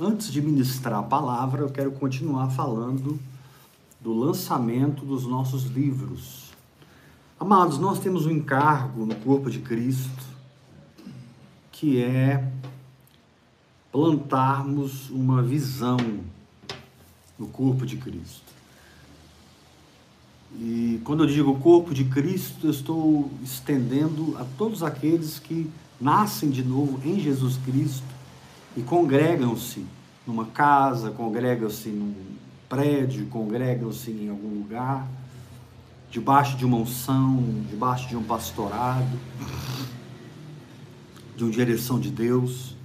antes 0.00 0.32
de 0.32 0.40
ministrar 0.40 1.00
a 1.00 1.02
palavra, 1.02 1.62
eu 1.62 1.70
quero 1.70 1.90
continuar 1.92 2.50
falando 2.50 3.18
do 4.00 4.12
lançamento 4.12 5.04
dos 5.04 5.26
nossos 5.26 5.64
livros. 5.64 6.52
Amados, 7.38 7.78
nós 7.78 7.98
temos 7.98 8.26
um 8.26 8.30
encargo 8.30 9.04
no 9.04 9.14
corpo 9.16 9.50
de 9.50 9.58
Cristo, 9.58 10.24
que 11.72 12.02
é 12.02 12.50
plantarmos 13.90 15.10
uma 15.10 15.42
visão 15.42 15.96
no 17.38 17.48
corpo 17.48 17.84
de 17.84 17.96
Cristo. 17.96 18.48
E 20.60 21.00
quando 21.04 21.24
eu 21.24 21.28
digo 21.28 21.58
corpo 21.58 21.92
de 21.92 22.04
Cristo, 22.04 22.66
eu 22.66 22.70
estou 22.70 23.30
estendendo 23.42 24.36
a 24.38 24.44
todos 24.56 24.82
aqueles 24.82 25.38
que 25.38 25.70
nascem 26.00 26.50
de 26.50 26.62
novo 26.62 27.00
em 27.04 27.20
Jesus 27.20 27.56
Cristo 27.64 28.17
e 28.78 28.82
congregam-se 28.82 29.84
numa 30.24 30.44
casa, 30.44 31.10
congregam-se 31.10 31.88
num 31.88 32.14
prédio, 32.68 33.26
congregam-se 33.26 34.12
em 34.12 34.28
algum 34.28 34.60
lugar, 34.60 35.04
debaixo 36.08 36.56
de 36.56 36.64
uma 36.64 36.76
unção, 36.76 37.42
debaixo 37.68 38.08
de 38.08 38.16
um 38.16 38.22
pastorado, 38.22 39.18
de 41.36 41.42
uma 41.42 41.50
direção 41.50 41.98
de 41.98 42.08
Deus. 42.08 42.76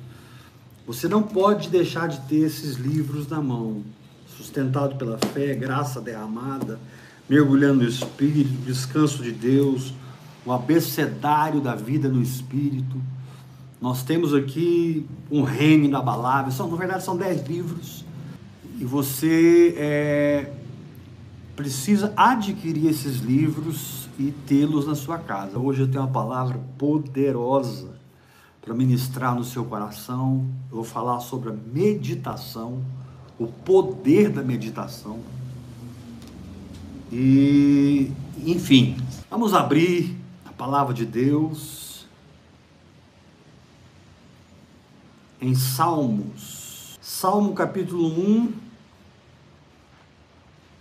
Você 0.87 1.07
não 1.07 1.21
pode 1.21 1.69
deixar 1.69 2.07
de 2.07 2.21
ter 2.21 2.37
esses 2.37 2.75
livros 2.77 3.27
na 3.27 3.39
mão, 3.39 3.83
sustentado 4.35 4.95
pela 4.95 5.19
fé, 5.19 5.53
graça 5.53 6.01
derramada, 6.01 6.79
mergulhando 7.29 7.83
no 7.83 7.87
Espírito, 7.87 8.49
descanso 8.65 9.21
de 9.21 9.31
Deus, 9.31 9.93
o 10.43 10.51
abecedário 10.51 11.61
da 11.61 11.75
vida 11.75 12.09
no 12.09 12.19
Espírito. 12.19 12.99
Nós 13.83 14.01
temos 14.01 14.33
aqui 14.33 15.05
um 15.29 15.43
reino 15.43 15.83
inabalável, 15.83 16.53
são, 16.53 16.69
na 16.69 16.77
verdade 16.77 17.03
são 17.03 17.17
dez 17.17 17.45
livros, 17.45 18.05
e 18.79 18.85
você 18.85 19.75
é, 19.77 20.53
precisa 21.53 22.13
adquirir 22.15 22.87
esses 22.87 23.17
livros 23.17 24.07
e 24.17 24.31
tê-los 24.47 24.87
na 24.87 24.95
sua 24.95 25.17
casa. 25.17 25.59
Hoje 25.59 25.81
eu 25.81 25.87
tenho 25.89 26.01
uma 26.01 26.09
palavra 26.09 26.57
poderosa 26.77 27.89
para 28.61 28.73
ministrar 28.73 29.35
no 29.35 29.43
seu 29.43 29.65
coração. 29.65 30.45
Eu 30.69 30.77
vou 30.77 30.85
falar 30.85 31.19
sobre 31.19 31.49
a 31.49 31.53
meditação, 31.53 32.81
o 33.37 33.47
poder 33.47 34.29
da 34.29 34.41
meditação. 34.41 35.19
E, 37.11 38.09
enfim, 38.45 38.95
vamos 39.29 39.53
abrir 39.53 40.17
a 40.45 40.53
palavra 40.53 40.93
de 40.93 41.05
Deus 41.05 41.92
em 45.43 45.53
Salmos. 45.53 46.97
Salmo 47.01 47.53
capítulo 47.53 48.07
1, 48.07 48.53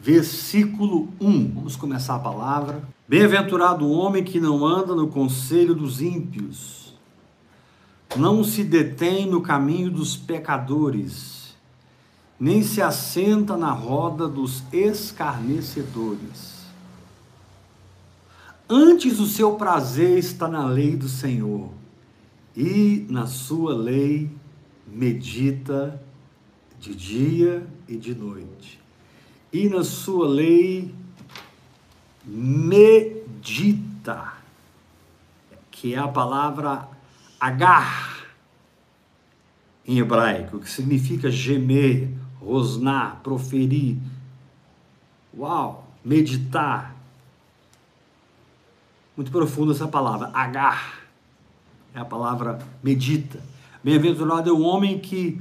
versículo 0.00 1.08
1. 1.20 1.52
Vamos 1.54 1.74
começar 1.74 2.14
a 2.14 2.20
palavra. 2.20 2.82
Bem-aventurado 3.08 3.84
o 3.84 3.90
homem 3.90 4.22
que 4.22 4.38
não 4.38 4.64
anda 4.64 4.94
no 4.94 5.08
conselho 5.08 5.74
dos 5.74 6.00
ímpios, 6.00 6.94
não 8.16 8.44
se 8.44 8.62
detém 8.62 9.26
no 9.26 9.40
caminho 9.40 9.90
dos 9.90 10.16
pecadores 10.16 11.42
nem 12.42 12.60
se 12.60 12.82
assenta 12.82 13.56
na 13.56 13.70
roda 13.70 14.26
dos 14.26 14.64
escarnecedores. 14.72 16.66
Antes 18.68 19.20
o 19.20 19.26
seu 19.26 19.54
prazer 19.54 20.18
está 20.18 20.48
na 20.48 20.66
lei 20.66 20.96
do 20.96 21.08
Senhor, 21.08 21.70
e 22.56 23.06
na 23.08 23.28
sua 23.28 23.76
lei 23.76 24.28
medita 24.92 26.00
de 26.78 26.94
dia 26.94 27.66
e 27.88 27.96
de 27.96 28.14
noite. 28.14 28.78
E 29.52 29.68
na 29.68 29.82
sua 29.82 30.28
lei 30.28 30.94
medita, 32.24 34.34
que 35.70 35.94
é 35.94 35.98
a 35.98 36.08
palavra 36.08 36.88
agar 37.40 38.26
em 39.86 39.98
hebraico, 39.98 40.60
que 40.60 40.70
significa 40.70 41.30
gemer, 41.30 42.08
rosnar, 42.40 43.20
proferir. 43.22 43.96
Uau, 45.36 45.88
meditar. 46.04 46.94
Muito 49.16 49.32
profunda 49.32 49.72
essa 49.72 49.88
palavra, 49.88 50.30
agar. 50.32 51.02
É 51.94 51.98
a 51.98 52.04
palavra 52.04 52.58
medita. 52.82 53.51
Bem-aventurado 53.84 54.48
é 54.48 54.52
o 54.52 54.60
homem 54.60 55.00
que 55.00 55.40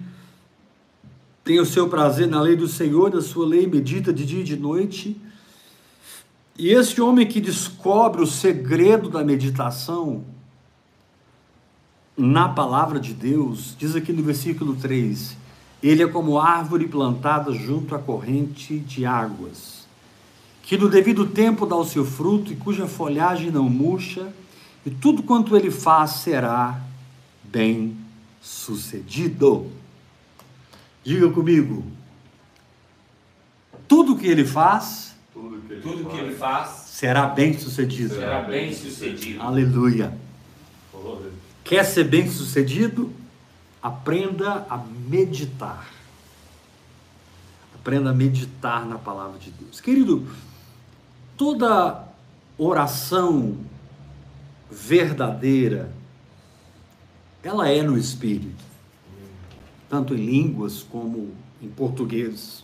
tem 1.44 1.60
o 1.60 1.66
seu 1.66 1.88
prazer 1.88 2.28
na 2.28 2.42
lei 2.42 2.56
do 2.56 2.68
Senhor, 2.68 3.12
da 3.12 3.22
sua 3.22 3.46
lei, 3.46 3.68
medita 3.68 4.12
de 4.12 4.26
dia 4.26 4.42
e 4.42 4.44
de 4.44 4.58
noite. 4.58 5.16
E 6.58 6.70
esse 6.70 7.00
homem 7.00 7.28
que 7.28 7.40
descobre 7.40 8.20
o 8.20 8.26
segredo 8.26 9.10
da 9.10 9.24
meditação 9.24 10.24
na 12.18 12.50
palavra 12.50 13.00
de 13.00 13.14
Deus, 13.14 13.76
diz 13.78 13.96
aqui 13.96 14.12
no 14.12 14.24
versículo 14.24 14.76
3: 14.76 15.38
ele 15.84 16.02
é 16.02 16.08
como 16.08 16.40
árvore 16.40 16.88
plantada 16.88 17.54
junto 17.54 17.94
à 17.94 18.00
corrente 18.00 18.80
de 18.80 19.06
águas, 19.06 19.88
que 20.64 20.78
no 20.78 20.90
devido 20.90 21.28
tempo 21.28 21.68
dá 21.68 21.76
o 21.76 21.86
seu 21.86 22.04
fruto 22.04 22.52
e 22.52 22.56
cuja 22.56 22.88
folhagem 22.88 23.52
não 23.52 23.70
murcha, 23.70 24.34
e 24.84 24.90
tudo 24.90 25.22
quanto 25.22 25.56
ele 25.56 25.70
faz 25.70 26.12
será 26.12 26.82
bem 27.44 28.01
sucedido. 28.42 29.72
Diga 31.04 31.30
comigo, 31.30 31.86
tudo 33.88 34.18
que 34.18 34.28
ele 34.28 34.46
faz, 34.46 35.16
tudo 35.32 35.62
que 35.62 35.74
ele, 35.74 35.82
tudo 35.82 36.04
faz, 36.04 36.14
que 36.14 36.20
ele 36.20 36.36
faz, 36.36 36.70
será 36.70 37.28
bem 37.28 37.58
sucedido. 37.58 38.16
Será 38.16 38.42
bem 38.42 38.74
sucedido. 38.74 39.42
Aleluia. 39.42 40.18
Quer 41.64 41.86
ser 41.86 42.06
bem 42.06 42.30
sucedido? 42.30 43.12
Aprenda 43.82 44.66
a 44.70 44.78
meditar. 44.78 45.88
Aprenda 47.76 48.12
a 48.12 48.14
meditar 48.14 48.86
na 48.86 48.98
palavra 48.98 49.40
de 49.40 49.50
Deus. 49.52 49.80
Querido, 49.80 50.28
toda 51.36 52.08
oração 52.58 53.58
verdadeira, 54.70 55.92
ela 57.44 57.68
é 57.70 57.82
no 57.82 57.98
espírito, 57.98 58.64
tanto 59.90 60.14
em 60.14 60.26
línguas 60.26 60.84
como 60.84 61.32
em 61.62 61.70
português. 61.70 62.64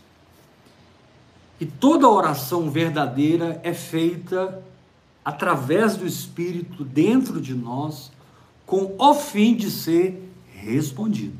E 1.60 1.66
toda 1.66 2.08
oração 2.08 2.70
verdadeira 2.70 3.60
é 3.64 3.74
feita 3.74 4.64
através 5.26 5.98
do 5.98 6.06
espírito 6.06 6.84
dentro 6.84 7.42
de 7.42 7.54
nós, 7.54 8.12
com 8.66 8.96
o 8.98 9.14
fim 9.14 9.56
de 9.56 9.72
ser 9.72 10.32
respondida. 10.54 11.38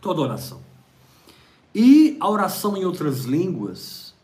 Toda 0.00 0.20
oração. 0.20 0.60
E 1.74 2.16
a 2.20 2.28
oração 2.28 2.76
em 2.76 2.84
outras 2.84 3.24
línguas, 3.24 4.14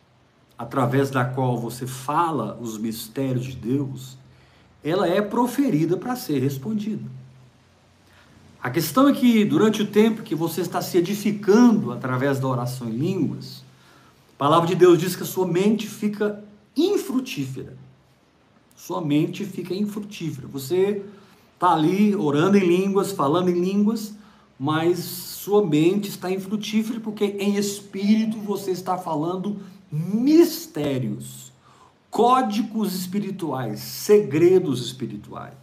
através 0.59 1.11
da 1.11 1.25
qual 1.25 1.57
você 1.57 1.87
fala 1.87 2.59
os 2.61 2.77
mistérios 2.77 3.47
de 3.47 3.57
Deus, 3.57 4.19
ela 4.85 5.09
é 5.09 5.23
proferida 5.23 5.97
para 5.97 6.15
ser 6.15 6.41
respondida. 6.41 7.18
A 8.61 8.71
questão 8.71 9.09
é 9.09 9.13
que 9.13 9.45
durante 9.45 9.83
o 9.83 9.87
tempo 9.87 10.23
que 10.23 10.35
você 10.35 10.61
está 10.61 10.83
se 10.83 10.99
edificando 10.99 11.93
através 11.93 12.41
da 12.41 12.49
oração 12.49 12.89
em 12.89 12.97
línguas, 12.97 13.63
a 14.35 14.39
palavra 14.39 14.67
de 14.67 14.75
Deus 14.75 14.99
diz 14.99 15.15
que 15.15 15.23
a 15.23 15.27
sua 15.27 15.47
mente 15.47 15.87
fica 15.87 16.43
infrutífera. 16.77 17.77
Sua 18.75 19.01
mente 19.01 19.45
fica 19.45 19.73
infrutífera. 19.75 20.49
Você 20.49 21.05
está 21.55 21.73
ali 21.73 22.17
orando 22.17 22.57
em 22.57 22.67
línguas, 22.67 23.13
falando 23.13 23.49
em 23.49 23.61
línguas, 23.61 24.15
mas 24.59 24.99
sua 24.99 25.65
mente 25.65 26.09
está 26.09 26.31
infrutífera 26.31 26.99
porque 26.99 27.25
em 27.39 27.57
espírito 27.57 28.39
você 28.39 28.73
está 28.73 28.99
falando 28.99 29.61
mistérios, 29.91 31.53
códigos 32.11 32.95
espirituais, 32.95 33.81
segredos 33.81 34.85
espirituais. 34.85 35.55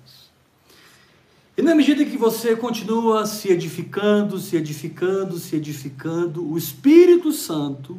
E 1.58 1.62
na 1.62 1.74
medida 1.74 2.04
que 2.04 2.18
você 2.18 2.56
continua 2.56 3.26
se 3.26 3.50
edificando, 3.50 4.38
se 4.40 4.58
edificando, 4.58 5.38
se 5.38 5.56
edificando, 5.56 6.46
o 6.46 6.58
Espírito 6.58 7.32
Santo 7.32 7.98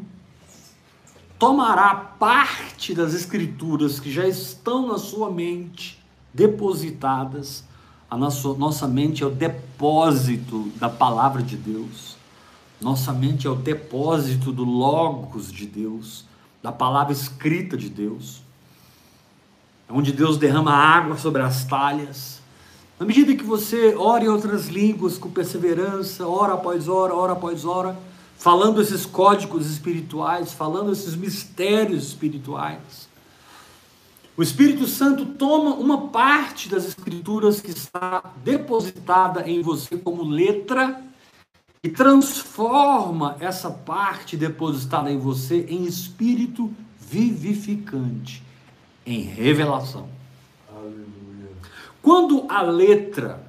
tomará 1.39 1.95
parte 1.95 2.95
das 2.95 3.15
escrituras 3.15 3.99
que 3.99 4.13
já 4.13 4.27
estão 4.27 4.89
na 4.89 4.99
sua 4.99 5.31
mente 5.31 6.03
depositadas 6.35 7.65
a 8.09 8.17
nossa, 8.17 8.55
nossa 8.55 8.87
mente 8.87 9.25
é 9.25 9.27
o 9.27 9.31
depósito 9.31 10.71
da 10.77 10.89
palavra 10.89 11.43
de 11.43 11.57
Deus. 11.57 12.17
Nossa 12.81 13.13
mente 13.13 13.47
é 13.47 13.51
o 13.51 13.57
depósito 13.57 14.53
do 14.53 14.65
Logos 14.65 15.51
de 15.51 15.67
Deus, 15.67 16.25
da 16.63 16.71
palavra 16.71 17.13
escrita 17.13 17.77
de 17.77 17.89
Deus. 17.89 18.43
É 19.89 19.93
onde 19.93 20.13
Deus 20.13 20.39
derrama 20.39 20.73
água 20.73 21.17
sobre 21.17 21.43
as 21.43 21.65
talhas 21.65 22.36
Na 22.99 23.05
medida 23.05 23.37
que 23.37 23.45
você 23.45 23.95
ora 23.95 24.25
em 24.25 24.29
outras 24.29 24.69
línguas 24.69 25.19
com 25.19 25.31
perseverança, 25.31 26.27
hora 26.27 26.55
após 26.55 26.89
hora, 26.89 27.15
hora 27.15 27.33
após 27.35 27.65
hora, 27.65 27.97
falando 28.39 28.81
esses 28.81 29.05
códigos 29.05 29.71
espirituais, 29.71 30.53
falando 30.53 30.93
esses 30.93 31.15
mistérios 31.15 32.09
espirituais, 32.09 33.07
o 34.35 34.43
Espírito 34.43 34.87
Santo 34.87 35.27
toma 35.27 35.75
uma 35.75 36.09
parte 36.09 36.69
das 36.69 36.87
escrituras 36.87 37.61
que 37.61 37.71
está 37.71 38.23
depositada 38.43 39.49
em 39.49 39.63
você 39.63 39.97
como 39.97 40.23
letra 40.23 41.03
e 41.83 41.89
transforma 41.89 43.37
essa 43.41 43.71
parte 43.71 44.37
depositada 44.37 45.11
em 45.11 45.19
você 45.19 45.67
em 45.69 45.85
espírito 45.85 46.71
vivificante, 46.99 48.43
em 49.07 49.21
revelação. 49.21 50.09
Aleluia. 50.69 51.16
Quando 52.07 52.47
a 52.49 52.63
letra 52.63 53.45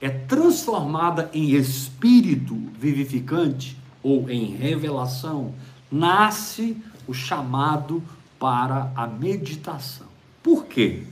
é 0.00 0.08
transformada 0.08 1.30
em 1.32 1.50
espírito 1.50 2.56
vivificante 2.76 3.76
ou 4.02 4.28
em 4.28 4.46
revelação, 4.46 5.54
nasce 5.92 6.76
o 7.06 7.14
chamado 7.14 8.02
para 8.36 8.90
a 8.96 9.06
meditação. 9.06 10.08
Por 10.42 10.64
quê? 10.64 11.04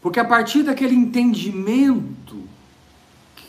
Porque 0.00 0.18
a 0.18 0.24
partir 0.24 0.62
daquele 0.62 0.94
entendimento 0.94 2.38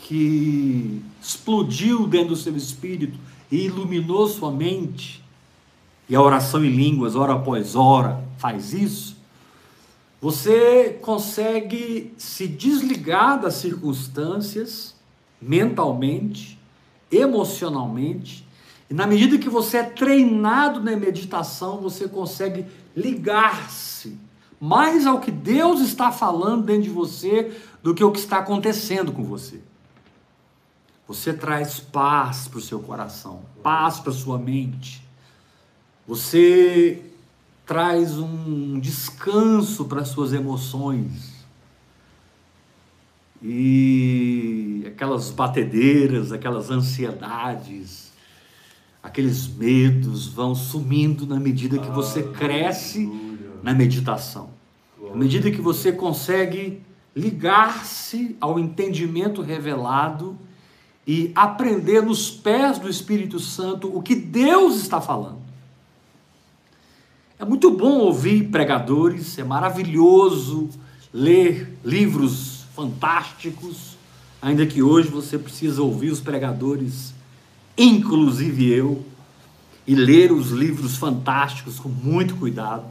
que 0.02 1.02
explodiu 1.18 2.06
dentro 2.06 2.28
do 2.28 2.36
seu 2.36 2.54
espírito 2.54 3.18
e 3.50 3.64
iluminou 3.64 4.28
sua 4.28 4.50
mente, 4.50 5.24
e 6.10 6.14
a 6.14 6.20
oração 6.20 6.62
em 6.62 6.68
línguas, 6.68 7.16
hora 7.16 7.32
após 7.32 7.74
hora, 7.74 8.22
faz 8.36 8.74
isso, 8.74 9.17
você 10.20 10.98
consegue 11.00 12.12
se 12.18 12.48
desligar 12.48 13.40
das 13.40 13.54
circunstâncias 13.54 14.94
mentalmente, 15.40 16.58
emocionalmente, 17.10 18.46
e 18.90 18.94
na 18.94 19.06
medida 19.06 19.38
que 19.38 19.48
você 19.48 19.78
é 19.78 19.82
treinado 19.84 20.80
na 20.80 20.96
meditação, 20.96 21.78
você 21.78 22.08
consegue 22.08 22.66
ligar-se 22.96 24.18
mais 24.60 25.06
ao 25.06 25.20
que 25.20 25.30
Deus 25.30 25.80
está 25.80 26.10
falando 26.10 26.64
dentro 26.64 26.82
de 26.82 26.90
você 26.90 27.56
do 27.82 27.94
que 27.94 28.02
o 28.02 28.10
que 28.10 28.18
está 28.18 28.38
acontecendo 28.38 29.12
com 29.12 29.22
você. 29.22 29.60
Você 31.06 31.32
traz 31.32 31.78
paz 31.78 32.48
para 32.48 32.58
o 32.58 32.62
seu 32.62 32.80
coração, 32.80 33.42
paz 33.62 34.00
para 34.00 34.12
sua 34.12 34.38
mente. 34.38 35.06
Você 36.06 37.02
traz 37.68 38.18
um 38.18 38.80
descanso 38.80 39.84
para 39.84 40.00
as 40.00 40.08
suas 40.08 40.32
emoções. 40.32 41.44
E 43.42 44.84
aquelas 44.86 45.30
batedeiras, 45.30 46.32
aquelas 46.32 46.70
ansiedades, 46.70 48.10
aqueles 49.02 49.46
medos 49.46 50.26
vão 50.26 50.54
sumindo 50.54 51.26
na 51.26 51.38
medida 51.38 51.78
que 51.78 51.90
você 51.90 52.22
cresce 52.22 53.06
na 53.62 53.74
meditação. 53.74 54.48
Na 54.98 55.16
medida 55.16 55.50
que 55.50 55.60
você 55.60 55.92
consegue 55.92 56.80
ligar-se 57.14 58.34
ao 58.40 58.58
entendimento 58.58 59.42
revelado 59.42 60.38
e 61.06 61.32
aprender 61.34 62.00
nos 62.00 62.30
pés 62.30 62.78
do 62.78 62.88
Espírito 62.88 63.38
Santo 63.38 63.94
o 63.94 64.00
que 64.00 64.14
Deus 64.14 64.76
está 64.76 65.02
falando. 65.02 65.47
É 67.40 67.44
muito 67.44 67.70
bom 67.70 67.98
ouvir 67.98 68.48
pregadores, 68.48 69.38
é 69.38 69.44
maravilhoso 69.44 70.68
ler 71.14 71.78
livros 71.84 72.64
fantásticos, 72.74 73.96
ainda 74.42 74.66
que 74.66 74.82
hoje 74.82 75.08
você 75.08 75.38
precisa 75.38 75.80
ouvir 75.80 76.10
os 76.10 76.20
pregadores, 76.20 77.14
inclusive 77.76 78.68
eu, 78.68 79.04
e 79.86 79.94
ler 79.94 80.32
os 80.32 80.50
livros 80.50 80.96
fantásticos 80.96 81.78
com 81.78 81.88
muito 81.88 82.34
cuidado. 82.34 82.86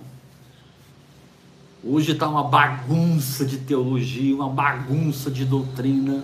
Hoje 1.83 2.13
está 2.13 2.29
uma 2.29 2.43
bagunça 2.43 3.45
de 3.45 3.57
teologia, 3.57 4.33
uma 4.33 4.50
bagunça 4.50 5.29
de 5.29 5.43
doutrina. 5.43 6.23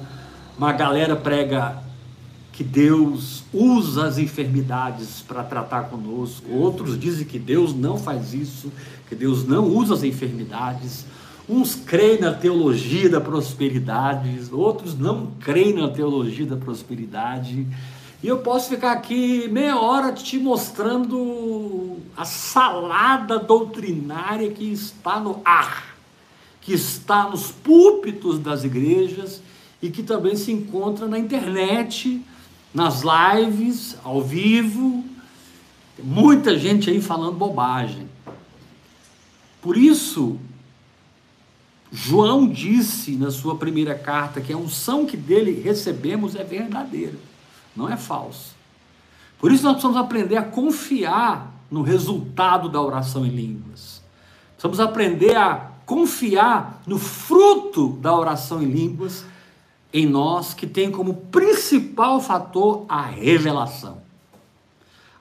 Uma 0.57 0.71
galera 0.71 1.15
prega 1.15 1.83
que 2.53 2.63
Deus 2.63 3.43
usa 3.51 4.05
as 4.05 4.19
enfermidades 4.19 5.23
para 5.27 5.43
tratar 5.43 5.85
conosco. 5.85 6.51
Outros 6.51 6.97
dizem 6.99 7.25
que 7.25 7.39
Deus 7.39 7.73
não 7.73 7.97
faz 7.97 8.31
isso, 8.31 8.71
que 9.09 9.15
Deus 9.15 9.43
não 9.43 9.67
usa 9.67 9.95
as 9.95 10.03
enfermidades. 10.03 11.03
Uns 11.49 11.73
creem 11.73 12.21
na 12.21 12.31
teologia 12.31 13.09
da 13.09 13.19
prosperidade, 13.19 14.39
outros 14.51 14.97
não 14.97 15.31
creem 15.39 15.73
na 15.73 15.89
teologia 15.89 16.45
da 16.45 16.55
prosperidade. 16.55 17.67
E 18.21 18.27
eu 18.27 18.37
posso 18.37 18.69
ficar 18.69 18.91
aqui 18.91 19.47
meia 19.49 19.79
hora 19.79 20.13
te 20.13 20.37
mostrando 20.37 21.97
a 22.15 22.23
salada 22.23 23.39
doutrinária 23.39 24.51
que 24.51 24.71
está 24.71 25.19
no 25.19 25.41
ar, 25.43 25.95
que 26.61 26.71
está 26.71 27.27
nos 27.27 27.51
púlpitos 27.51 28.37
das 28.37 28.63
igrejas 28.63 29.41
e 29.81 29.89
que 29.89 30.03
também 30.03 30.35
se 30.35 30.51
encontra 30.51 31.07
na 31.07 31.17
internet 31.17 32.23
nas 32.73 33.01
lives, 33.03 33.95
ao 34.03 34.21
vivo, 34.21 35.03
muita 36.01 36.57
gente 36.57 36.89
aí 36.89 37.01
falando 37.01 37.37
bobagem. 37.37 38.09
Por 39.61 39.77
isso, 39.77 40.39
João 41.91 42.47
disse 42.47 43.11
na 43.11 43.29
sua 43.29 43.55
primeira 43.55 43.93
carta 43.93 44.41
que 44.41 44.51
a 44.51 44.57
unção 44.57 45.05
que 45.05 45.15
dele 45.15 45.61
recebemos 45.61 46.35
é 46.35 46.43
verdadeira, 46.43 47.17
não 47.75 47.87
é 47.87 47.95
falsa. 47.95 48.53
Por 49.37 49.51
isso 49.51 49.63
nós 49.63 49.73
precisamos 49.73 49.97
aprender 49.97 50.37
a 50.37 50.43
confiar 50.43 51.53
no 51.69 51.81
resultado 51.81 52.67
da 52.67 52.81
oração 52.81 53.25
em 53.25 53.29
línguas. 53.29 54.01
Precisamos 54.53 54.79
aprender 54.79 55.35
a 55.35 55.71
confiar 55.85 56.81
no 56.87 56.97
fruto 56.97 57.89
da 58.01 58.17
oração 58.17 58.63
em 58.63 58.71
línguas 58.71 59.25
em 59.93 60.07
nós 60.07 60.53
que 60.53 60.65
tem 60.65 60.89
como 60.91 61.13
principal 61.13 62.19
fator 62.19 62.85
a 62.89 63.01
revelação. 63.01 64.01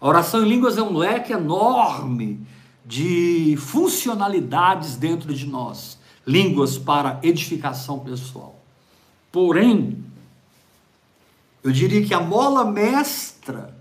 A 0.00 0.08
oração 0.08 0.42
em 0.42 0.48
línguas 0.48 0.78
é 0.78 0.82
um 0.82 0.96
leque 0.96 1.32
enorme 1.32 2.40
de 2.84 3.56
funcionalidades 3.58 4.96
dentro 4.96 5.32
de 5.32 5.46
nós, 5.46 5.98
línguas 6.26 6.78
para 6.78 7.20
edificação 7.22 8.00
pessoal. 8.00 8.58
Porém, 9.30 10.02
eu 11.62 11.70
diria 11.70 12.04
que 12.04 12.14
a 12.14 12.20
mola 12.20 12.64
mestra 12.64 13.76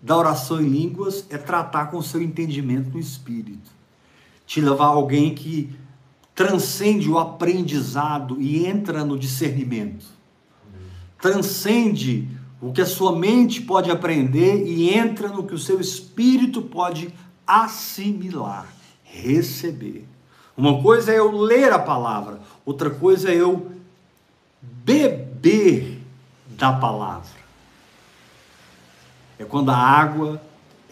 da 0.00 0.16
oração 0.16 0.60
em 0.60 0.68
línguas 0.68 1.26
é 1.30 1.38
tratar 1.38 1.86
com 1.86 1.98
o 1.98 2.02
seu 2.02 2.20
entendimento 2.20 2.90
no 2.90 2.98
espírito. 2.98 3.70
Te 4.46 4.60
levar 4.60 4.86
alguém 4.86 5.34
que 5.34 5.74
transcende 6.36 7.08
o 7.08 7.18
aprendizado 7.18 8.40
e 8.40 8.66
entra 8.66 9.02
no 9.02 9.18
discernimento. 9.18 10.04
Transcende 11.18 12.28
o 12.60 12.72
que 12.72 12.82
a 12.82 12.86
sua 12.86 13.16
mente 13.16 13.62
pode 13.62 13.90
aprender 13.90 14.66
e 14.66 14.94
entra 14.94 15.28
no 15.28 15.44
que 15.44 15.54
o 15.54 15.58
seu 15.58 15.80
espírito 15.80 16.60
pode 16.60 17.12
assimilar, 17.46 18.66
receber. 19.02 20.06
Uma 20.54 20.82
coisa 20.82 21.10
é 21.10 21.18
eu 21.18 21.30
ler 21.32 21.72
a 21.72 21.78
palavra, 21.78 22.38
outra 22.66 22.90
coisa 22.90 23.30
é 23.30 23.34
eu 23.34 23.72
beber 24.60 26.02
da 26.50 26.70
palavra. 26.70 27.46
É 29.38 29.44
quando 29.44 29.70
a 29.70 29.76
água 29.76 30.40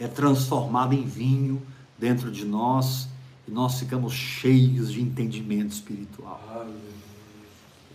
é 0.01 0.09
transformada 0.09 0.95
em 0.95 1.05
vinho 1.05 1.61
dentro 1.99 2.31
de 2.31 2.47
nós 2.47 3.13
e 3.47 3.51
nós 3.51 3.79
ficamos 3.79 4.13
cheios 4.13 4.93
de 4.93 5.01
entendimento 5.01 5.73
espiritual. 5.73 6.67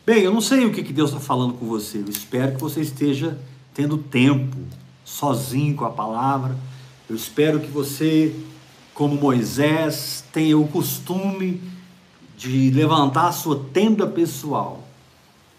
Bem, 0.05 0.23
eu 0.23 0.33
não 0.33 0.41
sei 0.41 0.65
o 0.65 0.71
que 0.71 0.81
Deus 0.93 1.11
está 1.11 1.21
falando 1.21 1.53
com 1.53 1.65
você, 1.65 1.99
eu 1.99 2.09
espero 2.09 2.55
que 2.55 2.61
você 2.61 2.81
esteja 2.81 3.37
tendo 3.73 3.97
tempo 3.97 4.57
sozinho 5.03 5.75
com 5.75 5.85
a 5.85 5.89
palavra. 5.89 6.55
Eu 7.09 7.15
espero 7.15 7.59
que 7.59 7.69
você, 7.69 8.35
como 8.93 9.15
Moisés, 9.15 10.23
tenha 10.31 10.57
o 10.57 10.67
costume 10.67 11.61
de 12.37 12.69
levantar 12.71 13.27
a 13.27 13.31
sua 13.31 13.65
tenda 13.73 14.05
pessoal. 14.05 14.87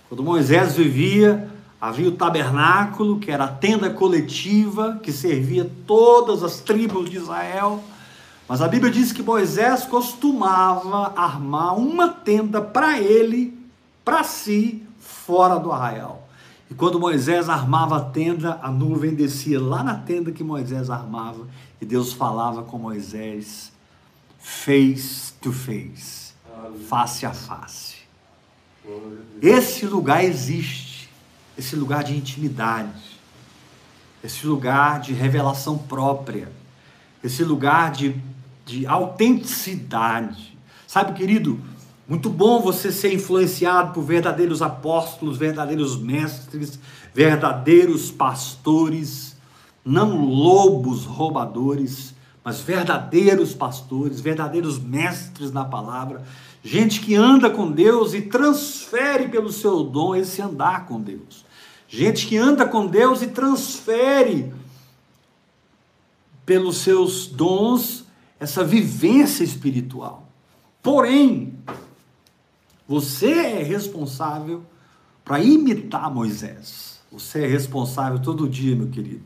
Quando 0.09 0.23
Moisés 0.23 0.77
vivia, 0.77 1.51
havia 1.81 2.09
o 2.09 2.13
tabernáculo, 2.13 3.19
que 3.19 3.31
era 3.31 3.45
a 3.45 3.49
tenda 3.49 3.91
coletiva 3.91 4.99
que 5.03 5.13
servia 5.13 5.71
todas 5.87 6.43
as 6.43 6.61
tribos 6.61 7.11
de 7.11 7.17
Israel. 7.17 7.83
Mas 8.51 8.61
a 8.61 8.67
Bíblia 8.67 8.91
diz 8.91 9.13
que 9.13 9.23
Moisés 9.23 9.85
costumava 9.85 11.13
armar 11.17 11.79
uma 11.79 12.09
tenda 12.09 12.61
para 12.61 12.99
ele, 12.99 13.57
para 14.05 14.25
si, 14.25 14.85
fora 14.99 15.57
do 15.57 15.71
arraial. 15.71 16.29
E 16.69 16.75
quando 16.75 16.99
Moisés 16.99 17.49
armava 17.49 17.99
a 17.99 18.01
tenda, 18.01 18.59
a 18.61 18.69
nuvem 18.69 19.15
descia 19.15 19.61
lá 19.61 19.85
na 19.85 19.95
tenda 19.95 20.33
que 20.33 20.43
Moisés 20.43 20.91
armava, 20.91 21.47
e 21.81 21.87
Deus 21.87 22.13
falava 22.13 22.65
com 22.65 22.77
Moisés 22.77 23.71
face 24.41 25.33
to 25.35 25.53
face, 25.53 26.33
face 26.89 27.25
a 27.25 27.33
face. 27.33 27.99
Esse 29.41 29.87
lugar 29.87 30.25
existe, 30.25 31.09
esse 31.57 31.77
lugar 31.77 32.03
de 32.03 32.17
intimidade, 32.17 33.17
esse 34.25 34.45
lugar 34.45 34.99
de 34.99 35.13
revelação 35.13 35.79
própria, 35.79 36.51
esse 37.23 37.45
lugar 37.45 37.93
de, 37.93 38.21
de 38.65 38.87
autenticidade. 38.87 40.57
Sabe, 40.87 41.13
querido, 41.13 41.61
muito 42.09 42.29
bom 42.29 42.61
você 42.61 42.91
ser 42.91 43.15
influenciado 43.15 43.93
por 43.93 44.03
verdadeiros 44.03 44.61
apóstolos, 44.61 45.39
verdadeiros 45.39 45.97
mestres, 45.97 46.79
verdadeiros 47.15 48.11
pastores, 48.11 49.37
não 49.85 50.25
lobos 50.25 51.05
roubadores, 51.05 52.15
mas 52.45 52.61
verdadeiros 52.61 53.55
pastores, 53.55 54.21
verdadeiros 54.21 54.79
mestres 54.79 55.53
na 55.53 55.65
palavra, 55.65 56.23
gente 56.65 57.01
que 57.01 57.15
anda 57.15 57.49
com 57.49 57.71
Deus 57.71 58.13
e 58.13 58.23
transfere 58.23 59.29
pelo 59.29 59.53
seu 59.53 59.85
dom 59.85 60.17
esse 60.17 60.43
andar 60.43 60.87
com 60.87 61.01
Deus. 61.01 61.45
Gente 61.89 62.27
que 62.27 62.37
anda 62.37 62.67
com 62.67 62.87
Deus 62.87 63.23
e 63.23 63.29
transfere 63.29 64.53
pelos 66.45 66.79
seus 66.79 67.27
dons 67.27 68.05
essa 68.41 68.65
vivência 68.65 69.45
espiritual. 69.45 70.27
Porém, 70.83 71.53
você 72.89 73.31
é 73.31 73.63
responsável 73.63 74.65
para 75.23 75.41
imitar 75.41 76.11
Moisés. 76.11 76.99
Você 77.13 77.45
é 77.45 77.47
responsável 77.47 78.19
todo 78.19 78.49
dia, 78.49 78.75
meu 78.75 78.89
querido. 78.89 79.23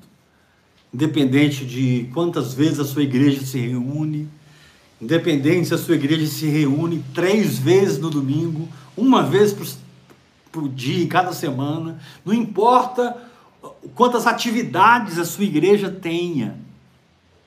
Independente 0.92 1.64
de 1.64 2.10
quantas 2.12 2.52
vezes 2.52 2.80
a 2.80 2.84
sua 2.84 3.02
igreja 3.02 3.44
se 3.46 3.58
reúne, 3.58 4.28
independente 5.00 5.68
se 5.68 5.74
a 5.74 5.78
sua 5.78 5.94
igreja 5.94 6.26
se 6.26 6.46
reúne 6.46 7.04
três 7.14 7.58
vezes 7.58 7.98
no 7.98 8.10
domingo, 8.10 8.68
uma 8.96 9.22
vez 9.22 9.56
por 10.50 10.68
dia, 10.68 11.06
cada 11.08 11.32
semana, 11.32 11.98
não 12.24 12.32
importa 12.32 13.16
quantas 13.94 14.26
atividades 14.26 15.18
a 15.18 15.24
sua 15.24 15.44
igreja 15.44 15.90
tenha, 15.90 16.58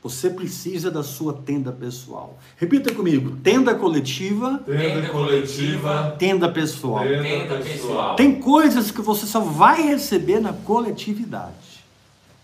você 0.10 0.30
precisa 0.30 0.92
da 0.92 1.04
sua 1.04 1.34
tenda 1.34 1.72
pessoal. 1.72 2.38
Repita 2.58 2.94
comigo: 2.94 3.38
tenda 3.44 3.76
coletiva. 3.76 4.62
Tenda 4.66 5.10
coletiva. 5.10 6.16
Tenda 6.18 6.50
pessoal. 6.50 7.04
Tenda 7.04 7.58
pessoal. 7.58 8.16
Tem 8.16 8.40
coisas 8.40 8.92
que 8.92 9.02
você 9.02 9.26
só 9.26 9.40
vai 9.40 9.82
receber 9.82 10.40
na 10.40 10.54
coletividade. 10.54 11.84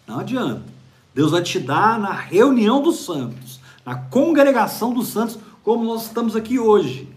Não 0.07 0.19
adianta. 0.19 0.63
Deus 1.13 1.31
vai 1.31 1.43
te 1.43 1.59
dar 1.59 1.99
na 1.99 2.11
reunião 2.11 2.81
dos 2.81 3.05
santos, 3.05 3.59
na 3.85 3.95
congregação 3.95 4.93
dos 4.93 5.09
santos, 5.09 5.37
como 5.63 5.83
nós 5.83 6.05
estamos 6.05 6.35
aqui 6.35 6.57
hoje. 6.57 7.07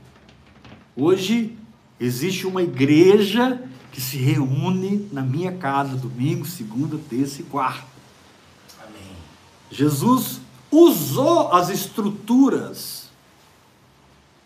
Hoje 0.94 1.56
Existe 1.98 2.46
uma 2.46 2.62
igreja 2.62 3.62
que 3.90 4.00
se 4.02 4.18
reúne 4.18 5.08
na 5.10 5.22
minha 5.22 5.52
casa 5.52 5.96
domingo, 5.96 6.44
segunda, 6.44 6.98
terça 7.08 7.40
e 7.40 7.44
quarta. 7.44 7.95
Jesus 9.70 10.40
usou 10.70 11.52
as 11.52 11.68
estruturas 11.68 13.08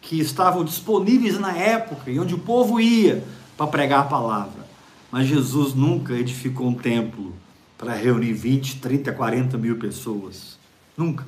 que 0.00 0.19
estavam 0.21 0.65
disponíveis 0.65 1.39
na 1.39 1.57
época 1.57 2.11
e 2.11 2.19
onde 2.19 2.35
o 2.35 2.39
povo 2.39 2.81
ia 2.81 3.25
para 3.57 3.67
pregar 3.67 4.00
a 4.00 4.09
palavra. 4.09 4.67
Mas 5.11 5.27
Jesus 5.27 5.75
nunca 5.75 6.15
edificou 6.15 6.69
um 6.69 6.75
templo 6.75 7.35
para 7.77 7.95
reunir 7.95 8.33
20, 8.33 8.81
30, 8.81 9.12
40 9.12 9.59
mil 9.59 9.77
pessoas. 9.77 10.59
Nunca. 10.97 11.25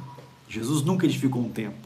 Jesus 0.49 0.83
nunca 0.83 1.07
edificou 1.07 1.43
um 1.43 1.49
templo. 1.49 1.81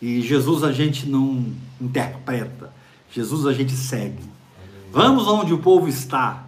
E 0.00 0.20
Jesus 0.20 0.64
a 0.64 0.72
gente 0.72 1.06
não 1.06 1.46
interpreta. 1.80 2.72
Jesus 3.10 3.46
a 3.46 3.52
gente 3.52 3.72
segue. 3.72 4.22
Vamos 4.90 5.28
onde 5.28 5.54
o 5.54 5.58
povo 5.58 5.88
está. 5.88 6.44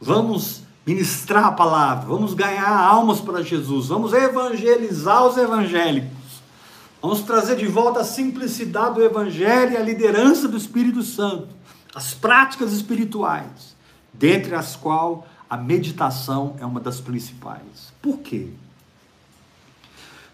Vamos 0.00 0.62
ministrar 0.86 1.44
a 1.44 1.52
palavra. 1.52 2.06
Vamos 2.06 2.34
ganhar 2.34 2.68
almas 2.68 3.20
para 3.20 3.42
Jesus. 3.42 3.88
Vamos 3.88 4.12
evangelizar 4.12 5.26
os 5.26 5.36
evangélicos. 5.36 6.42
Vamos 7.00 7.22
trazer 7.22 7.56
de 7.56 7.66
volta 7.66 8.00
a 8.00 8.04
simplicidade 8.04 8.94
do 8.94 9.02
evangelho 9.02 9.72
e 9.72 9.76
a 9.76 9.82
liderança 9.82 10.48
do 10.48 10.56
Espírito 10.56 11.02
Santo. 11.02 11.48
As 11.94 12.14
práticas 12.14 12.72
espirituais, 12.72 13.76
dentre 14.12 14.54
as 14.54 14.74
quais 14.74 15.20
a 15.48 15.56
meditação 15.56 16.56
é 16.58 16.66
uma 16.66 16.80
das 16.80 17.00
principais. 17.00 17.92
Por 18.00 18.18
quê? 18.18 18.48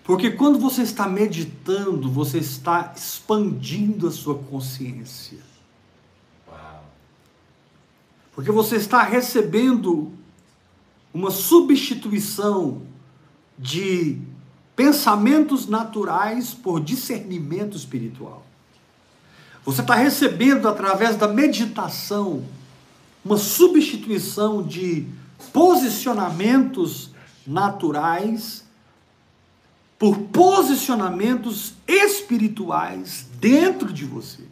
Porque 0.04 0.30
quando 0.30 0.58
você 0.58 0.82
está 0.82 1.06
meditando, 1.06 2.10
você 2.10 2.38
está 2.38 2.92
expandindo 2.96 4.08
a 4.08 4.10
sua 4.10 4.36
consciência. 4.36 5.38
Porque 8.34 8.50
você 8.50 8.76
está 8.76 9.02
recebendo 9.02 10.12
uma 11.12 11.30
substituição 11.30 12.82
de 13.58 14.18
pensamentos 14.74 15.66
naturais 15.66 16.54
por 16.54 16.80
discernimento 16.80 17.76
espiritual. 17.76 18.46
Você 19.64 19.82
está 19.82 19.94
recebendo 19.94 20.68
através 20.68 21.16
da 21.16 21.28
meditação 21.28 22.44
uma 23.24 23.36
substituição 23.36 24.62
de 24.62 25.06
posicionamentos 25.52 27.10
naturais 27.46 28.64
por 29.98 30.18
posicionamentos 30.18 31.74
espirituais 31.86 33.26
dentro 33.38 33.92
de 33.92 34.06
você. 34.06 34.44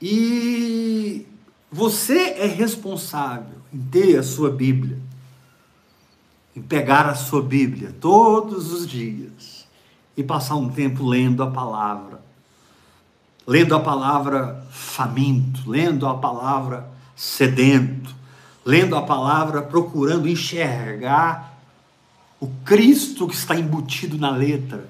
E 0.00 1.24
você 1.70 2.30
é 2.30 2.46
responsável 2.46 3.58
em 3.72 3.80
ter 3.80 4.18
a 4.18 4.22
sua 4.24 4.50
Bíblia, 4.50 4.98
em 6.54 6.60
pegar 6.62 7.06
a 7.06 7.14
sua 7.14 7.42
Bíblia 7.42 7.94
todos 8.00 8.72
os 8.72 8.86
dias 8.86 9.66
e 10.16 10.22
passar 10.22 10.56
um 10.56 10.68
tempo 10.68 11.06
lendo 11.06 11.42
a 11.42 11.50
palavra. 11.50 12.22
Lendo 13.46 13.74
a 13.74 13.80
palavra 13.80 14.64
faminto, 14.70 15.68
lendo 15.68 16.06
a 16.06 16.14
palavra 16.16 16.88
sedento, 17.16 18.14
lendo 18.64 18.94
a 18.94 19.02
palavra 19.02 19.62
procurando 19.62 20.28
enxergar 20.28 21.58
o 22.38 22.48
Cristo 22.64 23.26
que 23.26 23.34
está 23.34 23.56
embutido 23.56 24.18
na 24.18 24.30
letra, 24.30 24.88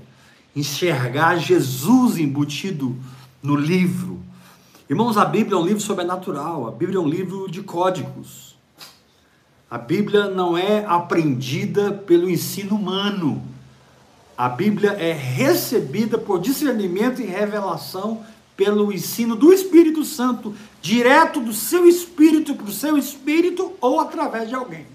enxergar 0.54 1.36
Jesus 1.36 2.18
embutido 2.18 2.96
no 3.42 3.56
livro 3.56 4.22
Irmãos, 4.92 5.16
a 5.16 5.24
Bíblia 5.24 5.56
é 5.56 5.58
um 5.58 5.64
livro 5.64 5.80
sobrenatural, 5.80 6.68
a 6.68 6.70
Bíblia 6.70 6.98
é 6.98 7.00
um 7.00 7.08
livro 7.08 7.50
de 7.50 7.62
códigos. 7.62 8.51
A 9.72 9.78
Bíblia 9.78 10.28
não 10.28 10.54
é 10.54 10.84
aprendida 10.84 11.92
pelo 11.92 12.28
ensino 12.28 12.76
humano. 12.76 13.42
A 14.36 14.46
Bíblia 14.46 14.90
é 14.90 15.14
recebida 15.14 16.18
por 16.18 16.42
discernimento 16.42 17.22
e 17.22 17.24
revelação 17.24 18.22
pelo 18.54 18.92
ensino 18.92 19.34
do 19.34 19.50
Espírito 19.50 20.04
Santo, 20.04 20.54
direto 20.82 21.40
do 21.40 21.54
seu 21.54 21.88
espírito 21.88 22.54
para 22.54 22.66
o 22.66 22.70
seu 22.70 22.98
espírito 22.98 23.72
ou 23.80 23.98
através 23.98 24.50
de 24.50 24.54
alguém. 24.54 24.86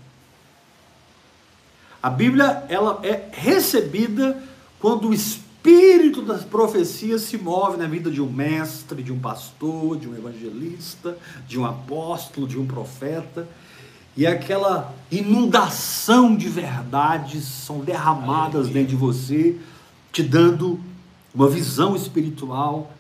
A 2.00 2.12
Bíblia 2.12 2.63
ela 2.69 3.00
é 3.01 3.29
recebida 3.31 4.43
quando 4.79 5.10
o 5.10 5.13
Espírito 5.13 6.22
das 6.22 6.43
profecias 6.43 7.24
se 7.24 7.36
move 7.36 7.77
na 7.77 7.88
vida 7.88 8.12
de 8.12 8.22
um 8.22 8.31
mestre, 8.31 9.01
de 9.01 9.12
um 9.12 9.17
pastor, 9.17 9.98
de 9.98 10.07
um 10.07 10.15
evangelista, 10.15 11.17
de 11.48 11.57
um 11.57 11.65
apóstolo, 11.65 12.48
de 12.48 12.60
um 12.60 12.67
profeta. 12.67 13.48
E 14.17 14.25
aquela 14.25 14.93
inundação 15.12 16.36
de 16.36 16.50
verdades 16.50 17.45
são 17.45 17.79
derramadas 17.79 18.67
dentro 18.67 18.89
de 18.89 18.95
você, 18.95 19.55
te 20.12 20.24
dando 20.24 20.79
uma 21.33 21.47
visão 21.47 21.95
espiritual 21.95 22.91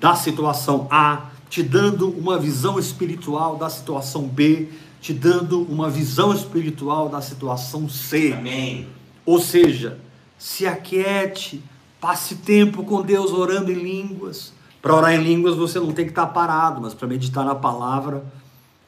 da 0.00 0.14
situação 0.14 0.86
A, 0.90 1.26
te 1.50 1.62
dando 1.62 2.08
uma 2.08 2.38
visão 2.38 2.78
espiritual 2.78 3.56
da 3.56 3.68
situação 3.68 4.28
B, 4.28 4.68
te 5.00 5.12
dando 5.12 5.60
uma 5.62 5.90
visão 5.90 6.32
espiritual 6.32 7.08
da 7.08 7.20
situação 7.20 7.88
C. 7.88 8.32
Amém. 8.38 8.86
Ou 9.26 9.40
seja, 9.40 9.98
se 10.38 10.66
aquiete, 10.66 11.62
Passe 12.02 12.34
tempo 12.34 12.82
com 12.82 13.00
Deus 13.00 13.30
orando 13.30 13.70
em 13.70 13.76
línguas. 13.76 14.52
Para 14.82 14.92
orar 14.92 15.14
em 15.14 15.22
línguas 15.22 15.54
você 15.54 15.78
não 15.78 15.92
tem 15.92 16.04
que 16.04 16.10
estar 16.10 16.26
parado, 16.26 16.80
mas 16.80 16.92
para 16.92 17.06
meditar 17.06 17.44
na 17.44 17.54
palavra, 17.54 18.24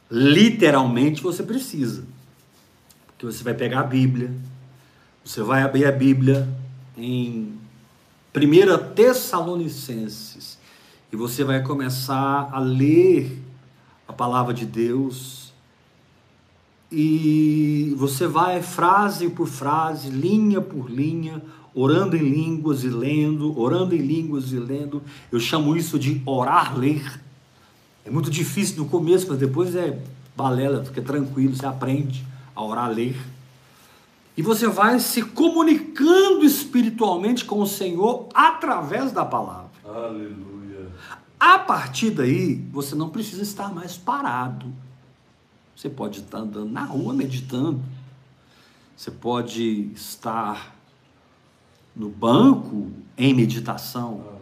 literalmente 0.09 1.21
você 1.21 1.43
precisa. 1.43 2.05
Porque 3.07 3.25
você 3.25 3.43
vai 3.43 3.53
pegar 3.53 3.81
a 3.81 3.83
Bíblia, 3.83 4.31
você 5.23 5.41
vai 5.41 5.63
abrir 5.63 5.85
a 5.85 5.91
Bíblia 5.91 6.47
em 6.97 7.57
1 8.35 8.93
Tessalonicenses 8.93 10.57
e 11.11 11.15
você 11.15 11.43
vai 11.43 11.63
começar 11.63 12.49
a 12.51 12.59
ler 12.59 13.41
a 14.07 14.13
palavra 14.13 14.53
de 14.53 14.65
Deus 14.65 15.45
e 16.91 17.93
você 17.97 18.27
vai 18.27 18.61
frase 18.61 19.29
por 19.29 19.47
frase, 19.47 20.09
linha 20.09 20.61
por 20.61 20.89
linha, 20.89 21.41
orando 21.73 22.15
em 22.15 22.29
línguas 22.29 22.83
e 22.83 22.89
lendo, 22.89 23.59
orando 23.59 23.95
em 23.95 23.99
línguas 23.99 24.51
e 24.51 24.57
lendo. 24.57 25.01
Eu 25.31 25.39
chamo 25.39 25.75
isso 25.75 25.97
de 25.99 26.21
orar 26.25 26.77
ler. 26.77 27.21
É 28.05 28.09
muito 28.11 28.29
difícil 28.29 28.77
no 28.77 28.85
começo, 28.87 29.25
mas 29.27 29.39
depois 29.39 29.75
é 29.75 29.99
balela, 30.35 30.85
fica 30.85 31.01
tranquilo, 31.01 31.55
você 31.55 31.65
aprende 31.65 32.25
a 32.55 32.63
orar, 32.63 32.85
a 32.85 32.89
ler. 32.89 33.19
E 34.37 34.41
você 34.41 34.67
vai 34.67 34.99
se 34.99 35.23
comunicando 35.23 36.45
espiritualmente 36.45 37.45
com 37.45 37.59
o 37.61 37.65
Senhor 37.65 38.27
através 38.33 39.11
da 39.11 39.25
palavra. 39.25 39.71
Aleluia. 39.83 40.87
A 41.39 41.57
partir 41.57 42.11
daí, 42.11 42.55
você 42.71 42.93
não 42.95 43.09
precisa 43.09 43.41
estar 43.41 43.73
mais 43.73 43.97
parado. 43.97 44.71
Você 45.75 45.89
pode 45.89 46.19
estar 46.19 46.39
andando 46.39 46.69
na 46.69 46.83
rua 46.83 47.13
meditando. 47.13 47.81
Você 48.95 49.09
pode 49.09 49.91
estar 49.95 50.75
no 51.95 52.09
banco 52.09 52.91
em 53.17 53.33
meditação. 53.33 54.34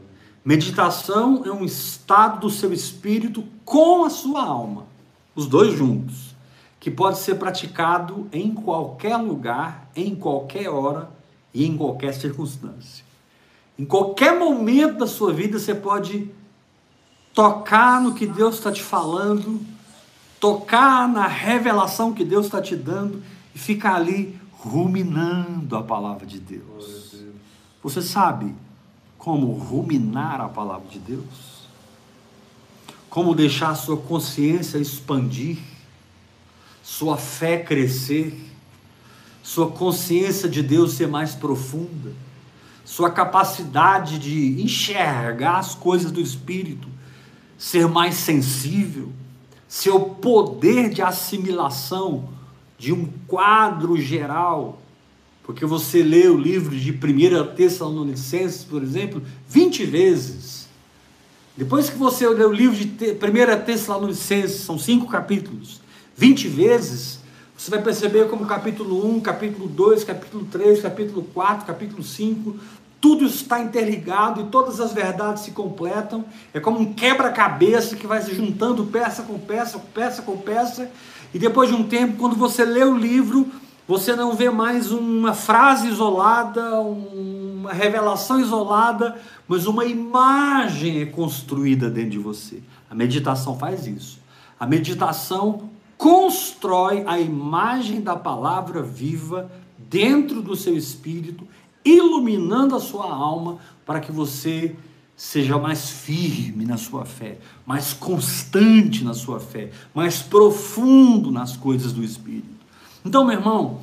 Meditação 0.45 1.43
é 1.45 1.51
um 1.51 1.63
estado 1.63 2.41
do 2.41 2.49
seu 2.49 2.73
espírito 2.73 3.45
com 3.63 4.03
a 4.03 4.09
sua 4.09 4.43
alma, 4.43 4.85
os 5.33 5.47
dois 5.47 5.73
juntos, 5.73 6.35
que 6.81 6.91
pode 6.91 7.19
ser 7.19 7.35
praticado 7.35 8.27
em 8.31 8.53
qualquer 8.53 9.15
lugar, 9.15 9.89
em 9.95 10.13
qualquer 10.13 10.67
hora 10.69 11.09
e 11.53 11.65
em 11.65 11.77
qualquer 11.77 12.13
circunstância. 12.13 13.05
Em 13.79 13.85
qualquer 13.85 14.37
momento 14.37 14.97
da 14.97 15.07
sua 15.07 15.31
vida 15.31 15.57
você 15.57 15.73
pode 15.73 16.29
tocar 17.33 18.01
no 18.01 18.13
que 18.13 18.27
Deus 18.27 18.55
está 18.55 18.69
te 18.69 18.83
falando, 18.83 19.61
tocar 20.41 21.07
na 21.07 21.25
revelação 21.25 22.13
que 22.13 22.25
Deus 22.25 22.47
está 22.47 22.61
te 22.61 22.75
dando 22.75 23.23
e 23.55 23.59
ficar 23.59 23.95
ali 23.95 24.37
ruminando 24.51 25.77
a 25.77 25.81
palavra 25.81 26.25
de 26.25 26.37
Deus. 26.37 27.15
Você 27.81 28.01
sabe 28.01 28.53
como 29.23 29.53
ruminar 29.53 30.41
a 30.41 30.49
palavra 30.49 30.89
de 30.89 30.99
Deus? 30.99 31.63
Como 33.09 33.33
deixar 33.33 33.73
sua 33.75 33.95
consciência 33.95 34.77
expandir, 34.77 35.59
sua 36.83 37.15
fé 37.15 37.57
crescer, 37.57 38.37
sua 39.41 39.71
consciência 39.71 40.49
de 40.49 40.61
Deus 40.61 40.95
ser 40.95 41.07
mais 41.07 41.33
profunda, 41.33 42.11
sua 42.83 43.09
capacidade 43.09 44.19
de 44.19 44.61
enxergar 44.61 45.59
as 45.59 45.73
coisas 45.73 46.11
do 46.11 46.19
Espírito 46.19 46.89
ser 47.57 47.87
mais 47.87 48.15
sensível, 48.15 49.09
seu 49.69 50.01
poder 50.01 50.89
de 50.89 51.01
assimilação 51.01 52.27
de 52.77 52.91
um 52.91 53.05
quadro 53.25 53.95
geral 53.95 54.82
porque 55.43 55.65
você 55.65 56.01
lê 56.01 56.27
o 56.27 56.37
livro 56.37 56.75
de 56.75 56.91
1 56.91 57.55
Tessalonicenses, 57.55 58.63
por 58.63 58.81
exemplo, 58.81 59.21
20 59.47 59.85
vezes. 59.85 60.67
Depois 61.55 61.89
que 61.89 61.97
você 61.97 62.27
lê 62.27 62.45
o 62.45 62.51
livro 62.51 62.75
de 62.75 62.85
1 62.85 63.65
Tessalonicenses, 63.65 64.61
são 64.61 64.79
cinco 64.79 65.07
capítulos, 65.07 65.81
20 66.15 66.47
vezes, 66.47 67.19
você 67.55 67.69
vai 67.69 67.81
perceber 67.81 68.27
como 68.27 68.45
capítulo 68.45 69.15
1, 69.15 69.21
capítulo 69.21 69.67
2, 69.67 70.03
capítulo 70.03 70.45
3, 70.51 70.81
capítulo 70.81 71.23
4, 71.33 71.65
capítulo 71.65 72.03
5, 72.03 72.55
tudo 72.99 73.25
está 73.25 73.59
interligado 73.59 74.41
e 74.41 74.45
todas 74.45 74.79
as 74.79 74.93
verdades 74.93 75.43
se 75.43 75.51
completam. 75.51 76.25
É 76.53 76.59
como 76.59 76.79
um 76.79 76.93
quebra-cabeça 76.93 77.95
que 77.95 78.07
vai 78.07 78.21
se 78.21 78.33
juntando 78.33 78.85
peça 78.85 79.23
com 79.23 79.37
peça, 79.37 79.77
peça 79.93 80.21
com 80.21 80.37
peça. 80.37 80.89
E 81.33 81.39
depois 81.39 81.69
de 81.69 81.75
um 81.75 81.83
tempo, 81.83 82.17
quando 82.17 82.35
você 82.35 82.63
lê 82.63 82.83
o 82.83 82.97
livro, 82.97 83.51
você 83.87 84.15
não 84.15 84.33
vê 84.33 84.49
mais 84.49 84.91
uma 84.91 85.33
frase 85.33 85.87
isolada, 85.87 86.79
uma 86.79 87.73
revelação 87.73 88.39
isolada, 88.39 89.19
mas 89.47 89.67
uma 89.67 89.85
imagem 89.85 91.01
é 91.01 91.05
construída 91.05 91.89
dentro 91.89 92.11
de 92.11 92.19
você. 92.19 92.61
A 92.89 92.95
meditação 92.95 93.57
faz 93.57 93.85
isso. 93.85 94.19
A 94.57 94.65
meditação 94.65 95.69
constrói 95.97 97.03
a 97.05 97.19
imagem 97.19 98.01
da 98.01 98.15
palavra 98.15 98.81
viva 98.81 99.51
dentro 99.77 100.41
do 100.41 100.55
seu 100.55 100.77
espírito, 100.77 101.45
iluminando 101.83 102.75
a 102.75 102.79
sua 102.79 103.05
alma 103.05 103.57
para 103.85 103.99
que 103.99 104.11
você 104.11 104.75
seja 105.15 105.57
mais 105.57 105.89
firme 105.89 106.65
na 106.65 106.77
sua 106.77 107.05
fé, 107.05 107.37
mais 107.65 107.93
constante 107.93 109.03
na 109.03 109.13
sua 109.13 109.39
fé, 109.39 109.71
mais 109.93 110.21
profundo 110.21 111.31
nas 111.31 111.55
coisas 111.55 111.91
do 111.93 112.03
espírito. 112.03 112.52
Então, 113.05 113.25
meu 113.25 113.37
irmão, 113.37 113.81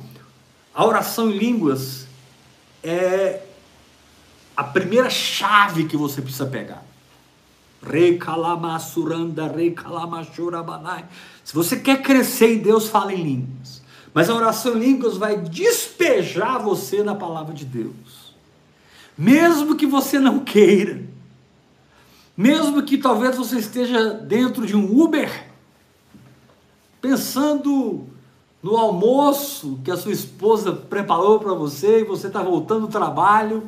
a 0.73 0.85
oração 0.85 1.29
em 1.29 1.37
línguas 1.37 2.07
é 2.83 3.45
a 4.55 4.63
primeira 4.63 5.09
chave 5.09 5.85
que 5.85 5.95
você 5.95 6.21
precisa 6.21 6.45
pegar. 6.45 6.83
Se 11.43 11.53
você 11.53 11.79
quer 11.79 12.01
crescer 12.01 12.55
em 12.55 12.59
Deus, 12.59 12.87
fala 12.87 13.13
em 13.13 13.23
línguas. 13.23 13.81
Mas 14.13 14.29
a 14.29 14.35
oração 14.35 14.75
em 14.75 14.79
línguas 14.79 15.17
vai 15.17 15.37
despejar 15.37 16.61
você 16.61 17.01
na 17.03 17.15
palavra 17.15 17.53
de 17.53 17.65
Deus. 17.65 18.35
Mesmo 19.17 19.75
que 19.75 19.85
você 19.85 20.19
não 20.19 20.39
queira. 20.39 21.03
Mesmo 22.35 22.81
que 22.83 22.97
talvez 22.97 23.35
você 23.37 23.59
esteja 23.59 24.13
dentro 24.13 24.65
de 24.65 24.75
um 24.75 24.99
Uber, 24.99 25.47
pensando 27.01 28.07
no 28.61 28.77
almoço 28.77 29.79
que 29.83 29.89
a 29.89 29.97
sua 29.97 30.11
esposa 30.11 30.71
preparou 30.71 31.39
para 31.39 31.53
você 31.53 32.01
e 32.01 32.03
você 32.03 32.27
está 32.27 32.43
voltando 32.43 32.81
do 32.81 32.91
trabalho, 32.91 33.63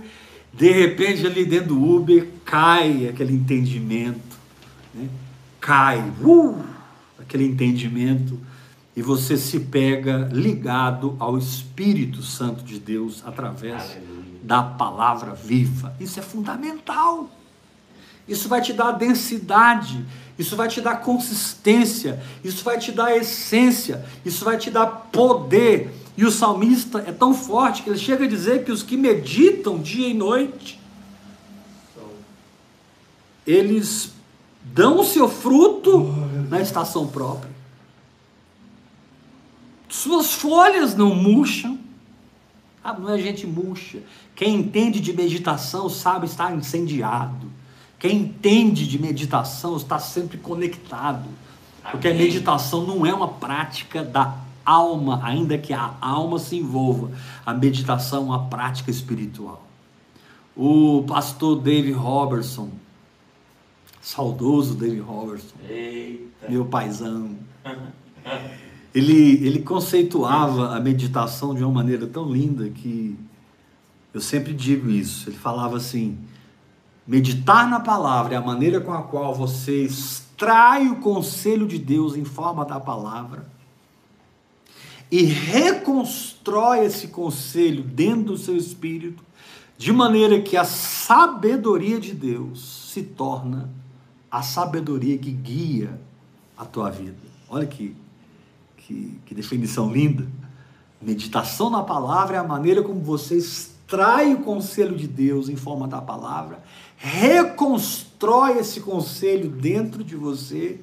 de 0.54 0.72
repente 0.72 1.26
ali 1.26 1.46
dentro 1.46 1.70
do 1.70 1.84
Uber 1.84 2.28
cai 2.46 3.08
aquele 3.08 3.34
entendimento, 3.34 4.38
né? 4.94 5.10
cai 5.60 6.00
uh, 6.22 6.64
aquele 7.20 7.46
entendimento 7.46 8.40
e 8.96 9.02
você 9.02 9.36
se 9.36 9.60
pega 9.62 10.30
ligado 10.32 11.16
ao 11.20 11.38
Espírito 11.38 12.22
Santo 12.22 12.64
de 12.64 12.80
Deus 12.80 13.24
através 13.26 13.82
Aleluia. 13.82 14.40
da 14.44 14.62
palavra 14.62 15.34
viva. 15.34 15.96
Isso 16.00 16.20
é 16.20 16.24
fundamental. 16.24 17.30
Isso 18.28 18.48
vai 18.48 18.62
te 18.62 18.72
dar 18.72 18.92
densidade, 18.92 20.06
isso 20.38 20.56
vai 20.56 20.68
te 20.68 20.82
dar 20.82 20.98
consistência, 20.98 22.22
isso 22.44 22.64
vai 22.64 22.80
te 22.80 22.92
dar 22.92 23.16
essência, 23.16 24.04
isso 24.26 24.44
vai 24.44 24.58
te 24.58 24.72
dar 24.72 24.88
poder. 24.88 25.94
E 26.18 26.26
o 26.26 26.32
salmista 26.32 27.04
é 27.08 27.12
tão 27.12 27.34
forte 27.34 27.84
que 27.84 27.90
ele 27.90 28.00
chega 28.00 28.26
a 28.26 28.28
dizer 28.28 28.64
que 28.64 28.72
os 28.72 28.84
que 28.84 28.98
meditam 28.98 29.80
dia 29.80 30.08
e 30.08 30.14
noite, 30.14 30.80
eles 33.46 34.12
dão 34.64 35.00
o 35.00 35.04
seu 35.04 35.28
fruto 35.28 36.08
na 36.50 36.62
estação 36.62 37.08
própria. 37.08 37.52
Suas 39.90 40.34
folhas 40.34 40.96
não 40.96 41.14
murcham. 41.14 41.78
Ah, 42.84 42.94
não 42.94 43.14
é 43.14 43.18
gente 43.20 43.46
murcha. 43.46 44.02
Quem 44.36 44.56
entende 44.56 45.00
de 45.00 45.14
meditação 45.14 45.88
sabe 45.88 46.26
estar 46.26 46.54
incendiado. 46.56 47.53
Quem 48.04 48.24
entende 48.24 48.86
de 48.86 49.00
meditação 49.00 49.78
está 49.78 49.98
sempre 49.98 50.38
conectado. 50.38 51.24
Porque 51.90 52.10
a 52.10 52.14
meditação 52.14 52.86
não 52.86 53.06
é 53.06 53.14
uma 53.14 53.30
prática 53.30 54.04
da 54.04 54.40
alma, 54.66 55.22
ainda 55.24 55.58
que 55.58 55.72
a 55.72 55.96
alma 56.02 56.38
se 56.38 56.58
envolva. 56.58 57.12
A 57.46 57.54
meditação 57.54 58.24
é 58.24 58.26
uma 58.26 58.50
prática 58.50 58.92
espiritual. 58.92 59.66
O 60.54 61.06
pastor 61.08 61.62
David 61.62 61.94
Robertson, 61.94 62.72
saudoso 64.02 64.76
David 64.76 65.00
Robertson, 65.00 65.56
Eita. 65.70 66.50
meu 66.50 66.66
paizão, 66.66 67.38
ele, 68.94 69.48
ele 69.48 69.62
conceituava 69.62 70.76
a 70.76 70.80
meditação 70.82 71.56
de 71.56 71.64
uma 71.64 71.72
maneira 71.72 72.06
tão 72.06 72.30
linda 72.30 72.70
que 72.70 73.18
eu 74.14 74.20
sempre 74.20 74.54
digo 74.54 74.90
isso. 74.90 75.30
Ele 75.30 75.38
falava 75.38 75.78
assim: 75.78 76.18
Meditar 77.06 77.70
na 77.70 77.80
palavra 77.80 78.36
é 78.36 78.38
a 78.38 78.42
maneira 78.42 78.80
com 78.80 78.94
a 78.94 79.04
qual 79.04 79.36
você 79.36 79.84
extrai 79.84 80.88
o 80.88 80.98
conselho 80.98 81.68
de 81.68 81.78
Deus 81.78 82.16
em 82.16 82.24
forma 82.24 82.66
da 82.66 82.80
palavra 82.80 83.46
e 85.12 85.22
reconstrói 85.24 86.86
esse 86.86 87.10
conselho 87.10 87.84
dentro 87.84 88.34
do 88.34 88.38
seu 88.38 88.58
espírito, 88.58 89.24
de 89.78 89.94
maneira 89.94 90.42
que 90.42 90.58
a 90.58 90.64
sabedoria 90.64 92.00
de 92.00 92.14
Deus 92.14 92.90
se 92.92 93.04
torna 93.04 93.70
a 94.32 94.42
sabedoria 94.42 95.16
que 95.18 95.32
guia 95.32 96.02
a 96.58 96.66
tua 96.66 96.90
vida. 96.90 97.18
Olha 97.48 97.68
que, 97.68 97.96
que, 98.76 99.20
que 99.24 99.36
definição 99.36 99.92
linda. 99.92 100.26
Meditação 101.00 101.70
na 101.70 101.84
palavra 101.84 102.38
é 102.38 102.40
a 102.40 102.44
maneira 102.44 102.82
como 102.82 103.00
você 103.00 103.38
extrai 103.38 104.34
o 104.34 104.40
conselho 104.40 104.96
de 104.96 105.08
Deus 105.08 105.48
em 105.48 105.56
forma 105.56 105.88
da 105.88 106.02
palavra 106.02 106.64
reconstrói 107.06 108.60
esse 108.60 108.80
conselho 108.80 109.50
dentro 109.50 110.06
de 110.06 110.16
você, 110.16 110.80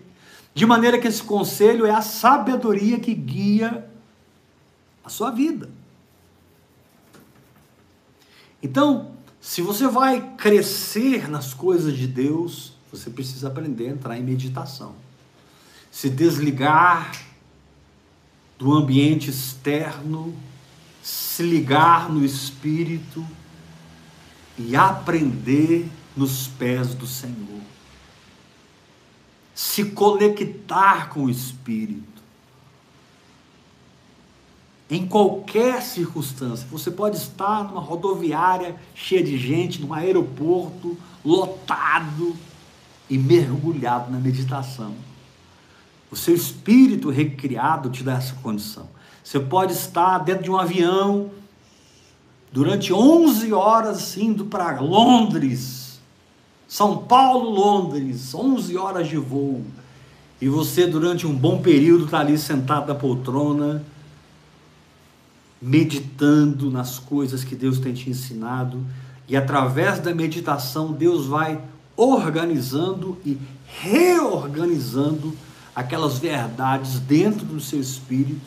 de 0.52 0.66
maneira 0.66 0.98
que 0.98 1.08
esse 1.08 1.22
conselho 1.22 1.86
é 1.86 1.90
a 1.90 2.02
sabedoria 2.02 3.00
que 3.00 3.14
guia 3.14 3.90
a 5.02 5.08
sua 5.08 5.30
vida. 5.30 5.70
Então, 8.62 9.12
se 9.40 9.62
você 9.62 9.88
vai 9.88 10.34
crescer 10.36 11.26
nas 11.26 11.54
coisas 11.54 11.96
de 11.96 12.06
Deus, 12.06 12.74
você 12.92 13.08
precisa 13.08 13.48
aprender 13.48 13.88
a 13.88 13.92
entrar 13.92 14.18
em 14.18 14.22
meditação. 14.22 14.94
se 15.90 16.08
desligar 16.08 17.10
do 18.56 18.72
ambiente 18.72 19.28
externo, 19.28 20.32
se 21.02 21.42
ligar 21.42 22.08
no 22.08 22.24
espírito 22.24 23.26
e 24.56 24.76
aprender 24.76 25.90
nos 26.20 26.46
pés 26.46 26.94
do 26.94 27.06
Senhor. 27.06 27.62
Se 29.54 29.86
conectar 29.86 31.08
com 31.08 31.24
o 31.24 31.30
espírito 31.30 32.20
em 34.90 35.06
qualquer 35.06 35.80
circunstância. 35.82 36.66
Você 36.70 36.90
pode 36.90 37.16
estar 37.16 37.64
numa 37.64 37.80
rodoviária 37.80 38.76
cheia 38.94 39.22
de 39.22 39.38
gente, 39.38 39.80
num 39.80 39.94
aeroporto 39.94 40.98
lotado 41.24 42.36
e 43.08 43.16
mergulhado 43.16 44.10
na 44.10 44.18
meditação. 44.18 44.94
O 46.10 46.16
seu 46.16 46.34
espírito 46.34 47.08
recriado 47.08 47.88
te 47.88 48.02
dá 48.02 48.14
essa 48.14 48.34
condição. 48.42 48.88
Você 49.22 49.38
pode 49.38 49.72
estar 49.72 50.18
dentro 50.18 50.42
de 50.42 50.50
um 50.50 50.58
avião 50.58 51.30
durante 52.52 52.92
11 52.92 53.52
horas 53.52 54.16
indo 54.16 54.44
para 54.46 54.80
Londres, 54.80 55.79
São 56.70 56.98
Paulo, 56.98 57.50
Londres, 57.50 58.32
11 58.32 58.76
horas 58.76 59.08
de 59.08 59.16
voo. 59.16 59.64
E 60.40 60.48
você, 60.48 60.86
durante 60.86 61.26
um 61.26 61.34
bom 61.34 61.60
período, 61.60 62.04
está 62.04 62.20
ali 62.20 62.38
sentado 62.38 62.86
na 62.86 62.94
poltrona, 62.94 63.84
meditando 65.60 66.70
nas 66.70 66.96
coisas 66.96 67.42
que 67.42 67.56
Deus 67.56 67.80
tem 67.80 67.92
te 67.92 68.08
ensinado, 68.08 68.86
e 69.28 69.36
através 69.36 69.98
da 69.98 70.14
meditação, 70.14 70.92
Deus 70.92 71.26
vai 71.26 71.60
organizando 71.96 73.18
e 73.26 73.36
reorganizando 73.66 75.36
aquelas 75.74 76.18
verdades 76.18 77.00
dentro 77.00 77.44
do 77.44 77.58
seu 77.58 77.80
espírito, 77.80 78.40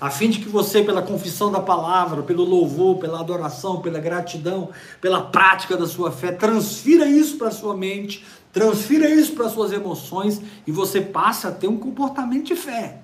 a 0.00 0.10
fim 0.10 0.30
de 0.30 0.38
que 0.38 0.48
você, 0.48 0.82
pela 0.82 1.02
confissão 1.02 1.50
da 1.50 1.60
palavra, 1.60 2.22
pelo 2.22 2.44
louvor, 2.44 2.98
pela 2.98 3.20
adoração, 3.20 3.80
pela 3.80 3.98
gratidão, 3.98 4.70
pela 5.00 5.22
prática 5.22 5.76
da 5.76 5.86
sua 5.86 6.12
fé, 6.12 6.30
transfira 6.30 7.06
isso 7.06 7.36
para 7.36 7.48
a 7.48 7.52
sua 7.52 7.76
mente, 7.76 8.24
transfira 8.52 9.08
isso 9.08 9.32
para 9.32 9.46
as 9.46 9.52
suas 9.52 9.72
emoções 9.72 10.40
e 10.66 10.70
você 10.70 11.00
passa 11.00 11.48
a 11.48 11.52
ter 11.52 11.66
um 11.66 11.76
comportamento 11.76 12.46
de 12.46 12.56
fé. 12.56 12.98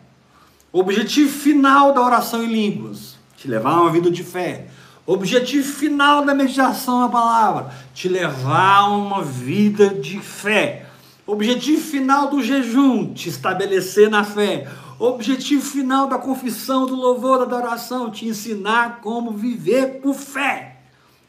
O 0.73 0.81
objetivo 0.81 1.33
final 1.33 1.93
da 1.93 2.01
oração 2.01 2.43
em 2.43 2.53
línguas 2.53 3.15
te 3.45 3.49
levar 3.49 3.73
a 3.73 3.83
uma 3.83 3.91
vida 3.93 4.11
de 4.11 4.25
fé. 4.25 4.69
Objetivo 5.07 5.71
final 5.71 6.25
da 6.25 6.35
meditação 6.35 7.01
na 7.01 7.11
palavra, 7.11 7.71
te 7.93 8.09
levar 8.09 8.79
a 8.79 8.89
uma 8.89 9.23
vida 9.23 9.89
de 9.91 10.19
fé. 10.19 10.87
Objetivo 11.27 11.83
final 11.83 12.31
do 12.31 12.43
jejum, 12.43 13.13
te 13.13 13.29
estabelecer 13.29 14.09
na 14.09 14.25
fé. 14.25 14.67
Objetivo 14.99 15.63
final 15.63 16.07
da 16.09 16.19
confissão, 16.19 16.87
do 16.87 16.95
louvor, 16.95 17.39
da 17.39 17.45
adoração, 17.45 18.11
te 18.11 18.27
ensinar 18.27 19.01
como 19.01 19.33
viver 19.33 20.01
por 20.01 20.15
fé. 20.15 20.81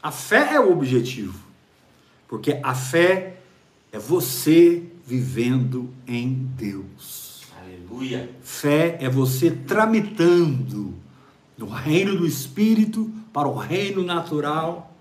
A 0.02 0.12
fé 0.12 0.54
é 0.54 0.60
o 0.60 0.72
objetivo, 0.72 1.40
porque 2.28 2.60
a 2.62 2.76
fé 2.76 3.38
é 3.92 3.98
você 3.98 4.84
vivendo 5.06 5.90
em 6.08 6.32
Deus. 6.56 7.44
Aleluia. 7.60 8.30
Fé 8.42 8.98
é 9.00 9.10
você 9.10 9.50
tramitando 9.50 10.94
do 11.58 11.66
reino 11.68 12.18
do 12.18 12.26
espírito 12.26 13.10
para 13.32 13.48
o 13.48 13.56
reino 13.56 14.04
natural. 14.04 14.94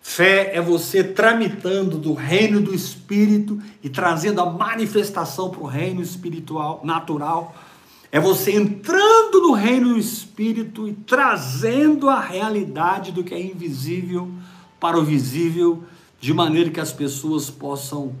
Fé 0.00 0.50
é 0.54 0.60
você 0.60 1.04
tramitando 1.04 1.98
do 1.98 2.14
reino 2.14 2.60
do 2.60 2.74
espírito 2.74 3.60
e 3.82 3.88
trazendo 3.88 4.40
a 4.40 4.50
manifestação 4.50 5.50
para 5.50 5.60
o 5.60 5.66
reino 5.66 6.00
espiritual, 6.00 6.80
natural. 6.82 7.54
É 8.12 8.18
você 8.18 8.52
entrando 8.52 9.40
no 9.40 9.52
reino 9.52 9.90
do 9.90 9.98
espírito 9.98 10.88
e 10.88 10.92
trazendo 10.92 12.08
a 12.08 12.18
realidade 12.18 13.12
do 13.12 13.22
que 13.22 13.32
é 13.32 13.40
invisível 13.40 14.28
para 14.80 14.98
o 14.98 15.04
visível, 15.04 15.84
de 16.20 16.34
maneira 16.34 16.70
que 16.70 16.80
as 16.80 16.92
pessoas 16.92 17.48
possam 17.50 18.12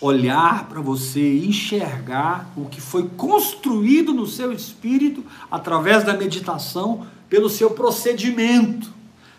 olhar 0.00 0.68
para 0.68 0.80
você 0.80 1.38
enxergar 1.38 2.52
o 2.56 2.66
que 2.66 2.80
foi 2.80 3.08
construído 3.16 4.12
no 4.12 4.26
seu 4.26 4.52
espírito 4.52 5.24
através 5.50 6.04
da 6.04 6.14
meditação, 6.14 7.06
pelo 7.28 7.48
seu 7.48 7.70
procedimento. 7.70 8.92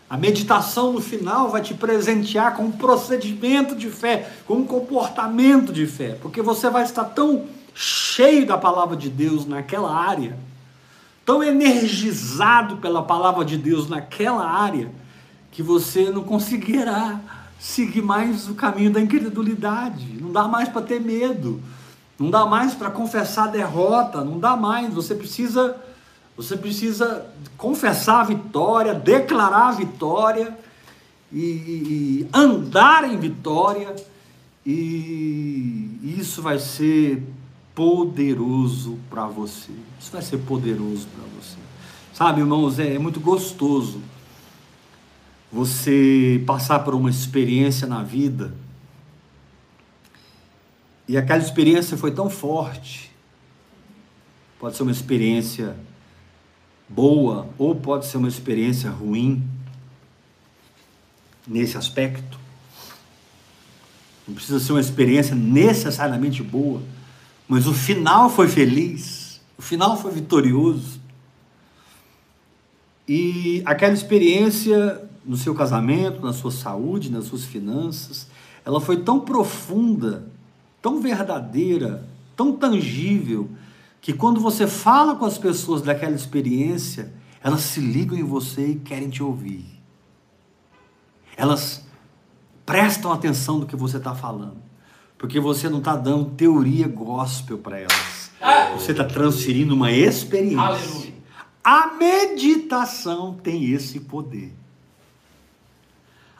A 0.09 0.17
meditação 0.17 0.91
no 0.91 1.01
final 1.01 1.49
vai 1.49 1.61
te 1.61 1.73
presentear 1.73 2.55
com 2.55 2.65
um 2.65 2.71
procedimento 2.71 3.75
de 3.75 3.89
fé, 3.89 4.31
com 4.45 4.55
um 4.55 4.65
comportamento 4.65 5.71
de 5.71 5.85
fé, 5.87 6.17
porque 6.21 6.41
você 6.41 6.69
vai 6.69 6.83
estar 6.83 7.05
tão 7.05 7.45
cheio 7.75 8.47
da 8.47 8.57
palavra 8.57 8.95
de 8.95 9.09
Deus 9.09 9.45
naquela 9.45 9.93
área, 9.93 10.39
tão 11.25 11.43
energizado 11.43 12.77
pela 12.77 13.03
palavra 13.03 13.43
de 13.43 13.57
Deus 13.57 13.89
naquela 13.89 14.49
área, 14.49 14.89
que 15.51 15.61
você 15.61 16.09
não 16.09 16.23
conseguirá 16.23 17.19
seguir 17.59 18.01
mais 18.01 18.47
o 18.47 18.55
caminho 18.55 18.91
da 18.91 19.01
incredulidade. 19.01 20.05
Não 20.21 20.31
dá 20.31 20.47
mais 20.47 20.69
para 20.69 20.81
ter 20.81 21.01
medo. 21.01 21.61
Não 22.17 22.29
dá 22.29 22.45
mais 22.45 22.73
para 22.73 22.89
confessar 22.89 23.51
derrota, 23.51 24.23
não 24.23 24.39
dá 24.39 24.55
mais. 24.55 24.93
Você 24.93 25.13
precisa 25.13 25.75
você 26.37 26.57
precisa 26.57 27.25
confessar 27.57 28.19
a 28.19 28.23
vitória, 28.25 28.93
declarar 28.93 29.69
a 29.69 29.71
vitória 29.71 30.57
e, 31.31 31.39
e 31.39 32.29
andar 32.33 33.09
em 33.09 33.17
vitória. 33.17 33.95
E 34.65 35.97
isso 36.03 36.41
vai 36.41 36.59
ser 36.59 37.23
poderoso 37.75 38.97
para 39.09 39.27
você. 39.27 39.71
Isso 39.99 40.11
vai 40.11 40.21
ser 40.21 40.37
poderoso 40.39 41.07
para 41.07 41.25
você. 41.37 41.57
Sabe, 42.13 42.39
irmãos, 42.39 42.79
é, 42.79 42.95
é 42.95 42.99
muito 42.99 43.19
gostoso 43.19 44.01
você 45.51 46.41
passar 46.47 46.79
por 46.79 46.95
uma 46.95 47.09
experiência 47.09 47.85
na 47.85 48.01
vida 48.01 48.53
e 51.07 51.17
aquela 51.17 51.41
experiência 51.41 51.97
foi 51.97 52.11
tão 52.11 52.29
forte. 52.29 53.11
Pode 54.59 54.75
ser 54.75 54.83
uma 54.83 54.91
experiência 54.91 55.75
boa 56.89 57.47
ou 57.57 57.75
pode 57.75 58.05
ser 58.05 58.17
uma 58.17 58.27
experiência 58.27 58.89
ruim 58.89 59.43
nesse 61.47 61.77
aspecto. 61.77 62.39
Não 64.27 64.33
precisa 64.33 64.59
ser 64.59 64.71
uma 64.71 64.81
experiência 64.81 65.35
necessariamente 65.35 66.41
boa, 66.41 66.81
mas 67.47 67.67
o 67.67 67.73
final 67.73 68.29
foi 68.29 68.47
feliz, 68.47 69.41
o 69.57 69.61
final 69.61 69.97
foi 69.97 70.11
vitorioso. 70.11 70.99
E 73.07 73.61
aquela 73.65 73.93
experiência 73.93 75.07
no 75.23 75.37
seu 75.37 75.53
casamento, 75.53 76.23
na 76.25 76.33
sua 76.33 76.51
saúde, 76.51 77.11
nas 77.11 77.25
suas 77.25 77.43
finanças, 77.43 78.27
ela 78.63 78.81
foi 78.81 78.97
tão 78.97 79.19
profunda, 79.19 80.27
tão 80.81 80.99
verdadeira, 80.99 82.07
tão 82.35 82.53
tangível, 82.53 83.49
que 84.01 84.13
quando 84.13 84.39
você 84.39 84.67
fala 84.67 85.15
com 85.15 85.25
as 85.25 85.37
pessoas 85.37 85.81
daquela 85.81 86.15
experiência, 86.15 87.13
elas 87.43 87.61
se 87.61 87.79
ligam 87.79 88.17
em 88.17 88.23
você 88.23 88.69
e 88.69 88.75
querem 88.75 89.09
te 89.09 89.21
ouvir. 89.21 89.65
Elas 91.37 91.85
prestam 92.65 93.11
atenção 93.11 93.59
no 93.59 93.65
que 93.65 93.75
você 93.75 93.97
está 93.97 94.15
falando, 94.15 94.57
porque 95.25 95.39
você 95.39 95.67
não 95.67 95.79
está 95.79 95.95
dando 95.95 96.25
teoria 96.35 96.87
gospel 96.87 97.57
para 97.57 97.79
elas. 97.79 98.31
Você 98.75 98.91
está 98.91 99.03
transferindo 99.03 99.73
uma 99.73 99.91
experiência. 99.91 100.59
Aleluia. 100.59 101.13
A 101.63 101.93
meditação 101.95 103.33
tem 103.33 103.71
esse 103.71 104.01
poder. 104.01 104.53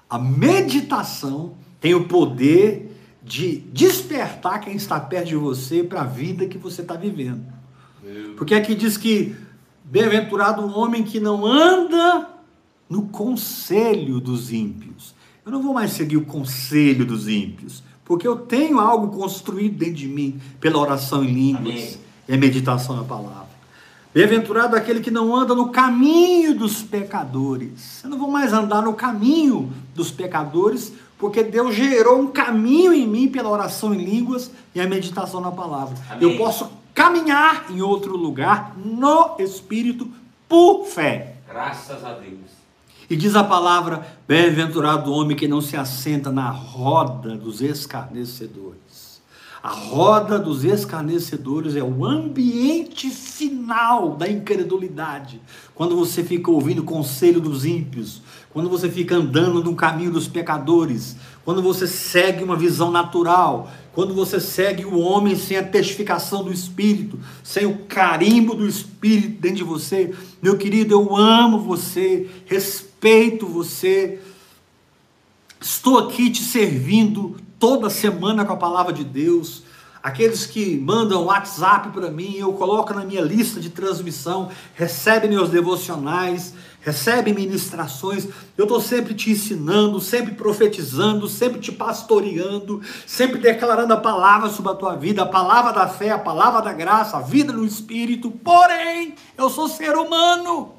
A 0.08 0.20
meditação 0.20 1.56
tem 1.82 1.96
o 1.96 2.08
poder 2.08 2.96
de 3.24 3.58
despertar 3.74 4.60
quem 4.60 4.76
está 4.76 5.00
perto 5.00 5.30
de 5.30 5.36
você 5.36 5.84
para 5.84 6.02
a 6.02 6.06
vida 6.06 6.46
que 6.46 6.60
você 6.60 6.84
está 6.84 6.94
vivendo. 6.94 7.44
Porque 8.38 8.54
aqui 8.54 8.76
diz 8.76 8.98
que 8.98 9.36
bem-aventurado 9.84 10.62
o 10.62 10.78
homem 10.78 11.02
que 11.02 11.20
não 11.20 11.44
anda 11.44 12.30
no 12.88 13.08
conselho 13.08 14.20
dos 14.20 14.54
ímpios. 14.54 15.16
Eu 15.44 15.52
não 15.52 15.64
vou 15.64 15.74
mais 15.74 15.90
seguir 15.90 16.18
o 16.18 16.26
conselho 16.26 17.04
dos 17.04 17.28
ímpios, 17.28 17.84
porque 18.06 18.28
eu 18.28 18.38
tenho 18.38 18.80
algo 18.80 19.18
construído 19.18 19.80
dentro 19.80 19.96
de 19.96 20.08
mim 20.08 20.40
pela 20.62 20.78
oração 20.78 21.24
em 21.24 21.34
línguas 21.34 22.00
e 22.28 22.34
a 22.34 22.38
meditação 22.38 22.96
na 22.96 23.04
palavra. 23.04 23.56
Bem-aventurado 24.14 24.78
aquele 24.78 25.02
que 25.02 25.12
não 25.12 25.36
anda 25.36 25.54
no 25.54 25.72
caminho 25.72 26.58
dos 26.58 26.82
pecadores. 26.82 28.02
Eu 28.02 28.10
não 28.12 28.18
vou 28.18 28.32
mais 28.32 28.54
andar 28.54 28.82
no 28.82 28.94
caminho 28.94 29.74
dos 29.94 30.10
pecadores, 30.10 30.94
porque 31.18 31.44
Deus 31.44 31.76
gerou 31.76 32.22
um 32.22 32.28
caminho 32.28 32.94
em 32.94 33.06
mim 33.06 33.28
pela 33.28 33.50
oração 33.50 33.94
em 33.94 33.98
línguas 33.98 34.50
e 34.74 34.80
a 34.80 34.88
meditação 34.88 35.42
na 35.42 35.52
palavra. 35.52 35.98
Amém. 36.10 36.30
Eu 36.30 36.38
posso 36.38 36.72
caminhar 36.94 37.66
em 37.70 37.82
outro 37.82 38.16
lugar 38.16 38.74
no 38.78 39.36
Espírito 39.38 40.08
por 40.48 40.86
fé. 40.86 41.36
Graças 41.46 42.02
a 42.06 42.14
Deus. 42.14 42.55
E 43.10 43.16
diz 43.16 43.36
a 43.36 43.44
palavra: 43.44 44.06
bem-aventurado 44.28 45.12
o 45.12 45.14
homem 45.14 45.38
que 45.38 45.48
não 45.48 45.62
se 45.62 45.78
assenta 45.78 46.32
na 46.32 46.50
roda 46.50 47.36
dos 47.36 47.62
escarnecedores. 47.62 49.16
A 49.66 49.70
roda 49.70 50.38
dos 50.38 50.64
escarnecedores 50.64 51.76
é 51.76 51.82
o 51.82 52.06
ambiente 52.06 53.10
final 53.10 54.16
da 54.16 54.30
incredulidade. 54.30 55.42
Quando 55.74 55.96
você 55.96 56.24
fica 56.24 56.52
ouvindo 56.52 56.84
o 56.84 56.86
conselho 56.86 57.42
dos 57.42 57.66
ímpios, 57.66 58.22
quando 58.54 58.70
você 58.70 58.88
fica 58.88 59.16
andando 59.16 59.64
no 59.64 59.76
caminho 59.76 60.12
dos 60.12 60.28
pecadores, 60.28 61.16
quando 61.44 61.64
você 61.64 61.88
segue 61.88 62.44
uma 62.44 62.56
visão 62.56 62.92
natural, 62.92 63.72
quando 63.92 64.14
você 64.14 64.40
segue 64.40 64.86
o 64.86 65.00
homem 65.00 65.36
sem 65.36 65.58
a 65.58 65.64
testificação 65.64 66.44
do 66.44 66.54
Espírito, 66.54 67.20
sem 67.44 67.66
o 67.66 67.80
carimbo 67.88 68.54
do 68.54 68.68
Espírito 68.68 69.42
dentro 69.42 69.58
de 69.58 69.64
você, 69.64 70.14
meu 70.44 70.58
querido, 70.60 70.94
eu 70.94 71.16
amo 71.16 71.58
você, 71.58 72.30
respeito 72.46 72.85
você, 73.48 74.20
estou 75.62 76.00
aqui 76.00 76.30
te 76.30 76.42
servindo 76.42 77.38
toda 77.60 77.90
semana 77.90 78.46
com 78.46 78.54
a 78.54 78.58
palavra 78.58 78.92
de 78.92 79.04
Deus. 79.04 79.64
Aqueles 80.02 80.46
que 80.46 80.78
mandam 80.78 81.26
WhatsApp 81.26 81.90
para 81.90 82.12
mim, 82.12 82.36
eu 82.36 82.54
coloco 82.54 82.94
na 82.94 83.04
minha 83.04 83.22
lista 83.22 83.60
de 83.60 83.72
transmissão, 83.72 84.52
recebem 84.76 85.32
meus 85.32 85.50
devocionais, 85.50 86.54
recebem 86.80 87.34
ministrações. 87.34 88.28
Eu 88.56 88.66
estou 88.66 88.80
sempre 88.80 89.16
te 89.16 89.32
ensinando, 89.32 90.00
sempre 90.00 90.36
profetizando, 90.36 91.28
sempre 91.28 91.60
te 91.60 91.72
pastoreando, 91.72 92.82
sempre 93.08 93.40
declarando 93.40 93.94
a 93.94 93.98
palavra 93.98 94.50
sobre 94.50 94.74
a 94.74 94.76
tua 94.76 94.96
vida, 94.96 95.24
a 95.24 95.28
palavra 95.28 95.74
da 95.74 95.88
fé, 95.88 96.12
a 96.12 96.20
palavra 96.20 96.62
da 96.62 96.72
graça, 96.72 97.18
a 97.18 97.22
vida 97.22 97.52
no 97.52 97.66
Espírito. 97.66 98.30
Porém, 98.30 99.16
eu 99.36 99.50
sou 99.50 99.68
ser 99.68 99.96
humano. 99.96 100.75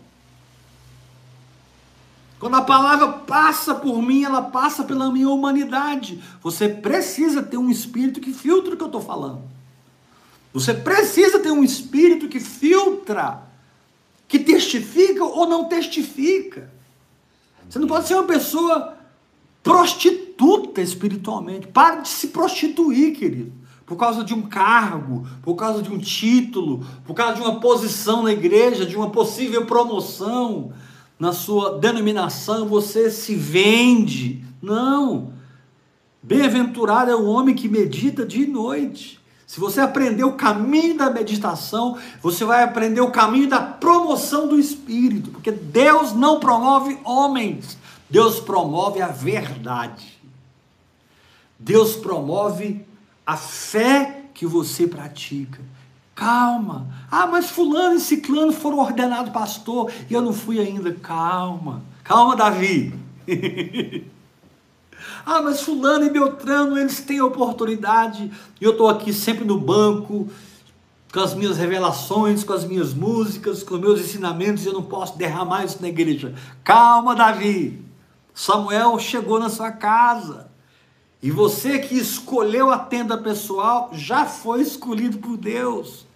Quando 2.38 2.56
a 2.56 2.62
palavra 2.62 3.08
passa 3.08 3.74
por 3.74 4.02
mim, 4.02 4.24
ela 4.24 4.42
passa 4.42 4.84
pela 4.84 5.10
minha 5.10 5.28
humanidade. 5.28 6.22
Você 6.42 6.68
precisa 6.68 7.42
ter 7.42 7.56
um 7.56 7.70
espírito 7.70 8.20
que 8.20 8.32
filtra 8.32 8.74
o 8.74 8.76
que 8.76 8.82
eu 8.82 8.88
estou 8.88 9.00
falando. 9.00 9.42
Você 10.52 10.74
precisa 10.74 11.38
ter 11.38 11.50
um 11.50 11.64
espírito 11.64 12.28
que 12.28 12.40
filtra, 12.40 13.42
que 14.28 14.38
testifica 14.38 15.24
ou 15.24 15.46
não 15.46 15.64
testifica. 15.64 16.70
Você 17.68 17.78
não 17.78 17.88
pode 17.88 18.06
ser 18.06 18.14
uma 18.14 18.24
pessoa 18.24 18.96
prostituta 19.62 20.80
espiritualmente. 20.80 21.66
Pare 21.66 22.02
de 22.02 22.08
se 22.08 22.28
prostituir, 22.28 23.16
querido. 23.16 23.52
Por 23.86 23.96
causa 23.96 24.22
de 24.22 24.34
um 24.34 24.42
cargo, 24.42 25.26
por 25.42 25.54
causa 25.54 25.80
de 25.82 25.90
um 25.90 25.98
título, 25.98 26.84
por 27.06 27.14
causa 27.14 27.34
de 27.34 27.40
uma 27.40 27.60
posição 27.60 28.22
na 28.22 28.32
igreja, 28.32 28.84
de 28.84 28.96
uma 28.96 29.10
possível 29.10 29.64
promoção 29.64 30.72
na 31.18 31.32
sua 31.32 31.78
denominação, 31.78 32.68
você 32.68 33.10
se 33.10 33.34
vende. 33.34 34.44
Não. 34.60 35.32
Bem-aventurado 36.22 37.10
é 37.10 37.16
o 37.16 37.26
homem 37.26 37.54
que 37.54 37.68
medita 37.68 38.26
de 38.26 38.46
noite. 38.46 39.20
Se 39.46 39.60
você 39.60 39.80
aprender 39.80 40.24
o 40.24 40.32
caminho 40.32 40.96
da 40.98 41.08
meditação, 41.08 41.96
você 42.20 42.44
vai 42.44 42.64
aprender 42.64 43.00
o 43.00 43.12
caminho 43.12 43.48
da 43.48 43.60
promoção 43.60 44.48
do 44.48 44.58
espírito, 44.58 45.30
porque 45.30 45.52
Deus 45.52 46.12
não 46.12 46.40
promove 46.40 46.98
homens, 47.04 47.78
Deus 48.10 48.40
promove 48.40 49.00
a 49.00 49.06
verdade. 49.06 50.20
Deus 51.58 51.94
promove 51.94 52.84
a 53.24 53.36
fé 53.36 54.24
que 54.34 54.44
você 54.44 54.86
pratica. 54.86 55.60
Calma. 56.16 56.86
Ah, 57.10 57.26
mas 57.26 57.50
fulano 57.50 57.96
e 57.96 58.00
ciclano 58.00 58.50
foram 58.50 58.78
ordenados 58.78 59.30
pastor 59.30 59.92
e 60.08 60.14
eu 60.14 60.22
não 60.22 60.32
fui 60.32 60.58
ainda. 60.58 60.90
Calma. 60.92 61.82
Calma, 62.02 62.34
Davi. 62.34 62.94
ah, 65.26 65.42
mas 65.42 65.60
fulano 65.60 66.06
e 66.06 66.10
Beltrano, 66.10 66.78
eles 66.78 67.00
têm 67.02 67.20
oportunidade 67.20 68.32
e 68.58 68.64
eu 68.64 68.72
estou 68.72 68.88
aqui 68.88 69.12
sempre 69.12 69.44
no 69.44 69.60
banco 69.60 70.26
com 71.12 71.20
as 71.20 71.34
minhas 71.34 71.58
revelações, 71.58 72.42
com 72.42 72.54
as 72.54 72.64
minhas 72.64 72.94
músicas, 72.94 73.62
com 73.62 73.74
os 73.74 73.80
meus 73.80 74.00
ensinamentos 74.00 74.64
e 74.64 74.68
eu 74.68 74.72
não 74.72 74.82
posso 74.82 75.18
derramar 75.18 75.66
isso 75.66 75.82
na 75.82 75.88
igreja. 75.88 76.34
Calma, 76.64 77.14
Davi. 77.14 77.84
Samuel 78.34 78.98
chegou 78.98 79.38
na 79.38 79.50
sua 79.50 79.70
casa. 79.70 80.48
E 81.22 81.30
você 81.30 81.78
que 81.78 81.96
escolheu 81.96 82.70
a 82.70 82.78
tenda 82.78 83.16
pessoal 83.16 83.90
já 83.92 84.26
foi 84.26 84.60
escolhido 84.60 85.18
por 85.18 85.36
Deus. 85.36 86.06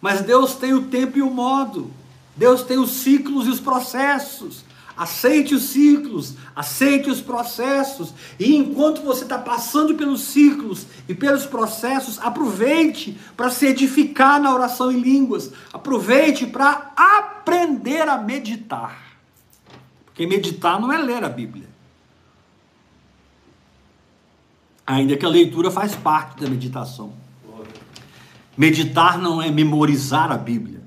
Mas 0.00 0.20
Deus 0.22 0.54
tem 0.54 0.72
o 0.72 0.88
tempo 0.88 1.18
e 1.18 1.22
o 1.22 1.30
modo. 1.30 1.90
Deus 2.36 2.62
tem 2.62 2.78
os 2.78 2.90
ciclos 2.90 3.46
e 3.46 3.50
os 3.50 3.60
processos. 3.60 4.64
Aceite 5.00 5.54
os 5.54 5.62
ciclos, 5.62 6.34
aceite 6.54 7.08
os 7.08 7.22
processos, 7.22 8.12
e 8.38 8.54
enquanto 8.54 9.00
você 9.00 9.22
está 9.22 9.38
passando 9.38 9.94
pelos 9.94 10.20
ciclos 10.20 10.84
e 11.08 11.14
pelos 11.14 11.46
processos, 11.46 12.18
aproveite 12.18 13.18
para 13.34 13.48
se 13.48 13.64
edificar 13.64 14.38
na 14.38 14.52
oração 14.52 14.92
em 14.92 15.00
línguas, 15.00 15.52
aproveite 15.72 16.46
para 16.46 16.92
aprender 16.94 18.06
a 18.10 18.18
meditar, 18.18 19.16
porque 20.04 20.26
meditar 20.26 20.78
não 20.78 20.92
é 20.92 20.98
ler 20.98 21.24
a 21.24 21.30
Bíblia, 21.30 21.69
ainda 24.90 25.16
que 25.16 25.24
a 25.24 25.28
leitura 25.28 25.70
faz 25.70 25.94
parte 25.94 26.40
da 26.40 26.50
meditação. 26.50 27.12
Meditar 28.56 29.18
não 29.18 29.40
é 29.40 29.50
memorizar 29.50 30.32
a 30.32 30.36
Bíblia, 30.36 30.82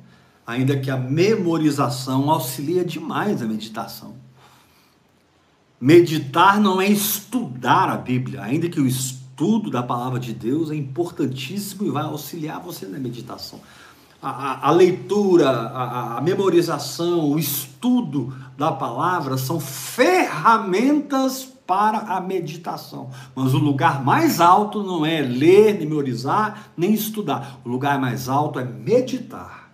ainda 0.45 0.77
que 0.77 0.91
a 0.91 0.97
memorização 0.97 2.29
auxilia 2.29 2.83
demais 2.83 3.41
a 3.41 3.45
meditação. 3.45 4.15
Meditar 5.79 6.59
não 6.59 6.81
é 6.81 6.87
estudar 6.87 7.89
a 7.89 7.97
Bíblia, 7.97 8.41
ainda 8.41 8.69
que 8.69 8.79
o 8.79 8.85
estudo 8.85 9.71
da 9.71 9.81
palavra 9.81 10.19
de 10.19 10.33
Deus 10.33 10.69
é 10.69 10.75
importantíssimo 10.75 11.87
e 11.87 11.89
vai 11.89 12.03
auxiliar 12.03 12.59
você 12.59 12.85
na 12.85 12.99
meditação. 12.99 13.61
A, 14.21 14.29
a, 14.29 14.67
a 14.67 14.71
leitura, 14.71 15.49
a, 15.49 16.17
a 16.17 16.21
memorização, 16.21 17.31
o 17.31 17.39
estudo 17.39 18.35
da 18.57 18.71
palavra 18.71 19.37
são 19.37 19.59
ferramentas 19.59 21.53
para 21.73 21.97
a 22.15 22.21
meditação. 22.21 23.09
Mas 23.35 23.55
o 23.55 23.57
lugar 23.57 24.05
mais 24.05 24.39
alto 24.39 24.83
não 24.83 25.03
é 25.03 25.21
ler, 25.21 25.79
memorizar, 25.79 26.69
nem 26.77 26.93
estudar. 26.93 27.59
O 27.65 27.69
lugar 27.69 27.99
mais 27.99 28.29
alto 28.29 28.59
é 28.59 28.63
meditar. 28.63 29.71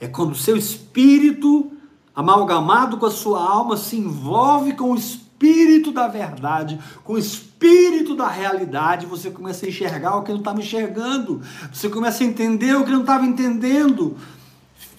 É 0.00 0.08
quando 0.08 0.32
o 0.32 0.34
seu 0.34 0.56
espírito, 0.56 1.70
amalgamado 2.16 2.96
com 2.96 3.04
a 3.04 3.10
sua 3.10 3.46
alma, 3.46 3.76
se 3.76 3.96
envolve 3.96 4.72
com 4.72 4.92
o 4.92 4.96
espírito 4.96 5.92
da 5.92 6.08
verdade, 6.08 6.78
com 7.04 7.12
o 7.12 7.18
espírito 7.18 8.16
da 8.16 8.28
realidade, 8.28 9.04
você 9.04 9.30
começa 9.30 9.66
a 9.66 9.68
enxergar 9.68 10.16
o 10.16 10.22
que 10.22 10.32
não 10.32 10.38
estava 10.38 10.60
enxergando, 10.60 11.42
você 11.70 11.90
começa 11.90 12.24
a 12.24 12.26
entender 12.26 12.74
o 12.74 12.86
que 12.86 12.90
não 12.90 13.02
estava 13.02 13.26
entendendo. 13.26 14.16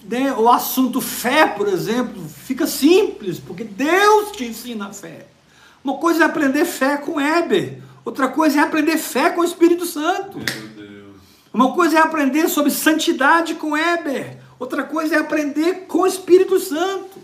Né? 0.08 0.32
O 0.32 0.48
assunto 0.48 1.00
fé, 1.00 1.48
por 1.48 1.66
exemplo, 1.66 2.22
fica 2.28 2.68
simples, 2.68 3.40
porque 3.40 3.64
Deus 3.64 4.30
te 4.30 4.44
ensina 4.44 4.86
a 4.86 4.92
fé. 4.92 5.26
Uma 5.82 5.94
coisa 5.94 6.24
é 6.24 6.26
aprender 6.26 6.64
fé 6.64 6.96
com 6.98 7.20
Heber, 7.20 7.82
outra 8.04 8.28
coisa 8.28 8.60
é 8.60 8.62
aprender 8.62 8.98
fé 8.98 9.30
com 9.30 9.40
o 9.40 9.44
Espírito 9.44 9.86
Santo. 9.86 10.38
Uma 11.52 11.72
coisa 11.72 11.98
é 11.98 12.00
aprender 12.00 12.48
sobre 12.48 12.70
santidade 12.70 13.54
com 13.54 13.76
Heber, 13.76 14.36
outra 14.58 14.82
coisa 14.84 15.16
é 15.16 15.18
aprender 15.18 15.86
com 15.88 16.00
o 16.00 16.06
Espírito 16.06 16.60
Santo. 16.60 17.18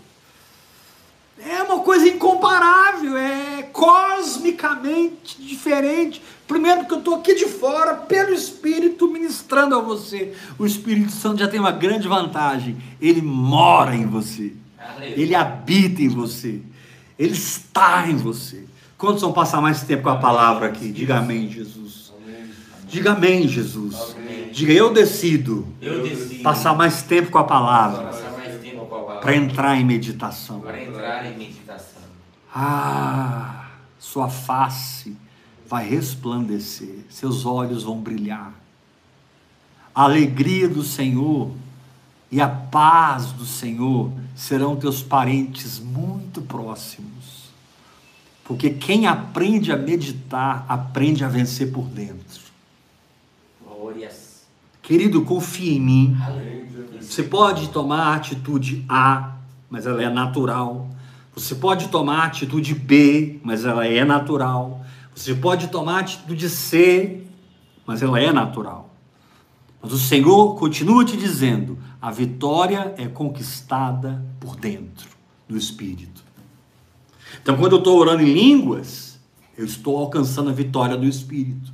É 1.39 1.61
uma 1.61 1.79
coisa 1.79 2.07
incomparável, 2.07 3.15
é 3.15 3.61
cosmicamente 3.71 5.39
diferente. 5.39 6.19
Primeiro, 6.47 6.79
porque 6.79 6.95
eu 6.95 6.99
estou 6.99 7.15
aqui 7.15 7.35
de 7.35 7.45
fora, 7.45 7.93
pelo 7.93 8.33
Espírito, 8.33 9.07
ministrando 9.07 9.75
a 9.75 9.79
você. 9.79 10.33
O 10.57 10.65
Espírito 10.65 11.11
Santo 11.11 11.39
já 11.39 11.47
tem 11.47 11.59
uma 11.59 11.71
grande 11.71 12.07
vantagem: 12.07 12.77
ele 12.99 13.21
mora 13.21 13.95
em 13.95 14.07
você, 14.07 14.53
ele 14.99 15.35
habita 15.35 16.01
em 16.01 16.07
você. 16.07 16.59
Ele 17.17 17.33
está 17.33 18.07
em 18.07 18.15
você. 18.15 18.65
Quantos 18.97 19.21
vão 19.21 19.31
passar 19.31 19.61
mais 19.61 19.83
tempo 19.83 20.03
com 20.03 20.09
a 20.09 20.17
palavra 20.17 20.67
aqui? 20.67 20.91
Diga 20.91 21.17
amém, 21.17 21.49
Jesus. 21.49 22.13
Diga 22.87 23.11
amém, 23.11 23.47
Jesus. 23.47 24.15
Diga 24.51 24.73
eu 24.73 24.91
decido, 24.91 25.67
eu 25.81 26.01
decido 26.03 26.41
passar 26.41 26.73
mais 26.73 27.03
tempo 27.03 27.29
com 27.29 27.37
a 27.37 27.43
palavra 27.43 28.05
para 28.05 29.19
para 29.19 29.35
entrar 29.35 29.79
em 29.79 29.85
meditação. 29.85 30.61
Para 30.61 30.81
entrar 30.81 31.25
em 31.25 31.37
meditação. 31.37 32.01
Ah, 32.53 33.67
sua 33.99 34.29
face 34.29 35.15
vai 35.67 35.87
resplandecer, 35.87 36.99
seus 37.09 37.45
olhos 37.45 37.83
vão 37.83 37.99
brilhar. 37.99 38.53
A 39.93 40.03
alegria 40.03 40.67
do 40.67 40.81
Senhor 40.81 41.51
e 42.31 42.39
a 42.39 42.47
paz 42.47 43.31
do 43.33 43.45
Senhor 43.45 44.11
serão 44.37 44.75
teus 44.75 45.01
parentes 45.01 45.79
muito 45.79 46.43
próximos. 46.43 47.47
Porque 48.45 48.69
quem 48.69 49.07
aprende 49.07 49.71
a 49.71 49.77
meditar, 49.77 50.63
aprende 50.69 51.25
a 51.25 51.27
vencer 51.27 51.71
por 51.71 51.85
dentro. 51.85 52.43
Glórias. 53.65 54.45
Querido, 54.83 55.23
confie 55.23 55.75
em 55.75 55.81
mim. 55.81 56.17
Você 57.01 57.23
pode 57.23 57.69
tomar 57.69 58.13
a 58.13 58.15
atitude 58.15 58.85
A, 58.87 59.37
mas 59.69 59.87
ela 59.87 60.03
é 60.03 60.09
natural. 60.09 60.87
Você 61.35 61.55
pode 61.55 61.87
tomar 61.87 62.19
a 62.19 62.25
atitude 62.25 62.75
B, 62.75 63.39
mas 63.43 63.65
ela 63.65 63.87
é 63.87 64.05
natural. 64.05 64.85
Você 65.15 65.33
pode 65.33 65.67
tomar 65.69 65.95
a 65.95 65.99
atitude 66.01 66.47
C, 66.47 67.23
mas 67.87 68.03
ela 68.03 68.19
é 68.19 68.31
natural. 68.31 68.93
Mas 69.81 69.91
o 69.91 69.97
Senhor 69.97 70.55
continua 70.55 71.03
te 71.03 71.17
dizendo: 71.17 71.77
a 72.01 72.11
vitória 72.11 72.93
é 72.97 73.07
conquistada 73.07 74.23
por 74.39 74.55
dentro 74.55 75.09
do 75.47 75.57
Espírito. 75.57 76.23
Então, 77.41 77.57
quando 77.57 77.73
eu 77.73 77.79
estou 77.79 77.97
orando 77.97 78.21
em 78.21 78.33
línguas, 78.33 79.19
eu 79.57 79.65
estou 79.65 79.97
alcançando 79.97 80.49
a 80.49 80.53
vitória 80.53 80.95
do 80.95 81.05
Espírito. 81.05 81.71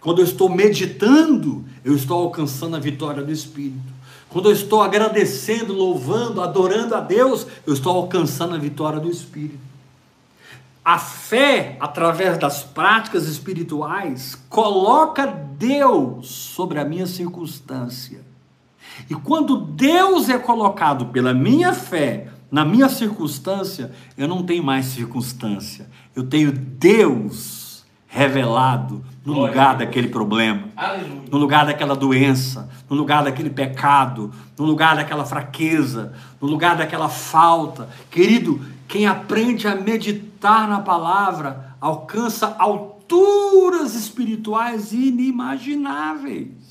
Quando 0.00 0.18
eu 0.18 0.24
estou 0.24 0.48
meditando, 0.48 1.64
eu 1.84 1.94
estou 1.94 2.18
alcançando 2.24 2.74
a 2.74 2.80
vitória 2.80 3.22
do 3.22 3.30
Espírito. 3.30 3.92
Quando 4.28 4.48
eu 4.48 4.52
estou 4.52 4.82
agradecendo, 4.82 5.72
louvando, 5.72 6.40
adorando 6.40 6.94
a 6.94 7.00
Deus, 7.00 7.46
eu 7.66 7.72
estou 7.72 7.94
alcançando 7.94 8.54
a 8.54 8.58
vitória 8.58 8.98
do 8.98 9.10
Espírito. 9.10 9.60
A 10.84 10.98
fé, 10.98 11.76
através 11.78 12.36
das 12.38 12.64
práticas 12.64 13.28
espirituais, 13.28 14.36
coloca 14.48 15.26
Deus 15.26 16.28
sobre 16.28 16.80
a 16.80 16.84
minha 16.84 17.06
circunstância. 17.06 18.31
E 19.08 19.14
quando 19.14 19.56
Deus 19.56 20.28
é 20.28 20.38
colocado 20.38 21.06
pela 21.06 21.32
minha 21.34 21.72
fé 21.72 22.28
na 22.50 22.66
minha 22.66 22.88
circunstância, 22.90 23.90
eu 24.16 24.28
não 24.28 24.42
tenho 24.42 24.62
mais 24.62 24.84
circunstância, 24.84 25.88
eu 26.14 26.22
tenho 26.22 26.52
Deus 26.52 27.82
revelado 28.06 29.02
no 29.24 29.32
Glória 29.32 29.48
lugar 29.48 29.76
daquele 29.78 30.08
problema, 30.08 30.68
Aleluia. 30.76 31.22
no 31.30 31.38
lugar 31.38 31.64
daquela 31.64 31.96
doença, 31.96 32.68
no 32.90 32.94
lugar 32.94 33.24
daquele 33.24 33.48
pecado, 33.48 34.30
no 34.58 34.66
lugar 34.66 34.96
daquela 34.96 35.24
fraqueza, 35.24 36.12
no 36.38 36.46
lugar 36.46 36.76
daquela 36.76 37.08
falta. 37.08 37.88
Querido, 38.10 38.60
quem 38.86 39.06
aprende 39.06 39.66
a 39.66 39.74
meditar 39.74 40.68
na 40.68 40.80
palavra 40.80 41.74
alcança 41.80 42.54
alturas 42.58 43.94
espirituais 43.94 44.92
inimagináveis. 44.92 46.61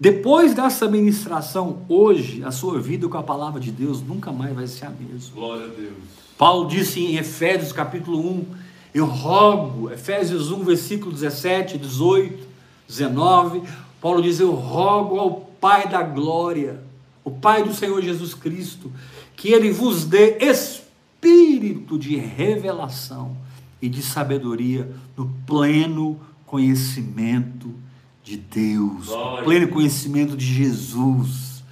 Depois 0.00 0.54
dessa 0.54 0.88
ministração, 0.88 1.82
hoje, 1.86 2.42
a 2.42 2.50
sua 2.50 2.80
vida 2.80 3.06
com 3.06 3.18
a 3.18 3.22
palavra 3.22 3.60
de 3.60 3.70
Deus 3.70 4.00
nunca 4.00 4.32
mais 4.32 4.54
vai 4.54 4.66
ser 4.66 4.86
a 4.86 4.90
mesma. 4.90 5.34
Glória 5.34 5.66
a 5.66 5.68
Deus. 5.68 5.92
Paulo 6.38 6.66
disse 6.66 7.00
em 7.00 7.16
Efésios 7.18 7.70
capítulo 7.70 8.18
1, 8.18 8.46
eu 8.94 9.04
rogo, 9.04 9.90
Efésios 9.90 10.50
1, 10.50 10.64
versículo 10.64 11.12
17, 11.12 11.76
18, 11.76 12.48
19, 12.88 13.62
Paulo 14.00 14.22
diz: 14.22 14.40
Eu 14.40 14.52
rogo 14.52 15.18
ao 15.18 15.32
Pai 15.60 15.86
da 15.86 16.02
glória, 16.02 16.82
o 17.22 17.30
Pai 17.30 17.62
do 17.62 17.74
Senhor 17.74 18.00
Jesus 18.00 18.32
Cristo, 18.32 18.90
que 19.36 19.50
ele 19.50 19.70
vos 19.70 20.06
dê 20.06 20.38
espírito 20.38 21.98
de 21.98 22.16
revelação 22.16 23.36
e 23.82 23.88
de 23.90 24.02
sabedoria 24.02 24.90
no 25.14 25.30
pleno 25.46 26.18
conhecimento 26.46 27.68
de 27.68 27.89
Deus, 28.36 29.06
Glória. 29.06 29.38
no 29.38 29.44
pleno 29.44 29.68
conhecimento 29.68 30.36
de 30.36 30.44
Jesus, 30.44 31.62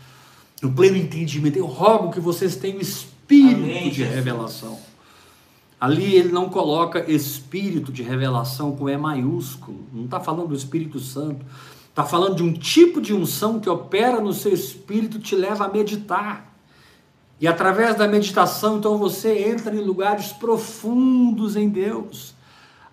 no 0.63 0.73
pleno 0.73 0.97
entendimento. 0.97 1.59
Eu 1.59 1.67
rogo 1.67 2.11
que 2.11 2.21
vocês 2.21 2.57
tenham 2.57 2.81
espírito 2.81 3.63
Amém, 3.63 3.91
de 3.91 4.03
revelação. 4.03 4.79
Ali 5.81 6.17
ele 6.17 6.33
não 6.33 6.49
coloca 6.49 7.09
espírito 7.11 7.93
de 7.93 8.03
revelação 8.03 8.75
com 8.75 8.89
E 8.89 8.97
maiúsculo, 8.97 9.79
não 9.93 10.07
está 10.07 10.19
falando 10.19 10.49
do 10.49 10.55
Espírito 10.57 10.99
Santo, 10.99 11.45
está 11.89 12.03
falando 12.05 12.37
de 12.37 12.43
um 12.43 12.53
tipo 12.53 13.01
de 13.01 13.15
unção 13.15 13.61
que 13.61 13.71
opera 13.71 14.21
no 14.21 14.33
seu 14.33 14.53
espírito, 14.53 15.21
te 15.21 15.37
leva 15.37 15.67
a 15.67 15.69
meditar. 15.69 16.53
E 17.41 17.47
através 17.47 17.95
da 17.95 18.09
meditação, 18.09 18.79
então 18.79 18.99
você 18.99 19.49
entra 19.51 19.73
em 19.75 19.81
lugares 19.81 20.33
profundos 20.33 21.55
em 21.55 21.69
Deus. 21.69 22.35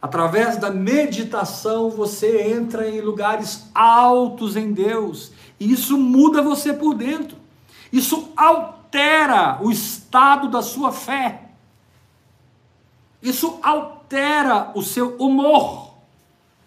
Através 0.01 0.57
da 0.57 0.69
meditação, 0.69 1.89
você 1.89 2.43
entra 2.53 2.87
em 2.87 3.01
lugares 3.01 3.69
altos 3.73 4.55
em 4.55 4.71
Deus. 4.71 5.31
E 5.59 5.71
isso 5.71 5.97
muda 5.97 6.41
você 6.41 6.73
por 6.73 6.93
dentro. 6.93 7.37
Isso 7.91 8.29
altera 8.35 9.57
o 9.61 9.71
estado 9.71 10.49
da 10.49 10.61
sua 10.61 10.91
fé. 10.91 11.49
Isso 13.21 13.57
altera 13.63 14.71
o 14.75 14.83
seu 14.83 15.15
humor. 15.17 15.95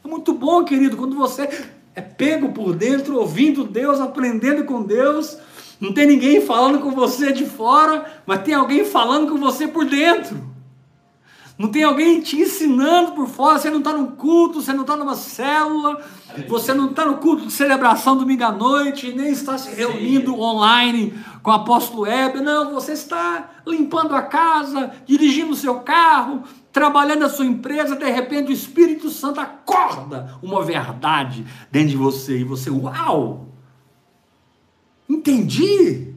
É 0.04 0.08
muito 0.08 0.32
bom, 0.32 0.64
querido, 0.64 0.96
quando 0.96 1.16
você 1.16 1.70
é 1.94 2.00
pego 2.00 2.52
por 2.52 2.74
dentro, 2.74 3.18
ouvindo 3.18 3.64
Deus, 3.64 4.00
aprendendo 4.00 4.64
com 4.64 4.82
Deus. 4.82 5.36
Não 5.80 5.92
tem 5.92 6.06
ninguém 6.06 6.40
falando 6.40 6.80
com 6.80 6.90
você 6.90 7.32
de 7.32 7.44
fora, 7.44 8.22
mas 8.26 8.42
tem 8.42 8.54
alguém 8.54 8.84
falando 8.84 9.30
com 9.30 9.38
você 9.38 9.68
por 9.68 9.84
dentro. 9.84 10.47
Não 11.58 11.68
tem 11.68 11.82
alguém 11.82 12.20
te 12.20 12.36
ensinando 12.36 13.12
por 13.12 13.26
fora, 13.26 13.58
você 13.58 13.68
não 13.68 13.78
está 13.78 13.92
no 13.92 14.12
culto, 14.12 14.62
você 14.62 14.72
não 14.72 14.82
está 14.82 14.96
numa 14.96 15.16
célula, 15.16 16.00
você 16.46 16.72
não 16.72 16.90
está 16.90 17.04
no 17.04 17.16
culto 17.16 17.46
de 17.46 17.52
celebração 17.52 18.16
domingo 18.16 18.44
à 18.44 18.52
noite, 18.52 19.12
nem 19.12 19.32
está 19.32 19.58
se 19.58 19.74
reunindo 19.74 20.38
online 20.38 21.18
com 21.42 21.50
o 21.50 21.54
apóstolo 21.54 22.06
Heber, 22.06 22.44
não, 22.44 22.72
você 22.72 22.92
está 22.92 23.50
limpando 23.66 24.14
a 24.14 24.22
casa, 24.22 24.92
dirigindo 25.04 25.50
o 25.50 25.56
seu 25.56 25.80
carro, 25.80 26.44
trabalhando 26.72 27.24
a 27.24 27.28
sua 27.28 27.46
empresa, 27.46 27.96
de 27.96 28.08
repente 28.08 28.50
o 28.50 28.54
Espírito 28.54 29.10
Santo 29.10 29.40
acorda 29.40 30.38
uma 30.40 30.62
verdade 30.62 31.44
dentro 31.72 31.88
de 31.88 31.96
você, 31.96 32.38
e 32.38 32.44
você, 32.44 32.70
uau! 32.70 33.48
Entendi! 35.08 36.14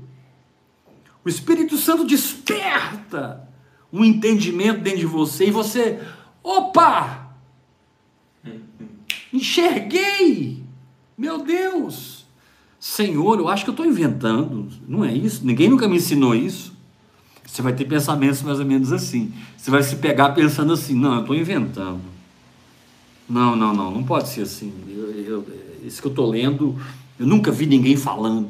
O 1.25 1.29
Espírito 1.29 1.77
Santo 1.77 2.05
desperta 2.05 3.49
um 3.91 4.03
entendimento 4.03 4.81
dentro 4.81 4.99
de 4.99 5.05
você 5.05 5.47
e 5.47 5.51
você, 5.51 5.99
opa! 6.43 7.35
Enxerguei! 9.33 10.63
Meu 11.17 11.43
Deus! 11.43 12.25
Senhor, 12.79 13.37
eu 13.37 13.47
acho 13.47 13.63
que 13.63 13.69
eu 13.69 13.73
estou 13.73 13.85
inventando, 13.85 14.67
não 14.87 15.05
é 15.05 15.13
isso? 15.13 15.45
Ninguém 15.45 15.69
nunca 15.69 15.87
me 15.87 15.97
ensinou 15.97 16.33
isso. 16.33 16.73
Você 17.45 17.61
vai 17.61 17.73
ter 17.73 17.85
pensamentos 17.85 18.41
mais 18.41 18.59
ou 18.59 18.65
menos 18.65 18.91
assim. 18.91 19.33
Você 19.57 19.69
vai 19.69 19.83
se 19.83 19.97
pegar 19.97 20.29
pensando 20.29 20.73
assim: 20.73 20.95
não, 20.95 21.15
eu 21.15 21.21
estou 21.21 21.35
inventando. 21.35 21.99
Não, 23.29 23.55
não, 23.55 23.73
não, 23.73 23.91
não 23.91 24.03
pode 24.03 24.29
ser 24.29 24.41
assim. 24.41 24.73
Eu, 24.89 25.11
eu, 25.11 25.47
isso 25.83 26.01
que 26.01 26.07
eu 26.07 26.11
estou 26.11 26.29
lendo, 26.29 26.75
eu 27.19 27.27
nunca 27.27 27.51
vi 27.51 27.65
ninguém 27.65 27.95
falando. 27.95 28.49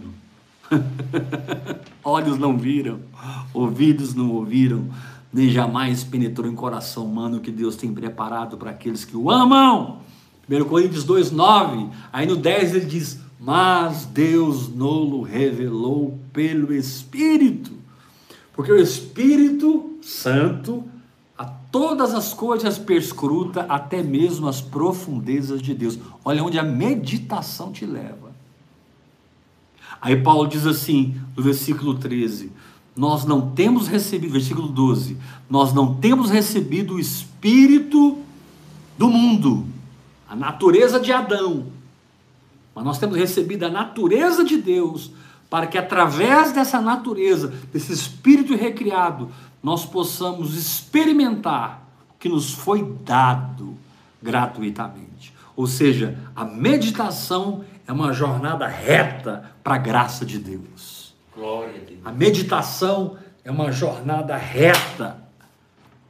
Olhos 2.04 2.38
não 2.38 2.58
viram, 2.58 3.00
ouvidos 3.54 4.14
não 4.14 4.30
ouviram, 4.30 4.88
nem 5.34 5.50
jamais 5.50 6.04
penetrou 6.04 6.50
em 6.50 6.56
coração 6.56 7.06
humano 7.06 7.38
o 7.38 7.40
que 7.40 7.52
Deus 7.52 7.76
tem 7.76 7.94
preparado 7.94 8.58
para 8.58 8.72
aqueles 8.72 9.06
que 9.06 9.16
o 9.16 9.30
amam. 9.30 10.00
1 10.50 10.66
Coríntios 10.66 11.06
2,9, 11.06 11.90
aí 12.12 12.26
no 12.26 12.36
10 12.36 12.76
ele 12.76 12.86
diz: 12.86 13.20
Mas 13.40 14.06
Deus 14.06 14.68
nolo 14.68 15.22
revelou 15.22 16.20
pelo 16.34 16.74
Espírito, 16.74 17.72
porque 18.54 18.72
o 18.72 18.82
Espírito 18.82 19.98
Santo 20.02 20.84
a 21.38 21.46
todas 21.46 22.14
as 22.14 22.34
coisas 22.34 22.78
perscruta, 22.78 23.62
até 23.70 24.04
mesmo 24.04 24.48
as 24.48 24.62
profundezas 24.62 25.62
de 25.62 25.74
Deus. 25.74 25.98
Olha 26.24 26.44
onde 26.44 26.60
a 26.60 26.64
meditação 26.64 27.72
te 27.72 27.84
leva. 27.84 28.32
Aí 30.00 30.16
Paulo 30.22 30.48
diz 30.48 30.68
assim, 30.68 31.16
no 31.36 31.42
versículo 31.42 31.98
13: 31.98 32.52
nós 32.96 33.26
não 33.26 33.52
temos 33.52 33.88
recebido, 33.88 34.34
versículo 34.34 34.68
12, 34.68 35.18
nós 35.50 35.74
não 35.74 35.96
temos 35.96 36.30
recebido 36.30 36.96
o 36.96 37.00
espírito 37.00 38.18
do 38.98 39.08
mundo, 39.08 39.66
a 40.30 40.36
natureza 40.36 41.00
de 41.00 41.12
Adão, 41.12 41.68
mas 42.76 42.86
nós 42.86 42.98
temos 42.98 43.18
recebido 43.18 43.66
a 43.66 43.70
natureza 43.70 44.44
de 44.44 44.58
Deus, 44.58 45.12
para 45.50 45.68
que 45.68 45.78
através 45.78 46.52
dessa 46.54 46.80
natureza, 46.80 47.54
desse 47.74 47.92
espírito 47.92 48.56
recriado, 48.56 49.30
nós 49.62 49.86
possamos 49.86 50.56
experimentar 50.56 51.86
o 52.16 52.20
que 52.20 52.30
nos 52.30 52.54
foi 52.54 52.84
dado 53.04 53.76
gratuitamente. 54.22 55.34
Ou 55.56 55.68
seja, 55.68 56.18
a 56.36 56.46
meditação 56.46 57.64
é 57.86 57.92
uma 57.92 58.14
jornada 58.14 58.66
reta 58.68 59.52
para 59.64 59.76
a 59.76 59.78
graça 59.78 60.26
de 60.26 60.40
Deus. 60.40 61.01
Glória 61.36 61.76
a 61.76 61.86
Deus. 61.86 62.00
A 62.06 62.12
meditação 62.12 63.18
é 63.44 63.52
uma 63.52 63.72
jornada 63.72 64.36
reta 64.36 65.18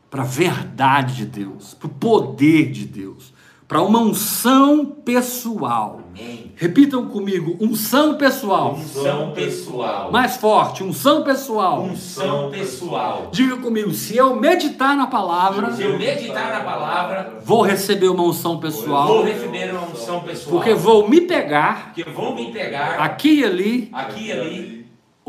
para 0.10 0.24
a 0.24 0.26
verdade 0.26 1.16
de 1.16 1.26
Deus, 1.26 1.74
para 1.74 1.88
o 1.88 1.90
poder 1.90 2.70
de 2.72 2.86
Deus, 2.86 3.34
para 3.68 3.82
uma 3.82 4.00
unção 4.00 4.86
pessoal. 4.86 6.02
Amém. 6.10 6.52
Repitam 6.58 7.08
comigo: 7.08 7.56
unção 7.62 8.16
pessoal. 8.16 8.74
Unção 8.74 9.32
pessoal. 9.32 10.12
Mais 10.12 10.36
forte: 10.36 10.84
unção 10.84 11.24
pessoal. 11.24 11.84
Unção 11.84 12.52
pessoal. 12.52 13.30
Diga 13.32 13.56
comigo: 13.58 13.94
se 13.94 14.18
eu 14.18 14.36
meditar 14.36 14.98
na 14.98 15.08
palavra, 15.08 15.72
se 15.72 15.84
eu 15.84 15.98
meditar 15.98 16.52
na 16.52 16.66
palavra, 16.66 17.40
vou 17.46 17.62
receber 17.62 18.10
uma 18.10 18.24
unção 18.24 18.60
pessoal. 18.60 19.08
Vou 19.08 19.24
receber 19.24 19.72
uma 19.72 19.88
unção 19.88 20.20
pessoal. 20.22 20.56
Porque 20.58 20.74
vou 20.74 21.08
me 21.08 21.22
pegar. 21.22 21.94
Porque 21.94 22.10
vou 22.10 22.36
me 22.36 22.52
pegar. 22.52 23.00
Aqui 23.00 23.40
e 23.40 23.46
ali. 23.46 23.90
Aqui 23.94 24.26
e 24.26 24.32
ali 24.34 24.81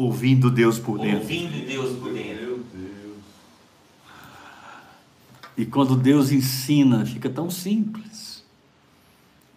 Ouvindo 0.03 0.51
Deus 0.51 0.81
por 0.81 0.99
dentro. 0.99 1.21
Ouvindo 1.21 1.65
Deus 1.65 1.97
por 1.97 2.13
dentro. 2.13 2.45
Meu 2.45 2.57
Deus. 2.75 3.19
E 5.57 5.65
quando 5.65 5.95
Deus 5.95 6.33
ensina, 6.33 7.07
fica 7.07 7.31
tão 7.31 7.49
simples. 7.49 8.45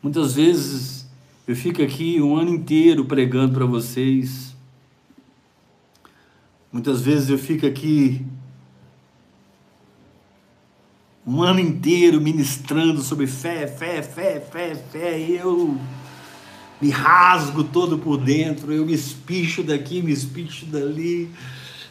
Muitas 0.03 0.35
vezes 0.35 1.07
eu 1.47 1.55
fico 1.55 1.81
aqui 1.81 2.21
um 2.21 2.35
ano 2.37 2.51
inteiro 2.51 3.05
pregando 3.05 3.55
para 3.55 3.65
vocês. 3.65 4.55
Muitas 6.71 7.01
vezes 7.01 7.29
eu 7.29 7.39
fico 7.39 7.65
aqui 7.65 8.23
um 11.25 11.41
ano 11.41 11.59
inteiro 11.59 12.21
ministrando 12.21 13.01
sobre 13.01 13.25
fé, 13.25 13.65
fé, 13.65 14.03
fé, 14.03 14.39
fé, 14.39 14.75
fé, 14.75 15.19
e 15.19 15.37
eu 15.37 15.75
me 16.85 16.91
rasgo 16.91 17.63
todo 17.63 17.97
por 17.97 18.17
dentro, 18.17 18.71
eu 18.71 18.85
me 18.85 18.93
espicho 18.93 19.63
daqui, 19.63 20.03
me 20.03 20.11
espicho 20.11 20.67
dali, 20.67 21.31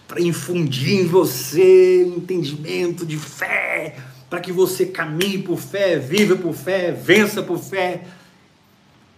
para 0.07 0.20
infundir 0.20 1.01
em 1.01 1.07
você 1.07 2.05
entendimento 2.16 3.05
de 3.05 3.18
fé, 3.18 3.97
para 4.30 4.38
que 4.38 4.53
você 4.53 4.86
caminhe 4.86 5.38
por 5.38 5.59
fé, 5.59 5.99
viva 5.99 6.36
por 6.36 6.55
fé, 6.55 6.92
vença 6.92 7.42
por 7.42 7.59
fé. 7.59 8.05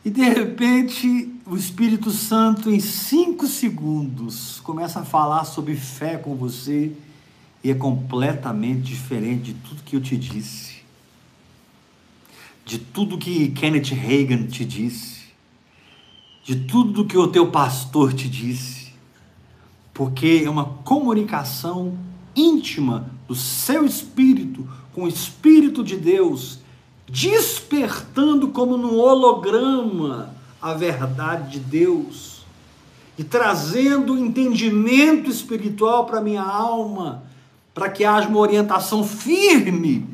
E 0.02 0.08
de 0.08 0.22
repente, 0.22 1.30
o 1.44 1.54
Espírito 1.54 2.10
Santo, 2.10 2.70
em 2.70 2.80
cinco 2.80 3.46
segundos, 3.46 4.60
começa 4.62 5.00
a 5.00 5.04
falar 5.04 5.44
sobre 5.44 5.74
fé 5.76 6.16
com 6.16 6.34
você 6.34 6.90
e 7.62 7.70
é 7.70 7.74
completamente 7.74 8.80
diferente 8.80 9.52
de 9.52 9.54
tudo 9.54 9.82
que 9.82 9.96
eu 9.96 10.00
te 10.00 10.16
disse, 10.16 10.76
de 12.64 12.78
tudo 12.78 13.18
que 13.18 13.50
Kenneth 13.50 13.92
Reagan 13.92 14.46
te 14.46 14.64
disse, 14.64 15.15
de 16.46 16.54
tudo 16.54 17.04
que 17.04 17.18
o 17.18 17.26
teu 17.26 17.50
pastor 17.50 18.12
te 18.12 18.28
disse, 18.28 18.92
porque 19.92 20.42
é 20.44 20.48
uma 20.48 20.64
comunicação 20.64 21.98
íntima 22.36 23.10
do 23.26 23.34
seu 23.34 23.84
espírito 23.84 24.64
com 24.92 25.02
o 25.02 25.08
Espírito 25.08 25.82
de 25.82 25.96
Deus, 25.96 26.60
despertando 27.06 28.48
como 28.48 28.76
num 28.76 28.96
holograma 28.96 30.32
a 30.62 30.72
verdade 30.72 31.58
de 31.58 31.58
Deus 31.58 32.46
e 33.18 33.24
trazendo 33.24 34.16
entendimento 34.16 35.28
espiritual 35.28 36.06
para 36.06 36.20
minha 36.20 36.42
alma 36.42 37.24
para 37.74 37.90
que 37.90 38.04
haja 38.04 38.28
uma 38.28 38.38
orientação 38.38 39.02
firme, 39.04 40.08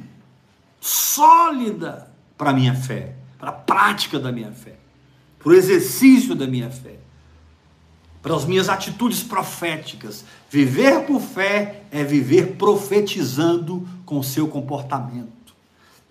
sólida 0.81 2.11
para 2.37 2.55
minha 2.55 2.75
fé, 2.75 3.17
para 3.39 3.51
a 3.51 3.53
prática 3.53 4.19
da 4.19 4.33
minha 4.33 4.51
fé, 4.51 4.82
para 5.43 5.53
o 5.53 5.55
exercício 5.55 6.35
da 6.35 6.47
minha 6.47 6.71
fé, 6.71 6.97
para 8.23 8.35
as 8.35 8.45
minhas 8.45 8.69
atitudes 8.69 9.23
proféticas. 9.23 10.25
Viver 10.49 11.05
por 11.07 11.21
fé 11.21 11.83
é 11.91 12.05
viver 12.05 12.57
profetizando 12.57 13.87
com 14.07 14.19
o 14.19 14.25
seu 14.25 14.47
comportamento. 14.47 15.55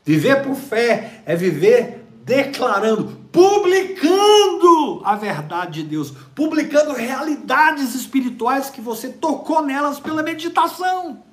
Viver 0.04 0.44
por 0.44 0.56
fé 0.56 1.22
é 1.26 1.36
viver 1.36 2.06
declarando, 2.26 3.20
publicando 3.32 5.02
a 5.04 5.16
verdade 5.16 5.84
de 5.84 5.90
Deus, 5.90 6.14
publicando 6.36 6.94
realidades 6.94 7.96
espirituais 7.96 8.70
que 8.70 8.82
você 8.82 9.10
tocou 9.10 9.66
nelas 9.66 10.00
pela 10.00 10.22
meditação. 10.22 11.24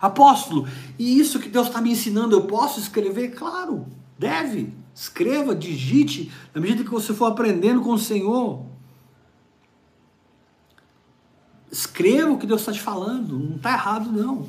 Apóstolo, 0.00 0.66
e 0.98 1.18
isso 1.18 1.38
que 1.38 1.48
Deus 1.48 1.68
está 1.68 1.80
me 1.80 1.92
ensinando, 1.92 2.34
eu 2.34 2.42
posso 2.42 2.80
escrever? 2.80 3.28
Claro, 3.36 3.86
deve. 4.22 4.72
Escreva, 4.94 5.54
digite, 5.54 6.30
na 6.54 6.60
medida 6.60 6.84
que 6.84 6.90
você 6.90 7.12
for 7.12 7.26
aprendendo 7.26 7.80
com 7.82 7.92
o 7.92 7.98
Senhor. 7.98 8.64
Escreva 11.70 12.30
o 12.30 12.38
que 12.38 12.46
Deus 12.46 12.60
está 12.60 12.72
te 12.72 12.80
falando, 12.80 13.38
não 13.38 13.56
está 13.56 13.72
errado, 13.72 14.12
não. 14.12 14.46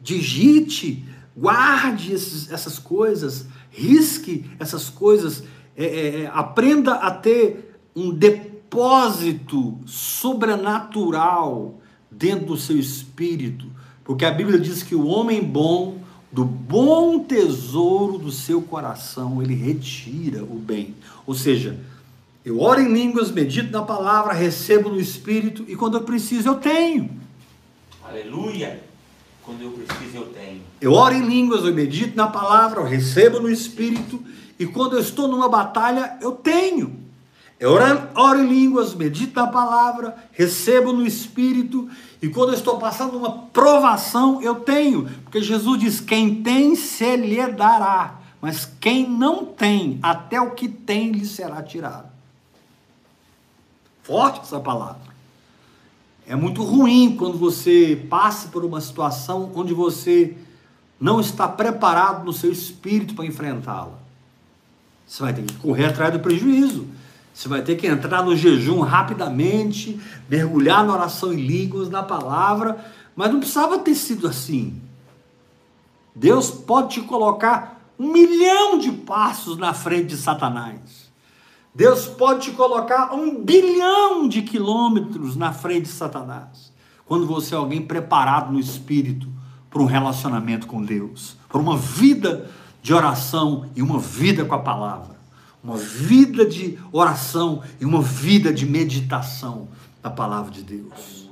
Digite, 0.00 1.04
guarde 1.36 2.12
esses, 2.12 2.50
essas 2.50 2.78
coisas, 2.78 3.46
risque 3.70 4.50
essas 4.58 4.88
coisas, 4.88 5.44
é, 5.76 5.84
é, 5.84 6.20
é 6.22 6.26
aprenda 6.32 6.94
a 6.94 7.10
ter 7.10 7.78
um 7.94 8.10
depósito 8.10 9.78
sobrenatural 9.84 11.78
dentro 12.10 12.46
do 12.46 12.56
seu 12.56 12.78
espírito, 12.78 13.70
porque 14.02 14.24
a 14.24 14.30
Bíblia 14.30 14.58
diz 14.58 14.82
que 14.82 14.94
o 14.94 15.06
homem 15.06 15.44
bom, 15.44 16.00
do 16.32 16.44
bom 16.44 17.20
tesouro 17.24 18.18
do 18.18 18.30
seu 18.30 18.62
coração, 18.62 19.42
ele 19.42 19.54
retira 19.54 20.44
o 20.44 20.54
bem. 20.54 20.94
Ou 21.26 21.34
seja, 21.34 21.78
eu 22.44 22.60
oro 22.60 22.80
em 22.80 22.92
línguas, 22.92 23.30
medito 23.30 23.72
na 23.72 23.82
palavra, 23.82 24.32
recebo 24.32 24.88
no 24.88 25.00
espírito 25.00 25.64
e 25.68 25.74
quando 25.74 25.96
eu 25.96 26.02
preciso 26.02 26.48
eu 26.48 26.54
tenho. 26.56 27.10
Aleluia! 28.02 28.82
Quando 29.42 29.62
eu 29.62 29.70
preciso 29.72 30.18
eu 30.18 30.26
tenho. 30.26 30.60
Eu 30.80 30.92
oro 30.92 31.14
em 31.14 31.26
línguas, 31.26 31.64
eu 31.64 31.74
medito 31.74 32.16
na 32.16 32.28
palavra, 32.28 32.80
eu 32.80 32.86
recebo 32.86 33.40
no 33.40 33.50
espírito 33.50 34.22
e 34.58 34.66
quando 34.66 34.94
eu 34.94 35.00
estou 35.00 35.26
numa 35.26 35.48
batalha 35.48 36.16
eu 36.20 36.32
tenho. 36.32 37.00
Eu 37.60 37.72
oro, 37.72 38.08
oro 38.14 38.40
em 38.40 38.48
línguas, 38.48 38.94
medito 38.94 39.38
na 39.38 39.46
palavra, 39.46 40.16
recebo 40.32 40.94
no 40.94 41.06
Espírito, 41.06 41.90
e 42.22 42.28
quando 42.28 42.50
eu 42.50 42.54
estou 42.54 42.78
passando 42.78 43.16
uma 43.16 43.32
provação, 43.48 44.42
eu 44.42 44.56
tenho, 44.56 45.08
porque 45.22 45.40
Jesus 45.40 45.80
diz: 45.80 46.00
quem 46.00 46.42
tem, 46.42 46.76
se 46.76 47.16
lhe 47.16 47.46
dará, 47.52 48.20
mas 48.42 48.70
quem 48.80 49.08
não 49.08 49.44
tem, 49.46 49.98
até 50.02 50.40
o 50.40 50.50
que 50.50 50.68
tem 50.68 51.12
lhe 51.12 51.24
será 51.24 51.62
tirado. 51.62 52.10
Forte 54.02 54.40
essa 54.40 54.60
palavra. 54.60 55.10
É 56.26 56.36
muito 56.36 56.62
ruim 56.62 57.16
quando 57.16 57.38
você 57.38 58.06
passa 58.08 58.48
por 58.48 58.64
uma 58.64 58.80
situação 58.80 59.50
onde 59.54 59.72
você 59.72 60.36
não 61.00 61.20
está 61.20 61.48
preparado 61.48 62.24
no 62.24 62.32
seu 62.32 62.52
espírito 62.52 63.14
para 63.14 63.24
enfrentá-la. 63.24 63.98
Você 65.06 65.22
vai 65.22 65.32
ter 65.32 65.42
que 65.42 65.54
correr 65.54 65.86
atrás 65.86 66.12
do 66.12 66.20
prejuízo. 66.20 66.86
Você 67.32 67.48
vai 67.48 67.62
ter 67.62 67.76
que 67.76 67.86
entrar 67.86 68.22
no 68.22 68.36
jejum 68.36 68.80
rapidamente, 68.80 69.98
mergulhar 70.28 70.84
na 70.84 70.92
oração 70.92 71.32
em 71.32 71.36
línguas, 71.36 71.88
na 71.88 72.02
palavra, 72.02 72.84
mas 73.14 73.32
não 73.32 73.38
precisava 73.40 73.78
ter 73.78 73.94
sido 73.94 74.26
assim. 74.26 74.80
Deus 76.14 76.50
pode 76.50 76.94
te 76.94 77.00
colocar 77.02 77.80
um 77.98 78.12
milhão 78.12 78.78
de 78.78 78.90
passos 78.92 79.56
na 79.56 79.72
frente 79.72 80.08
de 80.08 80.16
Satanás. 80.16 81.10
Deus 81.74 82.06
pode 82.06 82.50
te 82.50 82.50
colocar 82.50 83.14
um 83.14 83.42
bilhão 83.44 84.28
de 84.28 84.42
quilômetros 84.42 85.36
na 85.36 85.52
frente 85.52 85.82
de 85.82 85.92
Satanás. 85.92 86.72
Quando 87.06 87.26
você 87.26 87.54
é 87.54 87.58
alguém 87.58 87.80
preparado 87.80 88.52
no 88.52 88.58
espírito 88.58 89.28
para 89.70 89.80
um 89.80 89.86
relacionamento 89.86 90.66
com 90.66 90.82
Deus, 90.82 91.36
para 91.48 91.60
uma 91.60 91.76
vida 91.76 92.50
de 92.82 92.92
oração 92.92 93.66
e 93.76 93.82
uma 93.82 94.00
vida 94.00 94.44
com 94.44 94.54
a 94.54 94.58
palavra 94.58 95.19
uma 95.62 95.76
vida 95.76 96.44
de 96.44 96.78
oração 96.90 97.62
e 97.80 97.84
uma 97.84 98.00
vida 98.00 98.52
de 98.52 98.64
meditação 98.66 99.68
da 100.02 100.10
palavra 100.10 100.50
de 100.50 100.62
Deus. 100.62 101.28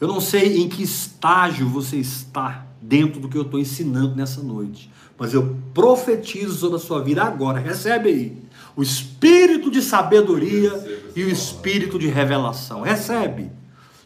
Eu 0.00 0.08
não 0.08 0.20
sei 0.20 0.58
em 0.62 0.68
que 0.68 0.82
estágio 0.82 1.68
você 1.68 1.96
está 1.96 2.66
dentro 2.80 3.20
do 3.20 3.28
que 3.28 3.36
eu 3.36 3.42
estou 3.42 3.58
ensinando 3.58 4.14
nessa 4.14 4.42
noite, 4.42 4.90
mas 5.18 5.32
eu 5.32 5.56
profetizo 5.72 6.56
sobre 6.58 6.76
a 6.76 6.80
sua 6.80 7.02
vida 7.02 7.24
agora. 7.24 7.58
Recebe 7.58 8.08
aí 8.10 8.42
o 8.76 8.82
espírito 8.82 9.70
de 9.70 9.80
sabedoria 9.80 11.08
e 11.16 11.24
o 11.24 11.30
espírito 11.30 11.98
de 11.98 12.08
revelação. 12.08 12.82
Recebe, 12.82 13.50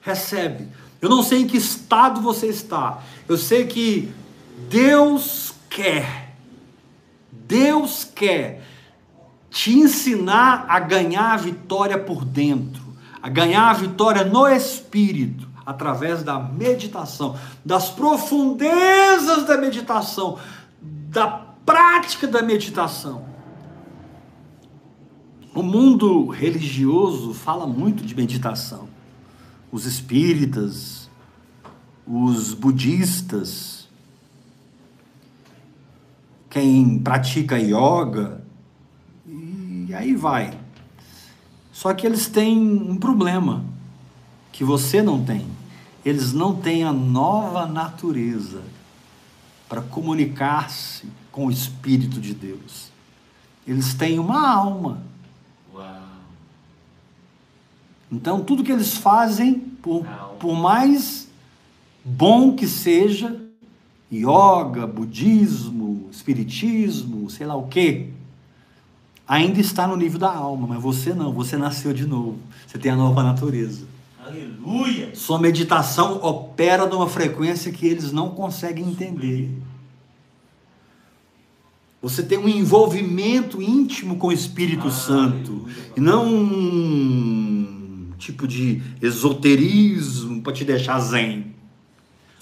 recebe. 0.00 0.68
Eu 1.02 1.10
não 1.10 1.22
sei 1.22 1.40
em 1.40 1.46
que 1.46 1.56
estado 1.56 2.20
você 2.20 2.46
está. 2.46 3.02
Eu 3.28 3.36
sei 3.36 3.66
que 3.66 4.12
Deus 4.68 5.52
quer, 5.68 6.36
Deus 7.32 8.04
quer 8.04 8.69
te 9.50 9.72
ensinar 9.72 10.64
a 10.68 10.78
ganhar 10.78 11.32
a 11.32 11.36
vitória 11.36 11.98
por 11.98 12.24
dentro, 12.24 12.82
a 13.20 13.28
ganhar 13.28 13.68
a 13.68 13.74
vitória 13.74 14.24
no 14.24 14.48
espírito, 14.48 15.48
através 15.66 16.22
da 16.22 16.38
meditação, 16.38 17.36
das 17.64 17.90
profundezas 17.90 19.44
da 19.44 19.58
meditação, 19.58 20.38
da 20.80 21.26
prática 21.66 22.26
da 22.26 22.42
meditação. 22.42 23.28
O 25.54 25.62
mundo 25.62 26.28
religioso 26.28 27.34
fala 27.34 27.66
muito 27.66 28.04
de 28.04 28.14
meditação. 28.14 28.88
Os 29.72 29.84
espíritas, 29.84 31.10
os 32.06 32.54
budistas, 32.54 33.88
quem 36.48 36.98
pratica 36.98 37.58
yoga, 37.58 38.39
e 39.90 39.94
aí 39.94 40.14
vai. 40.14 40.56
Só 41.72 41.92
que 41.92 42.06
eles 42.06 42.28
têm 42.28 42.56
um 42.56 42.96
problema 42.96 43.64
que 44.52 44.62
você 44.62 45.02
não 45.02 45.24
tem. 45.24 45.44
Eles 46.04 46.32
não 46.32 46.54
têm 46.54 46.84
a 46.84 46.92
nova 46.92 47.66
natureza 47.66 48.62
para 49.68 49.82
comunicar-se 49.82 51.08
com 51.32 51.46
o 51.46 51.50
Espírito 51.50 52.20
de 52.20 52.32
Deus. 52.32 52.88
Eles 53.66 53.92
têm 53.92 54.20
uma 54.20 54.48
alma. 54.48 55.02
Uau. 55.74 56.02
Então, 58.12 58.44
tudo 58.44 58.62
que 58.62 58.70
eles 58.70 58.94
fazem, 58.94 59.54
por, 59.54 60.06
por 60.38 60.54
mais 60.54 61.28
bom 62.04 62.54
que 62.54 62.68
seja, 62.68 63.40
yoga, 64.12 64.86
budismo, 64.86 66.08
espiritismo, 66.12 67.28
sei 67.28 67.44
lá 67.44 67.56
o 67.56 67.66
quê, 67.66 68.10
ainda 69.30 69.60
está 69.60 69.86
no 69.86 69.96
nível 69.96 70.18
da 70.18 70.34
alma, 70.34 70.66
mas 70.66 70.82
você 70.82 71.14
não, 71.14 71.32
você 71.32 71.56
nasceu 71.56 71.92
de 71.92 72.04
novo. 72.04 72.40
Você 72.66 72.76
tem 72.78 72.90
a 72.90 72.96
nova 72.96 73.22
natureza. 73.22 73.86
Aleluia! 74.26 75.14
Sua 75.14 75.38
meditação 75.38 76.18
opera 76.20 76.84
numa 76.84 77.08
frequência 77.08 77.70
que 77.70 77.86
eles 77.86 78.10
não 78.10 78.30
conseguem 78.30 78.84
entender. 78.84 79.48
Você 82.02 82.24
tem 82.24 82.38
um 82.38 82.48
envolvimento 82.48 83.62
íntimo 83.62 84.16
com 84.16 84.28
o 84.28 84.32
Espírito 84.32 84.90
Santo. 84.90 85.64
E 85.96 86.00
não 86.00 86.26
um 86.26 88.12
tipo 88.18 88.48
de 88.48 88.82
esoterismo 89.00 90.42
para 90.42 90.52
te 90.52 90.64
deixar 90.64 90.98
zen. 90.98 91.54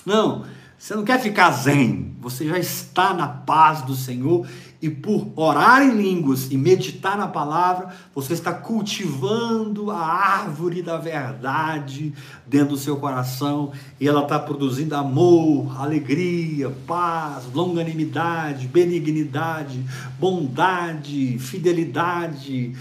Não, 0.06 0.46
você 0.78 0.94
não 0.94 1.04
quer 1.04 1.20
ficar 1.20 1.50
zen. 1.50 2.07
Você 2.20 2.46
já 2.46 2.58
está 2.58 3.14
na 3.14 3.28
paz 3.28 3.82
do 3.82 3.94
Senhor 3.94 4.46
e 4.80 4.88
por 4.88 5.28
orar 5.34 5.82
em 5.82 5.90
línguas 5.90 6.50
e 6.50 6.56
meditar 6.56 7.16
na 7.16 7.26
palavra, 7.26 7.88
você 8.14 8.32
está 8.32 8.52
cultivando 8.52 9.90
a 9.90 9.98
árvore 9.98 10.82
da 10.82 10.96
verdade 10.96 12.14
dentro 12.46 12.70
do 12.70 12.76
seu 12.76 12.96
coração 12.96 13.72
e 14.00 14.06
ela 14.06 14.22
está 14.22 14.38
produzindo 14.38 14.94
amor, 14.94 15.80
alegria, 15.80 16.70
paz, 16.86 17.44
longanimidade, 17.52 18.68
benignidade, 18.68 19.84
bondade, 20.18 21.38
fidelidade, 21.40 22.76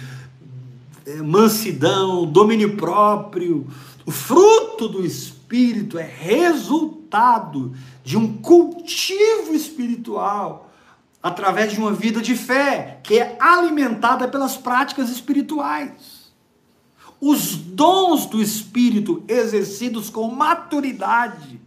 é, 1.06 1.16
mansidão, 1.16 2.26
domínio 2.26 2.76
próprio. 2.76 3.66
O 4.06 4.12
fruto 4.12 4.88
do 4.88 5.04
Espírito 5.04 5.98
é 5.98 6.04
resultado 6.06 7.74
de 8.08 8.18
um 8.18 8.38
cultivo 8.38 9.54
espiritual 9.54 10.72
através 11.22 11.74
de 11.74 11.78
uma 11.78 11.92
vida 11.92 12.22
de 12.22 12.38
fé, 12.38 13.02
que 13.04 13.20
é 13.20 13.36
alimentada 13.38 14.30
pelas 14.30 14.56
práticas 14.56 15.10
espirituais. 15.10 16.32
Os 17.20 17.58
dons 17.58 18.26
do 18.26 18.42
Espírito 18.42 19.26
exercidos 19.28 20.10
com 20.10 20.30
maturidade 20.30 21.60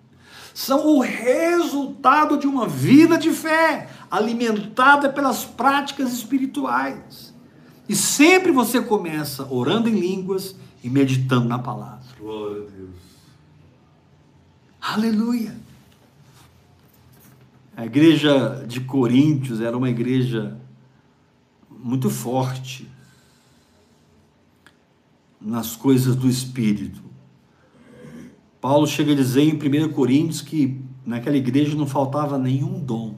são 0.54 0.86
o 0.86 1.00
resultado 1.00 2.38
de 2.38 2.46
uma 2.46 2.66
vida 2.66 3.18
de 3.18 3.32
fé, 3.32 3.90
alimentada 4.10 5.10
pelas 5.10 5.44
práticas 5.44 6.10
espirituais. 6.10 7.34
E 7.86 7.94
sempre 7.94 8.50
você 8.50 8.80
começa 8.80 9.46
orando 9.52 9.90
em 9.90 10.00
línguas 10.00 10.56
e 10.82 10.88
meditando 10.88 11.46
na 11.46 11.58
palavra. 11.58 12.00
Glória 12.18 12.62
a 12.62 12.70
Deus. 12.70 12.96
Aleluia. 14.80 15.69
A 17.80 17.86
igreja 17.86 18.62
de 18.68 18.82
Coríntios 18.82 19.58
era 19.62 19.74
uma 19.74 19.88
igreja 19.88 20.60
muito 21.70 22.10
forte 22.10 22.86
nas 25.40 25.76
coisas 25.76 26.14
do 26.14 26.28
espírito. 26.28 27.00
Paulo 28.60 28.86
chega 28.86 29.12
a 29.12 29.16
dizer 29.16 29.44
em 29.44 29.54
1 29.54 29.92
Coríntios 29.94 30.42
que 30.42 30.78
naquela 31.06 31.38
igreja 31.38 31.74
não 31.74 31.86
faltava 31.86 32.36
nenhum 32.36 32.78
dom. 32.78 33.14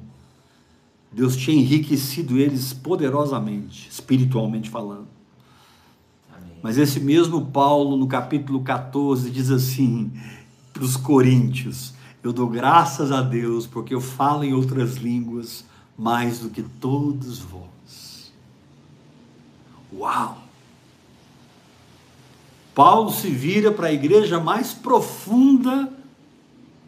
Deus 1.10 1.36
tinha 1.36 1.60
enriquecido 1.60 2.38
eles 2.38 2.72
poderosamente, 2.72 3.88
espiritualmente 3.90 4.70
falando. 4.70 5.08
Amém. 6.32 6.58
Mas 6.62 6.78
esse 6.78 7.00
mesmo 7.00 7.46
Paulo, 7.46 7.96
no 7.96 8.06
capítulo 8.06 8.62
14, 8.62 9.28
diz 9.28 9.50
assim 9.50 10.12
para 10.72 10.84
os 10.84 10.96
coríntios: 10.96 11.94
eu 12.22 12.32
dou 12.32 12.48
graças 12.48 13.10
a 13.10 13.20
Deus 13.20 13.66
porque 13.66 13.94
eu 13.94 14.00
falo 14.00 14.44
em 14.44 14.54
outras 14.54 14.96
línguas 14.96 15.64
mais 15.98 16.38
do 16.38 16.50
que 16.50 16.62
todos 16.62 17.38
vós. 17.38 18.32
Uau! 19.92 20.38
Paulo 22.74 23.10
se 23.10 23.28
vira 23.28 23.70
para 23.70 23.88
a 23.88 23.92
igreja 23.92 24.40
mais 24.40 24.72
profunda 24.72 25.92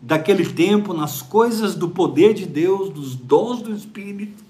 daquele 0.01 0.47
tempo, 0.47 0.95
nas 0.95 1.21
coisas 1.21 1.75
do 1.75 1.89
poder 1.89 2.35
de 2.35 2.47
Deus, 2.47 2.91
dos 2.91 3.15
dons 3.15 3.61
do 3.61 3.75
Espírito, 3.75 4.43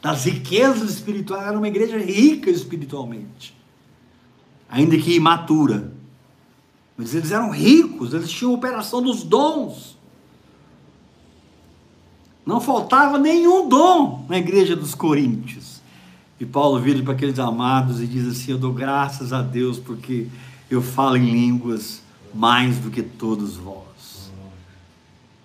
das 0.00 0.24
riquezas 0.24 0.90
espirituais. 0.90 1.46
Era 1.46 1.58
uma 1.58 1.68
igreja 1.68 1.98
rica 1.98 2.50
espiritualmente, 2.50 3.54
ainda 4.68 4.96
que 4.96 5.14
imatura. 5.14 5.92
Mas 6.96 7.14
eles 7.14 7.30
eram 7.30 7.50
ricos, 7.50 8.12
eles 8.12 8.30
tinham 8.30 8.54
operação 8.54 9.00
dos 9.00 9.22
dons. 9.22 9.97
Não 12.48 12.62
faltava 12.62 13.18
nenhum 13.18 13.68
dom 13.68 14.24
na 14.26 14.38
igreja 14.38 14.74
dos 14.74 14.94
Coríntios. 14.94 15.82
E 16.40 16.46
Paulo 16.46 16.80
vira 16.80 17.02
para 17.02 17.12
aqueles 17.12 17.38
amados 17.38 18.00
e 18.00 18.06
diz 18.06 18.26
assim: 18.26 18.52
Eu 18.52 18.56
dou 18.56 18.72
graças 18.72 19.34
a 19.34 19.42
Deus 19.42 19.78
porque 19.78 20.28
eu 20.70 20.80
falo 20.80 21.18
em 21.18 21.30
línguas 21.30 22.00
mais 22.32 22.78
do 22.78 22.90
que 22.90 23.02
todos 23.02 23.56
vós. 23.56 24.32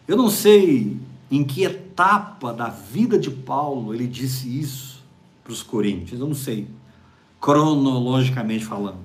Eu 0.07 0.15
não 0.15 0.29
sei 0.29 0.95
em 1.29 1.43
que 1.43 1.65
etapa 1.65 2.53
da 2.53 2.69
vida 2.69 3.19
de 3.19 3.29
Paulo 3.29 3.93
ele 3.93 4.07
disse 4.07 4.47
isso 4.57 5.03
para 5.43 5.51
os 5.51 5.61
coríntios, 5.61 6.21
eu 6.21 6.27
não 6.27 6.33
sei, 6.33 6.69
cronologicamente 7.41 8.63
falando. 8.63 9.03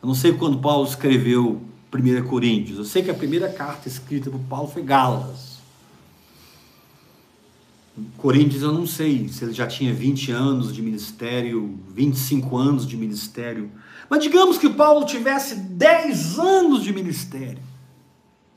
Eu 0.00 0.08
não 0.08 0.14
sei 0.14 0.32
quando 0.32 0.56
Paulo 0.56 0.88
escreveu 0.88 1.60
1 1.92 2.26
Coríntios, 2.26 2.78
eu 2.78 2.86
sei 2.86 3.02
que 3.02 3.10
a 3.10 3.14
primeira 3.14 3.52
carta 3.52 3.86
escrita 3.86 4.30
por 4.30 4.40
Paulo 4.48 4.68
foi 4.68 4.82
Gálatas. 4.82 5.57
Coríntios, 8.16 8.62
eu 8.62 8.72
não 8.72 8.86
sei 8.86 9.28
se 9.28 9.44
ele 9.44 9.52
já 9.52 9.66
tinha 9.66 9.92
20 9.92 10.32
anos 10.32 10.74
de 10.74 10.82
ministério, 10.82 11.78
25 11.94 12.56
anos 12.56 12.86
de 12.86 12.96
ministério. 12.96 13.70
Mas 14.08 14.22
digamos 14.22 14.58
que 14.58 14.68
Paulo 14.70 15.04
tivesse 15.04 15.56
10 15.56 16.38
anos 16.38 16.82
de 16.82 16.92
ministério, 16.92 17.62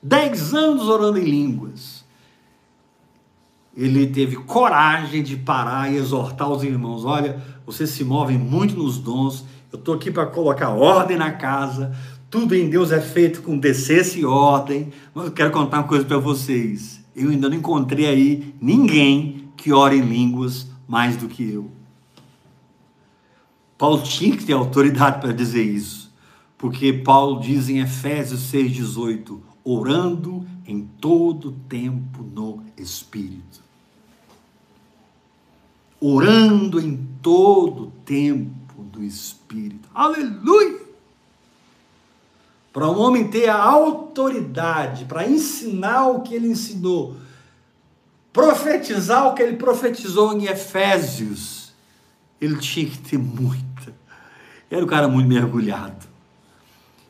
10 0.01 0.53
anos 0.53 0.87
orando 0.87 1.19
em 1.19 1.25
línguas. 1.25 2.03
Ele 3.75 4.07
teve 4.07 4.35
coragem 4.35 5.23
de 5.23 5.37
parar 5.37 5.91
e 5.91 5.97
exortar 5.97 6.49
os 6.49 6.63
irmãos: 6.63 7.05
olha, 7.05 7.41
vocês 7.65 7.89
se 7.89 8.03
movem 8.03 8.37
muito 8.37 8.75
nos 8.75 8.97
dons, 8.97 9.45
eu 9.71 9.79
estou 9.79 9.95
aqui 9.95 10.11
para 10.11 10.25
colocar 10.25 10.69
ordem 10.69 11.17
na 11.17 11.31
casa, 11.31 11.95
tudo 12.29 12.55
em 12.55 12.69
Deus 12.69 12.91
é 12.91 13.01
feito 13.01 13.41
com 13.41 13.57
decência 13.57 14.19
e 14.19 14.25
ordem, 14.25 14.91
mas 15.13 15.25
eu 15.25 15.31
quero 15.31 15.51
contar 15.51 15.79
uma 15.79 15.87
coisa 15.87 16.05
para 16.05 16.17
vocês 16.17 17.00
eu 17.15 17.29
ainda 17.29 17.49
não 17.49 17.57
encontrei 17.57 18.07
aí 18.07 18.55
ninguém 18.59 19.49
que 19.57 19.71
ore 19.71 19.97
em 19.97 20.01
línguas 20.01 20.67
mais 20.87 21.17
do 21.17 21.27
que 21.27 21.43
eu. 21.43 21.69
Paulo 23.77 24.03
tinha 24.03 24.35
que 24.37 24.45
ter 24.45 24.53
autoridade 24.53 25.19
para 25.19 25.33
dizer 25.33 25.63
isso, 25.63 26.13
porque 26.57 26.93
Paulo 26.93 27.41
diz 27.41 27.67
em 27.69 27.79
Efésios 27.79 28.51
6,18: 28.51 29.39
orando 29.63 30.45
em 30.67 30.87
todo 30.99 31.53
tempo 31.67 32.23
no 32.23 32.63
Espírito. 32.77 33.61
Orando 35.99 36.79
em 36.79 37.07
todo 37.21 37.91
tempo 38.05 38.83
do 38.91 39.03
Espírito. 39.03 39.89
Aleluia! 39.93 40.80
Para 42.71 42.89
um 42.89 42.99
homem 42.99 43.27
ter 43.27 43.49
a 43.49 43.61
autoridade 43.61 45.05
para 45.05 45.27
ensinar 45.27 46.07
o 46.07 46.21
que 46.21 46.33
ele 46.33 46.47
ensinou, 46.47 47.17
profetizar 48.31 49.27
o 49.27 49.33
que 49.33 49.43
ele 49.43 49.57
profetizou 49.57 50.33
em 50.33 50.45
Efésios, 50.45 51.73
ele 52.39 52.57
tinha 52.57 52.85
que 52.85 52.97
ter 52.97 53.17
muita. 53.17 53.93
Era 54.69 54.83
um 54.83 54.87
cara 54.87 55.07
muito 55.07 55.27
mergulhado. 55.27 56.07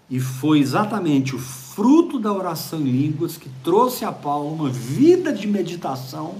E 0.09 0.19
foi 0.19 0.59
exatamente 0.59 1.35
o 1.35 1.39
fruto 1.39 2.19
da 2.19 2.33
oração 2.33 2.81
em 2.81 2.91
línguas 2.91 3.37
que 3.37 3.49
trouxe 3.63 4.03
a 4.03 4.11
Paulo 4.11 4.53
uma 4.53 4.69
vida 4.69 5.31
de 5.31 5.47
meditação 5.47 6.35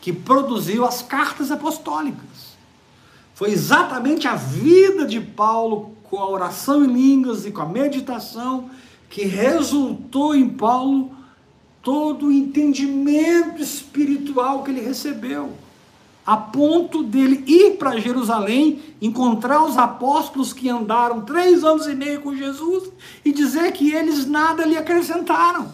que 0.00 0.12
produziu 0.12 0.84
as 0.84 1.02
cartas 1.02 1.50
apostólicas. 1.50 2.56
Foi 3.34 3.50
exatamente 3.50 4.28
a 4.28 4.36
vida 4.36 5.04
de 5.04 5.20
Paulo 5.20 5.96
com 6.10 6.18
a 6.18 6.28
oração 6.28 6.84
em 6.84 6.92
línguas 6.92 7.44
e 7.44 7.50
com 7.50 7.62
a 7.62 7.66
meditação, 7.66 8.70
que 9.10 9.24
resultou 9.24 10.34
em 10.34 10.48
Paulo 10.48 11.12
todo 11.82 12.26
o 12.26 12.32
entendimento 12.32 13.62
espiritual 13.62 14.62
que 14.62 14.70
ele 14.70 14.80
recebeu, 14.80 15.52
a 16.26 16.36
ponto 16.36 17.02
dele 17.02 17.42
ir 17.46 17.78
para 17.78 17.98
Jerusalém, 17.98 18.82
encontrar 19.00 19.64
os 19.64 19.78
apóstolos 19.78 20.52
que 20.52 20.68
andaram 20.68 21.22
três 21.22 21.64
anos 21.64 21.86
e 21.86 21.94
meio 21.94 22.20
com 22.20 22.36
Jesus 22.36 22.90
e 23.24 23.32
dizer 23.32 23.72
que 23.72 23.92
eles 23.92 24.26
nada 24.26 24.66
lhe 24.66 24.76
acrescentaram. 24.76 25.72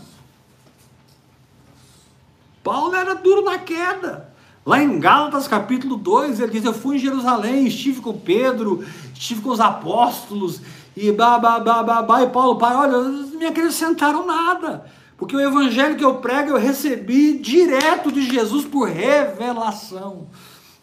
Paulo 2.62 2.95
era 2.95 3.14
duro 3.14 3.43
na 3.43 3.59
queda. 3.59 4.34
Lá 4.67 4.83
em 4.83 4.99
Gálatas 4.99 5.47
capítulo 5.47 5.97
2, 5.97 6.41
ele 6.41 6.53
diz: 6.53 6.65
Eu 6.65 6.73
fui 6.73 6.97
em 6.97 6.99
Jerusalém, 7.01 7.67
estive 7.67 8.01
com 8.01 8.17
Pedro, 8.17 8.83
estive 9.12 9.43
com 9.43 9.51
os 9.51 9.61
apóstolos, 9.61 10.61
e 10.97 11.12
bah, 11.12 11.39
bah, 11.39 11.61
bah, 11.61 12.23
e 12.23 12.29
Paulo, 12.29 12.57
pai, 12.57 12.75
olha, 12.75 12.99
não 12.99 13.39
me 13.39 13.47
acrescentaram 13.47 14.27
nada, 14.27 14.87
Porque 15.19 15.37
o 15.37 15.41
evangelho 15.41 15.97
que 15.97 16.05
eu 16.05 16.17
prego 16.17 16.51
eu 16.51 16.59
recebi 16.59 17.39
direto 17.39 18.11
de 18.11 18.23
Jesus 18.23 18.65
por 18.65 18.89
revelação. 18.89 20.29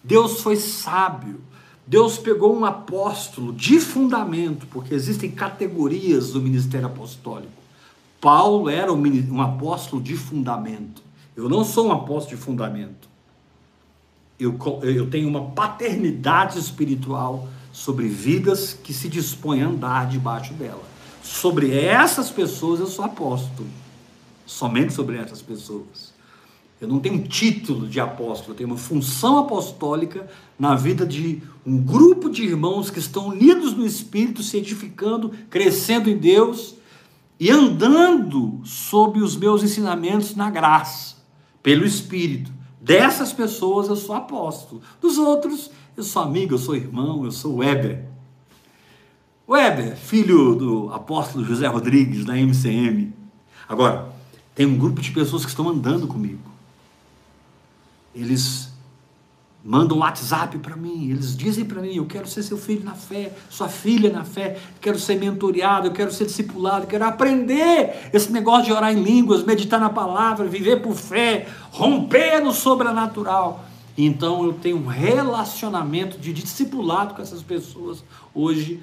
Deus 0.04 0.42
foi 0.42 0.58
sábio. 0.58 1.42
Deus 1.86 2.18
pegou 2.18 2.56
um 2.56 2.64
apóstolo 2.64 3.52
de 3.52 3.80
fundamento, 3.80 4.68
porque 4.68 4.94
existem 4.94 5.32
categorias 5.32 6.32
do 6.32 6.42
ministério 6.42 6.88
apostólico. 6.88 7.52
Paulo 8.20 8.70
era 8.70 8.94
um 8.94 9.42
apóstolo 9.42 10.02
de 10.02 10.16
fundamento. 10.16 11.02
Eu 11.36 11.50
não 11.50 11.66
sou 11.66 11.88
um 11.88 11.92
apóstolo 11.92 12.38
de 12.38 12.42
fundamento. 12.42 13.11
Eu, 14.42 14.58
eu 14.82 15.08
tenho 15.08 15.30
uma 15.30 15.52
paternidade 15.52 16.58
espiritual 16.58 17.48
sobre 17.72 18.08
vidas 18.08 18.74
que 18.74 18.92
se 18.92 19.08
dispõem 19.08 19.62
a 19.62 19.68
andar 19.68 20.08
debaixo 20.10 20.52
dela. 20.56 20.82
Sobre 21.22 21.78
essas 21.78 22.32
pessoas 22.32 22.80
eu 22.80 22.88
sou 22.88 23.06
apóstolo. 23.06 23.70
Somente 24.44 24.94
sobre 24.94 25.18
essas 25.18 25.44
pessoas. 25.44 26.12
Eu 26.82 26.88
não 26.88 27.00
tenho 27.00 27.22
título 27.28 27.88
de 27.88 28.00
apóstolo, 28.00 28.54
eu 28.54 28.56
tenho 28.56 28.70
uma 28.70 28.78
função 28.78 29.38
apostólica 29.38 30.28
na 30.58 30.74
vida 30.74 31.06
de 31.06 31.44
um 31.64 31.78
grupo 31.78 32.28
de 32.28 32.44
irmãos 32.44 32.90
que 32.90 32.98
estão 32.98 33.28
unidos 33.28 33.76
no 33.76 33.86
Espírito, 33.86 34.42
se 34.42 34.58
edificando, 34.58 35.32
crescendo 35.52 36.10
em 36.10 36.18
Deus 36.18 36.74
e 37.40 37.52
andando 37.52 38.60
sob 38.64 39.22
os 39.22 39.36
meus 39.36 39.62
ensinamentos 39.62 40.36
na 40.36 40.50
graça, 40.50 41.18
pelo 41.62 41.86
Espírito. 41.86 42.52
Dessas 42.82 43.32
pessoas 43.32 43.88
eu 43.88 43.96
sou 43.96 44.16
apóstolo. 44.16 44.82
Dos 45.00 45.20
outros, 45.20 45.70
eu 45.96 46.04
sou 46.04 46.24
amigo, 46.24 46.56
eu 46.56 46.58
sou 46.58 46.76
irmão, 46.76 47.24
eu 47.24 47.32
sou 47.32 47.58
Weber. 47.58 48.06
Weber, 49.48 49.96
filho 49.96 50.56
do 50.56 50.92
apóstolo 50.92 51.46
José 51.46 51.68
Rodrigues, 51.68 52.26
da 52.26 52.36
MCM. 52.36 53.14
Agora, 53.70 54.12
tem 54.56 54.66
um 54.66 54.78
grupo 54.78 55.00
de 55.00 55.12
pessoas 55.12 55.44
que 55.44 55.50
estão 55.50 55.70
andando 55.70 56.08
comigo. 56.08 56.50
Eles 58.16 58.71
mandam 59.64 59.98
um 59.98 60.00
WhatsApp 60.02 60.58
para 60.58 60.76
mim, 60.76 61.12
eles 61.12 61.36
dizem 61.36 61.64
para 61.64 61.82
mim: 61.82 61.96
eu 61.96 62.06
quero 62.06 62.28
ser 62.28 62.44
seu 62.44 62.58
filho 62.58 62.84
na 62.84 62.94
fé, 62.94 63.32
sua 63.50 63.70
filha 63.70 64.12
na 64.12 64.24
fé, 64.24 64.58
quero 64.80 64.98
ser 65.00 65.20
mentoreado, 65.20 65.88
eu 65.88 65.92
quero 65.92 66.12
ser 66.12 66.26
discipulado, 66.26 66.88
quero 66.88 67.06
aprender 67.06 68.10
esse 68.12 68.32
negócio 68.32 68.66
de 68.66 68.74
orar 68.74 68.92
em 68.92 69.02
línguas, 69.02 69.44
meditar 69.44 69.80
na 69.80 69.90
palavra, 69.90 70.48
viver 70.48 70.82
por 70.82 70.96
fé, 70.96 71.48
romper 71.72 72.42
no 72.42 72.52
sobrenatural. 72.52 73.66
Então 73.98 74.44
eu 74.46 74.54
tenho 74.54 74.78
um 74.78 74.88
relacionamento 74.88 76.18
de 76.18 76.34
discipulado 76.34 77.14
com 77.14 77.22
essas 77.22 77.44
pessoas 77.44 78.04
hoje, 78.34 78.82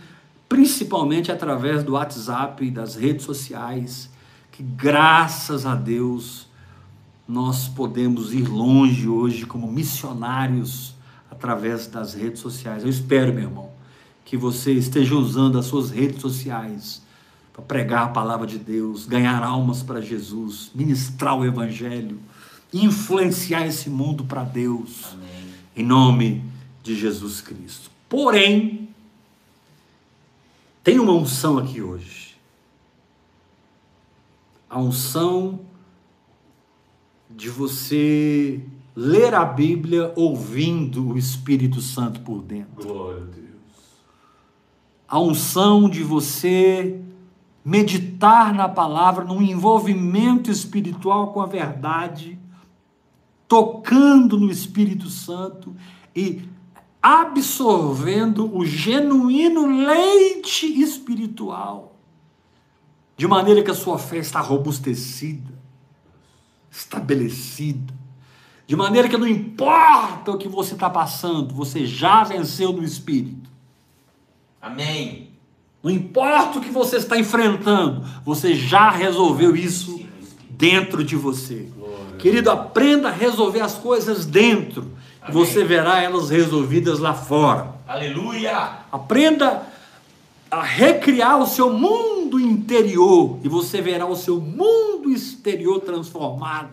principalmente 0.48 1.32
através 1.32 1.82
do 1.82 1.92
WhatsApp 1.92 2.64
e 2.64 2.70
das 2.70 2.94
redes 2.94 3.24
sociais, 3.24 4.10
que 4.52 4.62
graças 4.62 5.66
a 5.66 5.74
Deus 5.74 6.47
nós 7.28 7.68
podemos 7.68 8.32
ir 8.32 8.48
longe 8.48 9.06
hoje 9.06 9.44
como 9.44 9.70
missionários 9.70 10.94
através 11.30 11.86
das 11.86 12.14
redes 12.14 12.40
sociais. 12.40 12.82
Eu 12.82 12.88
espero, 12.88 13.34
meu 13.34 13.42
irmão, 13.42 13.70
que 14.24 14.34
você 14.34 14.72
esteja 14.72 15.14
usando 15.14 15.58
as 15.58 15.66
suas 15.66 15.90
redes 15.90 16.22
sociais 16.22 17.02
para 17.52 17.62
pregar 17.62 18.04
a 18.04 18.08
palavra 18.08 18.46
de 18.46 18.58
Deus, 18.58 19.04
ganhar 19.04 19.42
almas 19.42 19.82
para 19.82 20.00
Jesus, 20.00 20.70
ministrar 20.74 21.38
o 21.38 21.44
evangelho, 21.44 22.18
influenciar 22.72 23.66
esse 23.66 23.90
mundo 23.90 24.24
para 24.24 24.42
Deus. 24.42 25.04
Amém. 25.12 25.28
Em 25.76 25.84
nome 25.84 26.42
de 26.82 26.96
Jesus 26.96 27.42
Cristo. 27.42 27.90
Porém, 28.08 28.88
tem 30.82 30.98
uma 30.98 31.12
unção 31.12 31.58
aqui 31.58 31.82
hoje. 31.82 32.34
A 34.70 34.78
unção 34.78 35.67
de 37.38 37.48
você 37.48 38.60
ler 38.96 39.32
a 39.32 39.44
Bíblia 39.44 40.12
ouvindo 40.16 41.10
o 41.10 41.16
Espírito 41.16 41.80
Santo 41.80 42.20
por 42.22 42.42
dentro. 42.42 42.84
Glória 42.84 43.22
a 43.22 43.26
Deus. 43.26 43.46
A 45.06 45.20
unção 45.20 45.88
de 45.88 46.02
você 46.02 47.00
meditar 47.64 48.52
na 48.52 48.68
palavra, 48.68 49.24
num 49.24 49.40
envolvimento 49.40 50.50
espiritual 50.50 51.32
com 51.32 51.40
a 51.40 51.46
verdade, 51.46 52.36
tocando 53.46 54.36
no 54.36 54.50
Espírito 54.50 55.08
Santo 55.08 55.76
e 56.16 56.42
absorvendo 57.00 58.52
o 58.52 58.66
genuíno 58.66 59.86
leite 59.86 60.66
espiritual, 60.82 61.94
de 63.16 63.28
maneira 63.28 63.62
que 63.62 63.70
a 63.70 63.74
sua 63.74 63.96
fé 63.96 64.18
está 64.18 64.40
robustecida 64.40 65.57
estabelecida. 66.70 67.94
De 68.66 68.76
maneira 68.76 69.08
que 69.08 69.16
não 69.16 69.26
importa 69.26 70.30
o 70.30 70.38
que 70.38 70.48
você 70.48 70.74
está 70.74 70.90
passando, 70.90 71.54
você 71.54 71.86
já 71.86 72.22
venceu 72.24 72.72
no 72.72 72.84
Espírito. 72.84 73.48
Amém. 74.60 75.30
Não 75.82 75.90
importa 75.90 76.58
o 76.58 76.60
que 76.60 76.70
você 76.70 76.96
está 76.96 77.16
enfrentando, 77.16 78.04
você 78.24 78.54
já 78.54 78.90
resolveu 78.90 79.54
isso 79.54 80.00
dentro 80.50 81.04
de 81.04 81.14
você. 81.14 81.68
Glória. 81.76 82.16
Querido, 82.18 82.50
aprenda 82.50 83.08
a 83.08 83.12
resolver 83.12 83.60
as 83.60 83.74
coisas 83.74 84.26
dentro. 84.26 84.90
Amém. 85.22 85.32
Você 85.32 85.62
verá 85.62 86.02
elas 86.02 86.30
resolvidas 86.30 86.98
lá 86.98 87.14
fora. 87.14 87.74
Aleluia! 87.86 88.80
Aprenda 88.90 89.62
a 90.50 90.62
recriar 90.62 91.38
o 91.38 91.46
seu 91.46 91.72
mundo 91.72 92.40
interior 92.40 93.38
e 93.42 93.48
você 93.48 93.80
verá 93.80 94.06
o 94.06 94.16
seu 94.16 94.40
mundo 94.40 95.10
exterior 95.10 95.80
transformado. 95.80 96.70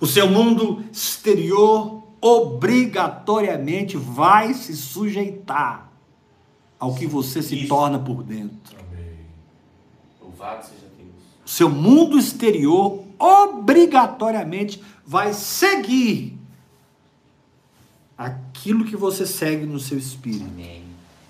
O 0.00 0.06
seu 0.06 0.28
mundo 0.28 0.84
exterior 0.92 2.02
obrigatoriamente 2.20 3.96
vai 3.96 4.52
se 4.54 4.76
sujeitar 4.76 5.90
ao 6.78 6.94
que 6.94 7.06
você 7.06 7.42
se 7.42 7.56
Isso. 7.56 7.68
torna 7.68 7.98
por 7.98 8.22
dentro. 8.22 8.76
Amém. 8.78 9.20
Louvado 10.20 10.66
seja 10.66 10.86
Deus. 10.98 11.10
O 11.44 11.48
seu 11.48 11.70
mundo 11.70 12.18
exterior 12.18 13.04
obrigatoriamente 13.18 14.82
vai 15.06 15.32
seguir 15.32 16.36
aquilo 18.18 18.84
que 18.84 18.96
você 18.96 19.24
segue 19.24 19.64
no 19.64 19.78
seu 19.78 19.96
espírito. 19.96 20.44
Amém 20.44 20.85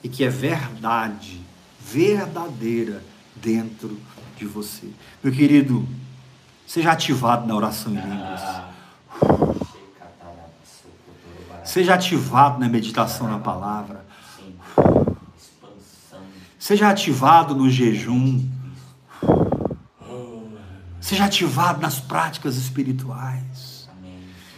e 0.07 0.09
que 0.09 0.23
é 0.23 0.29
verdade, 0.29 1.41
verdadeira 1.81 3.03
dentro 3.35 4.01
de 4.37 4.47
você. 4.47 4.89
Meu 5.21 5.33
querido, 5.33 5.85
seja 6.65 6.93
ativado 6.93 7.45
na 7.45 7.57
oração 7.57 7.93
em 7.93 8.01
línguas. 8.01 8.41
Seja 11.65 11.95
ativado 11.95 12.61
na 12.61 12.69
meditação 12.69 13.27
na 13.29 13.41
palavra. 13.41 14.07
Seja 16.57 16.89
ativado 16.89 17.53
no 17.57 17.69
jejum. 17.69 18.49
Seja 21.01 21.25
ativado 21.25 21.81
nas 21.81 21.99
práticas 21.99 22.55
espirituais. 22.55 23.76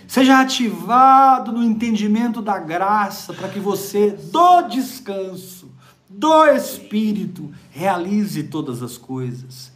Seja 0.08 0.40
ativado 0.40 1.52
no 1.52 1.62
entendimento 1.62 2.40
da 2.40 2.58
graça 2.58 3.34
para 3.34 3.46
que 3.46 3.60
você, 3.60 4.12
do 4.32 4.62
descanso, 4.62 5.70
do 6.08 6.46
Espírito, 6.46 7.52
realize 7.70 8.44
todas 8.44 8.82
as 8.82 8.96
coisas. 8.96 9.70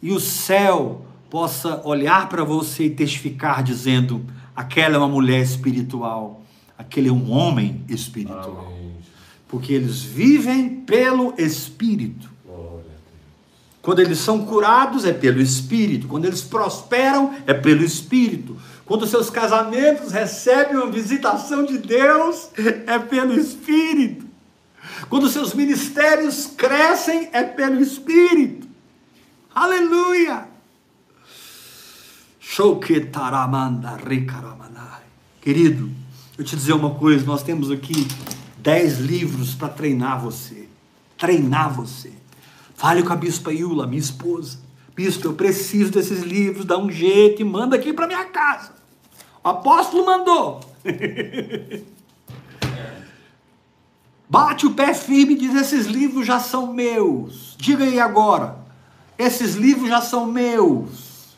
E 0.00 0.12
o 0.12 0.20
céu 0.20 1.04
possa 1.28 1.82
olhar 1.84 2.28
para 2.28 2.44
você 2.44 2.84
e 2.84 2.90
testificar, 2.90 3.64
dizendo: 3.64 4.24
aquela 4.54 4.94
é 4.94 4.98
uma 4.98 5.08
mulher 5.08 5.42
espiritual, 5.42 6.40
aquele 6.78 7.08
é 7.08 7.12
um 7.12 7.32
homem 7.32 7.84
espiritual. 7.88 8.72
Porque 9.48 9.72
eles 9.72 10.00
vivem 10.00 10.76
pelo 10.82 11.34
Espírito. 11.36 12.32
Quando 13.82 13.98
eles 13.98 14.18
são 14.18 14.46
curados, 14.46 15.04
é 15.04 15.12
pelo 15.12 15.42
Espírito. 15.42 16.06
Quando 16.06 16.24
eles 16.24 16.40
prosperam, 16.40 17.34
é 17.46 17.52
pelo 17.52 17.84
Espírito. 17.84 18.56
Quando 18.86 19.06
seus 19.06 19.30
casamentos 19.30 20.12
recebem 20.12 20.76
uma 20.76 20.90
visitação 20.90 21.64
de 21.64 21.78
Deus, 21.78 22.50
é 22.86 22.98
pelo 22.98 23.38
Espírito. 23.38 24.26
Quando 25.08 25.28
seus 25.28 25.54
ministérios 25.54 26.46
crescem, 26.46 27.30
é 27.32 27.42
pelo 27.42 27.80
Espírito. 27.80 28.68
Aleluia! 29.54 30.48
Querido, 35.40 35.90
eu 36.36 36.44
te 36.44 36.54
dizer 36.54 36.72
uma 36.74 36.94
coisa: 36.94 37.24
nós 37.24 37.42
temos 37.42 37.70
aqui 37.70 38.06
dez 38.58 38.98
livros 38.98 39.54
para 39.54 39.68
treinar 39.68 40.20
você. 40.20 40.68
Treinar 41.16 41.72
você. 41.72 42.12
Fale 42.74 43.02
com 43.02 43.12
a 43.12 43.16
bispa 43.16 43.52
Iula, 43.52 43.86
minha 43.86 44.00
esposa. 44.00 44.63
Bispo, 44.94 45.26
eu 45.26 45.34
preciso 45.34 45.90
desses 45.90 46.22
livros, 46.22 46.64
dá 46.64 46.78
um 46.78 46.90
jeito 46.90 47.42
e 47.42 47.44
manda 47.44 47.74
aqui 47.74 47.92
para 47.92 48.06
minha 48.06 48.24
casa. 48.26 48.72
O 49.42 49.48
apóstolo 49.48 50.06
mandou. 50.06 50.60
Bate 54.28 54.66
o 54.66 54.72
pé 54.72 54.94
firme 54.94 55.34
e 55.34 55.38
diz: 55.38 55.54
esses 55.54 55.86
livros 55.86 56.26
já 56.26 56.38
são 56.38 56.72
meus. 56.72 57.56
Diga 57.58 57.84
aí 57.84 57.98
agora. 58.00 58.64
Esses 59.18 59.54
livros 59.54 59.88
já 59.88 60.00
são 60.00 60.26
meus, 60.26 61.36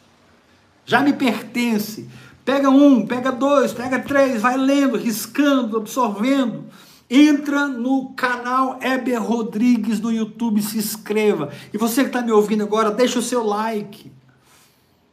já 0.84 1.00
me 1.00 1.12
pertencem. 1.12 2.09
Pega 2.42 2.70
um, 2.70 3.07
pega 3.07 3.30
dois, 3.30 3.72
pega 3.72 3.98
três, 3.98 4.40
vai 4.40 4.57
lendo, 4.57 4.96
riscando, 4.96 5.76
absorvendo. 5.76 6.64
Entra 7.09 7.68
no 7.68 8.11
canal 8.11 8.78
Heber 8.82 9.22
Rodrigues 9.22 10.00
no 10.00 10.12
YouTube, 10.12 10.61
se 10.61 10.78
inscreva. 10.78 11.52
E 11.72 11.78
você 11.78 12.02
que 12.02 12.09
está 12.09 12.20
me 12.20 12.32
ouvindo 12.32 12.64
agora, 12.64 12.90
deixa 12.90 13.18
o 13.18 13.22
seu 13.22 13.44
like. 13.44 14.11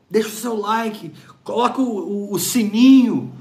Deixa 0.09 0.29
o 0.29 0.31
seu 0.31 0.55
like, 0.55 1.11
coloca 1.43 1.81
o, 1.81 2.29
o, 2.29 2.33
o 2.33 2.39
sininho 2.39 3.33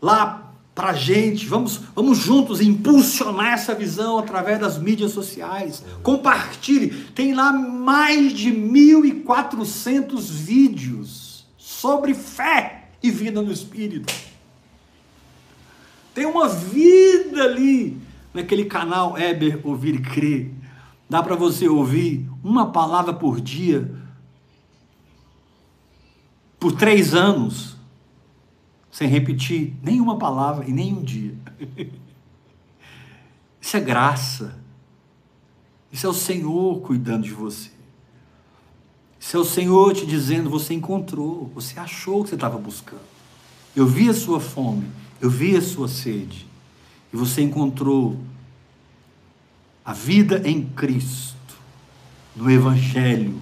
lá 0.00 0.52
para 0.74 0.92
gente. 0.92 1.46
Vamos, 1.46 1.80
vamos 1.94 2.18
juntos 2.18 2.60
impulsionar 2.60 3.54
essa 3.54 3.74
visão 3.74 4.18
através 4.18 4.58
das 4.58 4.78
mídias 4.78 5.12
sociais. 5.12 5.84
Compartilhe. 6.02 6.90
Tem 7.14 7.34
lá 7.34 7.52
mais 7.52 8.32
de 8.32 8.50
1.400 8.50 10.20
vídeos 10.20 11.46
sobre 11.58 12.14
fé 12.14 12.88
e 13.02 13.10
vida 13.10 13.40
no 13.42 13.52
Espírito. 13.52 14.29
Tem 16.14 16.26
uma 16.26 16.48
vida 16.48 17.42
ali 17.42 18.00
naquele 18.34 18.64
canal 18.64 19.18
Eber 19.18 19.60
Ouvir 19.64 19.94
e 19.94 20.02
Crer. 20.02 20.50
Dá 21.08 21.22
para 21.22 21.34
você 21.34 21.68
ouvir 21.68 22.28
uma 22.42 22.70
palavra 22.70 23.12
por 23.12 23.40
dia 23.40 24.00
por 26.60 26.72
três 26.72 27.14
anos, 27.14 27.74
sem 28.92 29.08
repetir 29.08 29.74
nenhuma 29.82 30.18
palavra 30.18 30.68
e 30.68 30.72
nem 30.72 30.92
um 30.92 31.02
dia. 31.02 31.34
Isso 33.58 33.76
é 33.76 33.80
graça. 33.80 34.58
Isso 35.90 36.06
é 36.06 36.10
o 36.10 36.14
Senhor 36.14 36.80
cuidando 36.82 37.24
de 37.24 37.32
você. 37.32 37.70
Isso 39.18 39.36
é 39.36 39.40
o 39.40 39.44
Senhor 39.44 39.94
te 39.94 40.04
dizendo: 40.04 40.50
você 40.50 40.74
encontrou, 40.74 41.50
você 41.54 41.78
achou 41.80 42.20
o 42.20 42.22
que 42.24 42.30
você 42.30 42.34
estava 42.34 42.58
buscando. 42.58 43.02
Eu 43.74 43.86
vi 43.86 44.08
a 44.08 44.14
sua 44.14 44.40
fome, 44.40 44.90
eu 45.20 45.28
vi 45.28 45.56
a 45.56 45.62
sua 45.62 45.88
sede, 45.88 46.46
e 47.12 47.16
você 47.16 47.42
encontrou 47.42 48.18
a 49.84 49.92
vida 49.92 50.40
em 50.44 50.62
Cristo, 50.62 51.36
no 52.34 52.50
Evangelho, 52.50 53.40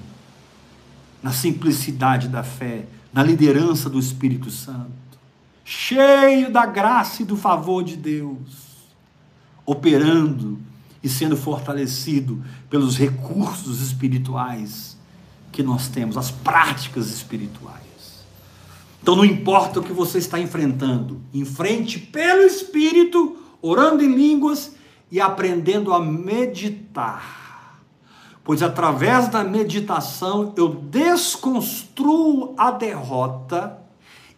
na 1.22 1.32
simplicidade 1.32 2.28
da 2.28 2.42
fé, 2.42 2.86
na 3.12 3.22
liderança 3.22 3.88
do 3.90 3.98
Espírito 3.98 4.50
Santo, 4.50 4.90
cheio 5.64 6.50
da 6.50 6.64
graça 6.64 7.22
e 7.22 7.24
do 7.24 7.36
favor 7.36 7.84
de 7.84 7.96
Deus, 7.96 8.38
operando 9.66 10.58
e 11.02 11.08
sendo 11.08 11.36
fortalecido 11.36 12.42
pelos 12.70 12.96
recursos 12.96 13.80
espirituais 13.80 14.96
que 15.52 15.62
nós 15.62 15.88
temos, 15.88 16.16
as 16.16 16.30
práticas 16.30 17.10
espirituais. 17.10 17.87
Então 19.08 19.16
não 19.16 19.24
importa 19.24 19.80
o 19.80 19.82
que 19.82 19.90
você 19.90 20.18
está 20.18 20.38
enfrentando, 20.38 21.22
enfrente 21.32 21.98
pelo 21.98 22.42
Espírito, 22.42 23.38
orando 23.62 24.04
em 24.04 24.14
línguas 24.14 24.76
e 25.10 25.18
aprendendo 25.18 25.94
a 25.94 25.98
meditar. 25.98 27.80
Pois 28.44 28.62
através 28.62 29.28
da 29.28 29.42
meditação 29.42 30.52
eu 30.58 30.68
desconstruo 30.68 32.54
a 32.58 32.70
derrota 32.70 33.78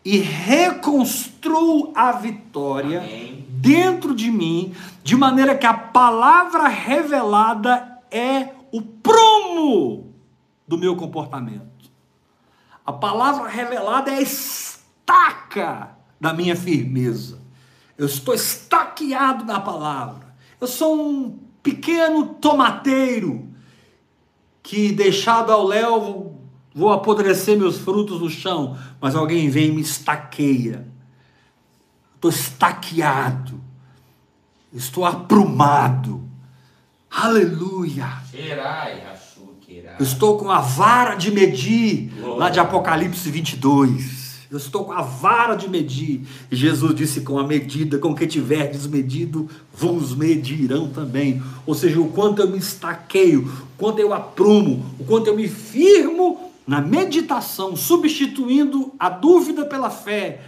e 0.04 0.18
reconstruo 0.18 1.90
a 1.92 2.12
vitória 2.12 3.00
Amém. 3.00 3.44
dentro 3.48 4.14
de 4.14 4.30
mim, 4.30 4.72
de 5.02 5.16
maneira 5.16 5.56
que 5.56 5.66
a 5.66 5.74
palavra 5.74 6.68
revelada 6.68 7.98
é 8.08 8.50
o 8.70 8.80
prumo 8.80 10.14
do 10.68 10.78
meu 10.78 10.94
comportamento. 10.94 11.79
A 12.90 12.92
palavra 12.92 13.48
revelada 13.48 14.10
é 14.10 14.16
a 14.16 14.20
estaca 14.20 15.96
da 16.20 16.34
minha 16.34 16.56
firmeza. 16.56 17.40
Eu 17.96 18.06
estou 18.06 18.34
estaqueado 18.34 19.44
na 19.44 19.60
palavra. 19.60 20.34
Eu 20.60 20.66
sou 20.66 21.00
um 21.00 21.38
pequeno 21.62 22.34
tomateiro 22.34 23.48
que, 24.60 24.90
deixado 24.90 25.52
ao 25.52 25.64
léu, 25.64 26.40
vou 26.74 26.92
apodrecer 26.92 27.56
meus 27.56 27.78
frutos 27.78 28.20
no 28.20 28.28
chão, 28.28 28.76
mas 29.00 29.14
alguém 29.14 29.48
vem 29.48 29.68
e 29.68 29.72
me 29.72 29.82
estaqueia. 29.82 30.84
Estou 32.16 32.28
estaqueado. 32.28 33.60
Estou 34.72 35.06
aprumado. 35.06 36.28
Aleluia. 37.08 38.20
Eu 40.00 40.04
estou 40.04 40.38
com 40.38 40.50
a 40.50 40.62
vara 40.62 41.14
de 41.14 41.30
medir, 41.30 42.10
lá 42.22 42.48
de 42.48 42.58
Apocalipse 42.58 43.30
22. 43.30 44.46
Eu 44.50 44.56
estou 44.56 44.86
com 44.86 44.92
a 44.92 45.02
vara 45.02 45.54
de 45.54 45.68
medir. 45.68 46.22
E 46.50 46.56
Jesus 46.56 46.94
disse: 46.94 47.20
com 47.20 47.38
a 47.38 47.46
medida 47.46 47.98
com 47.98 48.14
que 48.14 48.26
tiverdes 48.26 48.86
medido, 48.86 49.46
vos 49.74 50.16
medirão 50.16 50.88
também. 50.88 51.42
Ou 51.66 51.74
seja, 51.74 52.00
o 52.00 52.08
quanto 52.08 52.40
eu 52.40 52.48
me 52.48 52.56
estaqueio, 52.56 53.42
o 53.42 53.76
quanto 53.76 53.98
eu 53.98 54.14
aprumo, 54.14 54.86
o 54.98 55.04
quanto 55.04 55.26
eu 55.26 55.36
me 55.36 55.46
firmo 55.46 56.50
na 56.66 56.80
meditação, 56.80 57.76
substituindo 57.76 58.94
a 58.98 59.10
dúvida 59.10 59.66
pela 59.66 59.90
fé, 59.90 60.40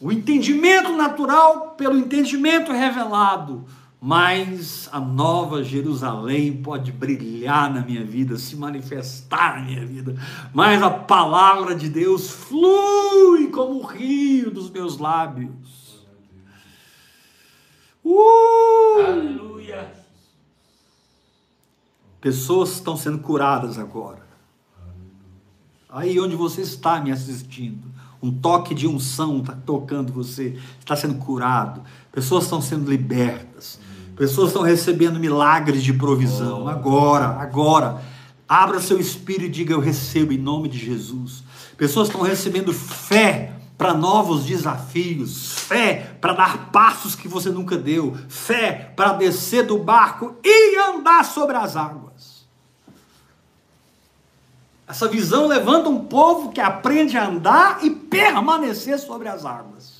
o 0.00 0.10
entendimento 0.10 0.90
natural 0.96 1.76
pelo 1.78 1.96
entendimento 1.96 2.72
revelado 2.72 3.64
mas 4.06 4.86
a 4.92 5.00
nova 5.00 5.64
Jerusalém 5.64 6.54
pode 6.58 6.92
brilhar 6.92 7.72
na 7.72 7.80
minha 7.80 8.04
vida, 8.04 8.36
se 8.36 8.54
manifestar 8.54 9.56
na 9.56 9.62
minha 9.64 9.86
vida, 9.86 10.14
mas 10.52 10.82
a 10.82 10.90
palavra 10.90 11.74
de 11.74 11.88
Deus 11.88 12.28
flui 12.28 13.48
como 13.48 13.80
o 13.80 13.86
rio 13.86 14.50
dos 14.50 14.68
meus 14.68 14.98
lábios. 14.98 16.04
Uh! 18.04 19.06
Aleluia! 19.06 19.90
Pessoas 22.20 22.72
estão 22.72 22.98
sendo 22.98 23.20
curadas 23.20 23.78
agora. 23.78 24.26
Aí 25.88 26.20
onde 26.20 26.36
você 26.36 26.60
está 26.60 27.00
me 27.00 27.10
assistindo, 27.10 27.90
um 28.22 28.30
toque 28.30 28.74
de 28.74 28.86
unção 28.86 29.38
está 29.38 29.54
tocando 29.54 30.12
você, 30.12 30.60
está 30.78 30.94
sendo 30.94 31.14
curado. 31.14 31.82
Pessoas 32.12 32.44
estão 32.44 32.60
sendo 32.60 32.90
libertas 32.90 33.82
Pessoas 34.16 34.48
estão 34.48 34.62
recebendo 34.62 35.18
milagres 35.18 35.82
de 35.82 35.92
provisão. 35.92 36.68
Agora, 36.68 37.26
agora. 37.40 38.00
Abra 38.48 38.78
seu 38.78 39.00
espírito 39.00 39.46
e 39.46 39.50
diga: 39.50 39.72
Eu 39.72 39.80
recebo 39.80 40.32
em 40.32 40.38
nome 40.38 40.68
de 40.68 40.78
Jesus. 40.78 41.42
Pessoas 41.76 42.08
estão 42.08 42.22
recebendo 42.22 42.72
fé 42.72 43.52
para 43.76 43.92
novos 43.92 44.44
desafios, 44.44 45.52
fé 45.54 46.16
para 46.20 46.32
dar 46.32 46.70
passos 46.70 47.14
que 47.14 47.26
você 47.26 47.50
nunca 47.50 47.76
deu, 47.76 48.16
fé 48.28 48.92
para 48.94 49.14
descer 49.14 49.66
do 49.66 49.78
barco 49.78 50.36
e 50.44 50.76
andar 50.78 51.24
sobre 51.24 51.56
as 51.56 51.76
águas. 51.76 52.44
Essa 54.86 55.08
visão 55.08 55.46
levanta 55.46 55.88
um 55.88 56.04
povo 56.04 56.52
que 56.52 56.60
aprende 56.60 57.16
a 57.16 57.26
andar 57.26 57.82
e 57.82 57.90
permanecer 57.90 58.98
sobre 58.98 59.28
as 59.28 59.44
águas. 59.44 59.93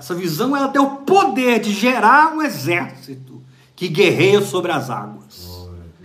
Essa 0.00 0.14
visão 0.14 0.56
ela 0.56 0.68
tem 0.68 0.80
o 0.80 0.96
poder 0.96 1.60
de 1.60 1.74
gerar 1.74 2.32
um 2.32 2.40
exército 2.40 3.42
que 3.76 3.86
guerreia 3.86 4.40
sobre 4.40 4.72
as 4.72 4.88
águas, 4.88 5.46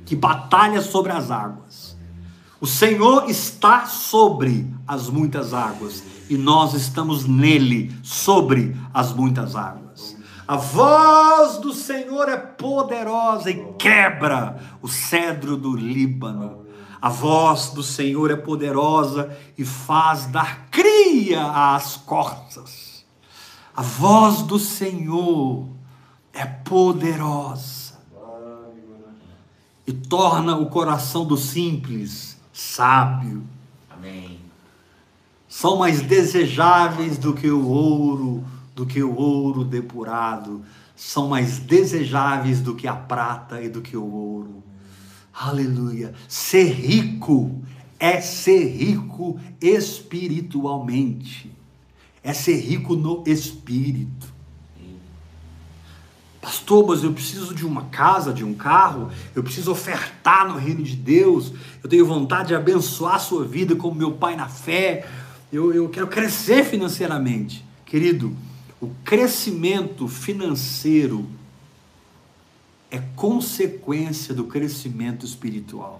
que 0.06 0.18
batalha 0.18 0.82
sobre 0.82 1.14
as 1.14 1.32
águas. 1.32 1.96
O 2.60 2.68
Senhor 2.68 3.30
está 3.30 3.86
sobre 3.86 4.68
as 4.86 5.08
muitas 5.10 5.54
águas 5.54 6.04
e 6.30 6.36
nós 6.36 6.74
estamos 6.74 7.26
nele, 7.26 7.96
sobre 8.04 8.76
as 8.94 9.14
muitas 9.14 9.56
águas. 9.56 10.18
A 10.46 10.58
voz 10.58 11.58
do 11.60 11.72
Senhor 11.72 12.28
é 12.28 12.36
poderosa 12.36 13.50
e 13.50 13.64
quebra 13.80 14.60
o 14.82 14.90
cedro 14.90 15.56
do 15.56 15.74
Líbano. 15.74 16.66
A 17.02 17.08
voz 17.08 17.70
do 17.70 17.82
Senhor 17.82 18.30
é 18.30 18.36
poderosa 18.36 19.34
e 19.58 19.64
faz 19.64 20.26
dar 20.26 20.68
cria 20.70 21.74
às 21.74 21.96
corças. 21.96 22.95
A 23.76 23.82
voz 23.82 24.42
do 24.44 24.58
Senhor 24.58 25.68
é 26.32 26.46
poderosa 26.46 27.96
e 29.86 29.92
torna 29.92 30.56
o 30.56 30.68
coração 30.68 31.26
do 31.26 31.36
simples 31.36 32.38
sábio. 32.54 33.44
Amém. 33.90 34.40
São 35.50 35.76
mais 35.76 36.02
desejáveis 36.02 37.18
do 37.18 37.34
que 37.34 37.50
o 37.50 37.68
ouro, 37.68 38.46
do 38.74 38.86
que 38.86 39.04
o 39.04 39.14
ouro 39.14 39.66
depurado. 39.66 40.64
São 40.96 41.28
mais 41.28 41.60
desejáveis 41.60 42.62
do 42.62 42.76
que 42.76 42.88
a 42.88 42.96
prata 42.96 43.62
e 43.62 43.68
do 43.68 43.82
que 43.82 43.98
o 43.98 44.06
ouro. 44.06 44.64
Aleluia. 45.34 46.14
Ser 46.30 46.72
rico 46.72 47.62
é 48.00 48.22
ser 48.22 48.70
rico 48.70 49.38
espiritualmente 49.60 51.55
é 52.26 52.34
ser 52.34 52.58
rico 52.58 52.96
no 52.96 53.24
espírito. 53.28 54.34
Pastor, 56.42 56.88
mas 56.88 57.04
eu 57.04 57.14
preciso 57.14 57.54
de 57.54 57.64
uma 57.66 57.84
casa, 57.86 58.34
de 58.34 58.44
um 58.44 58.54
carro, 58.54 59.12
eu 59.36 59.44
preciso 59.44 59.72
ofertar 59.72 60.48
no 60.48 60.58
reino 60.58 60.82
de 60.82 60.96
Deus, 60.96 61.54
eu 61.84 61.90
tenho 61.90 62.06
vontade 62.06 62.50
de 62.50 62.56
abençoar 62.56 63.16
a 63.16 63.20
sua 63.20 63.46
vida 63.46 63.76
como 63.76 63.96
meu 63.96 64.14
pai 64.14 64.36
na 64.36 64.48
fé, 64.48 65.08
eu, 65.54 65.72
eu 65.72 65.88
quero 65.88 66.08
crescer 66.08 66.66
financeiramente. 66.66 67.64
Querido, 67.86 68.36
o 68.82 68.90
crescimento 69.04 70.08
financeiro 70.08 71.28
é 72.92 73.00
consequência 73.16 74.34
do 74.34 74.46
crescimento 74.46 75.26
espiritual. 75.26 76.00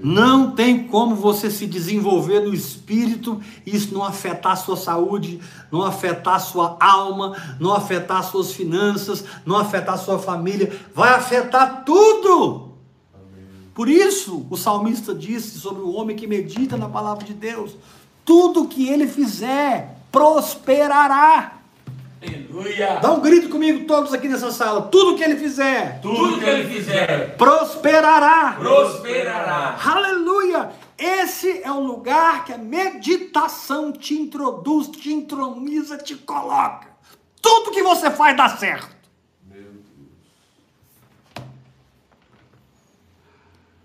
Não 0.00 0.52
tem 0.52 0.86
como 0.86 1.14
você 1.14 1.50
se 1.50 1.66
desenvolver 1.66 2.40
no 2.40 2.54
espírito 2.54 3.40
e 3.66 3.74
isso 3.76 3.92
não 3.92 4.04
afetar 4.04 4.52
a 4.52 4.56
sua 4.56 4.76
saúde, 4.76 5.40
não 5.70 5.82
afetar 5.82 6.34
a 6.34 6.40
sua 6.40 6.76
alma, 6.80 7.36
não 7.58 7.74
afetar 7.74 8.18
as 8.18 8.26
suas 8.26 8.52
finanças, 8.52 9.24
não 9.44 9.56
afetar 9.56 9.94
a 9.94 9.98
sua 9.98 10.18
família, 10.18 10.72
vai 10.94 11.10
afetar 11.10 11.84
tudo. 11.84 12.70
Por 13.74 13.88
isso, 13.88 14.46
o 14.50 14.56
salmista 14.56 15.14
disse 15.14 15.58
sobre 15.58 15.82
o 15.82 15.92
homem 15.92 16.16
que 16.16 16.26
medita 16.26 16.76
na 16.76 16.88
palavra 16.88 17.24
de 17.24 17.34
Deus: 17.34 17.76
tudo 18.24 18.68
que 18.68 18.88
ele 18.88 19.06
fizer 19.06 19.96
prosperará. 20.12 21.59
Aleluia. 22.22 23.00
Dá 23.00 23.12
um 23.12 23.20
grito 23.20 23.48
comigo, 23.48 23.86
todos 23.86 24.12
aqui 24.12 24.28
nessa 24.28 24.50
sala. 24.50 24.82
Tudo 24.82 25.16
que 25.16 25.24
ele 25.24 25.36
fizer 25.36 26.00
Tudo 26.02 26.38
que 26.38 26.44
ele 26.44 26.68
fizer 26.68 27.36
prosperará. 27.36 28.56
prosperará. 28.58 29.78
Aleluia! 29.82 30.70
Esse 30.98 31.62
é 31.62 31.72
o 31.72 31.80
lugar 31.80 32.44
que 32.44 32.52
a 32.52 32.58
meditação 32.58 33.90
te 33.90 34.14
introduz, 34.14 34.88
te 34.88 35.10
introniza, 35.10 35.96
te 35.96 36.14
coloca. 36.14 36.88
Tudo 37.40 37.70
que 37.70 37.82
você 37.82 38.10
faz 38.10 38.36
dá 38.36 38.48
certo. 38.50 39.00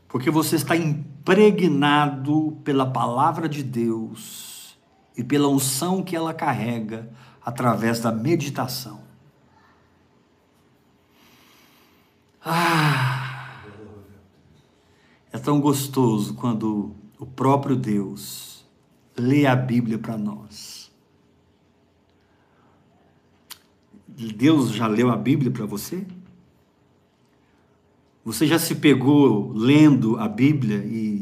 Porque 0.09 0.29
você 0.29 0.57
está 0.57 0.75
impregnado 0.75 2.57
pela 2.63 2.86
palavra 2.86 3.47
de 3.47 3.63
Deus 3.63 4.77
e 5.17 5.23
pela 5.23 5.47
unção 5.47 6.03
que 6.03 6.15
ela 6.15 6.33
carrega 6.33 7.09
através 7.45 7.99
da 7.99 8.11
meditação. 8.11 8.99
Ah! 12.43 13.61
É 15.31 15.37
tão 15.37 15.61
gostoso 15.61 16.33
quando 16.33 16.95
o 17.19 17.25
próprio 17.25 17.75
Deus 17.75 18.65
lê 19.15 19.45
a 19.45 19.55
Bíblia 19.55 19.99
para 19.99 20.17
nós. 20.17 20.91
Deus 24.07 24.71
já 24.71 24.87
leu 24.87 25.11
a 25.11 25.17
Bíblia 25.17 25.51
para 25.51 25.65
você? 25.65 26.05
Você 28.23 28.47
já 28.47 28.57
se 28.57 28.75
pegou 28.75 29.51
lendo 29.53 30.17
a 30.17 30.27
Bíblia 30.27 30.77
e, 30.77 31.14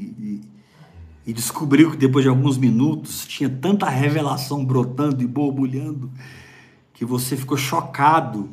e, 1.26 1.34
descobriu 1.34 1.92
que 1.92 1.98
depois 1.98 2.24
de 2.24 2.30
alguns 2.30 2.58
minutos 2.58 3.26
tinha 3.26 3.50
tanta 3.50 3.88
revelação 3.88 4.64
brotando 4.64 5.22
e 5.22 5.28
borbulhando 5.28 6.12
que 6.94 7.06
você 7.06 7.36
ficou 7.38 7.58
chocado 7.58 8.50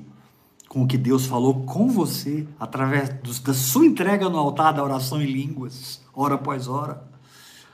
com 0.68 0.84
o 0.84 0.86
que 0.86 0.96
Deus 0.96 1.26
falou 1.26 1.64
com 1.64 1.88
você 1.88 2.46
através 2.58 3.08
dos- 3.22 3.40
da 3.40 3.52
sua 3.52 3.84
entrega 3.84 4.28
no 4.28 4.38
altar 4.38 4.72
da 4.72 4.84
oração 4.84 5.20
em 5.20 5.26
línguas, 5.26 6.00
hora 6.14 6.36
após 6.36 6.68
hora. 6.68 7.10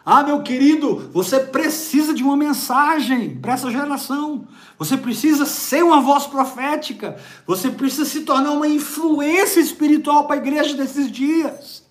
Ah, 0.09 0.23
meu 0.23 0.41
querido, 0.41 1.11
você 1.13 1.41
precisa 1.41 2.15
de 2.15 2.23
uma 2.23 2.37
mensagem 2.37 3.37
para 3.37 3.55
essa 3.55 3.69
geração. 3.71 4.47
Você 4.79 4.97
precisa 4.97 5.45
ser 5.45 5.83
uma 5.83 6.01
voz 6.01 6.27
profética. 6.27 7.17
Você 7.45 7.71
precisa 7.71 8.05
se 8.05 8.21
tornar 8.21 8.53
uma 8.53 8.69
influência 8.69 9.59
espiritual 9.61 10.27
para 10.29 10.37
a 10.37 10.39
igreja 10.39 10.77
desses 10.77 11.11
dias. 11.11 11.86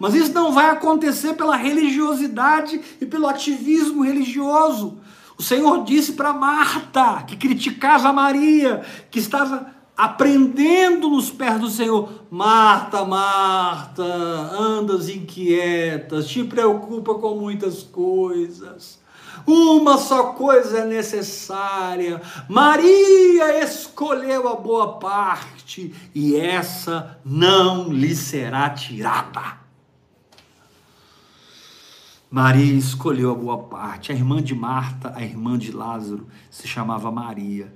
Mas 0.00 0.14
isso 0.14 0.32
não 0.32 0.50
vai 0.50 0.70
acontecer 0.70 1.34
pela 1.34 1.54
religiosidade 1.54 2.80
e 2.98 3.04
pelo 3.04 3.28
ativismo 3.28 4.02
religioso. 4.02 4.96
O 5.36 5.42
Senhor 5.42 5.84
disse 5.84 6.14
para 6.14 6.32
Marta, 6.32 7.22
que 7.26 7.36
criticava 7.36 8.10
Maria, 8.10 8.82
que 9.10 9.18
estava 9.18 9.66
aprendendo 9.94 11.10
nos 11.10 11.30
pés 11.30 11.60
do 11.60 11.68
Senhor: 11.68 12.08
Marta, 12.30 13.04
Marta, 13.04 14.02
andas 14.02 15.10
inquietas, 15.10 16.26
te 16.26 16.44
preocupa 16.44 17.14
com 17.16 17.34
muitas 17.34 17.82
coisas. 17.82 18.98
Uma 19.46 19.98
só 19.98 20.32
coisa 20.32 20.78
é 20.78 20.86
necessária. 20.86 22.22
Maria 22.48 23.62
escolheu 23.62 24.48
a 24.48 24.56
boa 24.56 24.98
parte 24.98 25.94
e 26.14 26.36
essa 26.36 27.18
não 27.22 27.92
lhe 27.92 28.14
será 28.14 28.70
tirada. 28.70 29.59
Maria 32.30 32.74
escolheu 32.74 33.32
a 33.32 33.34
boa 33.34 33.58
parte. 33.58 34.12
A 34.12 34.14
irmã 34.14 34.40
de 34.40 34.54
Marta, 34.54 35.12
a 35.16 35.22
irmã 35.22 35.58
de 35.58 35.72
Lázaro, 35.72 36.28
se 36.48 36.68
chamava 36.68 37.10
Maria. 37.10 37.72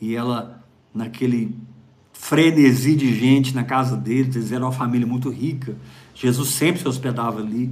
E 0.00 0.14
ela, 0.14 0.64
naquele 0.94 1.54
frenesi 2.12 2.96
de 2.96 3.14
gente 3.14 3.54
na 3.54 3.64
casa 3.64 3.96
deles, 3.96 4.34
eles 4.34 4.50
eram 4.50 4.66
uma 4.66 4.72
família 4.72 5.06
muito 5.06 5.28
rica. 5.28 5.76
Jesus 6.14 6.48
sempre 6.48 6.80
se 6.80 6.88
hospedava 6.88 7.40
ali. 7.40 7.70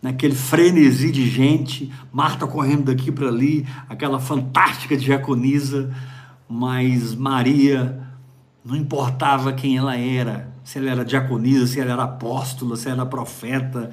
Naquele 0.00 0.34
frenesi 0.34 1.10
de 1.12 1.28
gente, 1.28 1.92
Marta 2.10 2.46
correndo 2.46 2.84
daqui 2.84 3.12
para 3.12 3.28
ali, 3.28 3.66
aquela 3.88 4.18
fantástica 4.18 4.96
diaconisa, 4.96 5.94
mas 6.48 7.14
Maria 7.14 8.00
não 8.64 8.76
importava 8.76 9.52
quem 9.52 9.76
ela 9.76 9.96
era, 9.96 10.52
se 10.68 10.76
ela 10.76 10.90
era 10.90 11.02
diaconisa, 11.02 11.66
se 11.66 11.80
ela 11.80 11.92
era 11.92 12.02
apóstola, 12.02 12.76
se 12.76 12.88
ela 12.88 13.00
era 13.00 13.06
profeta, 13.06 13.88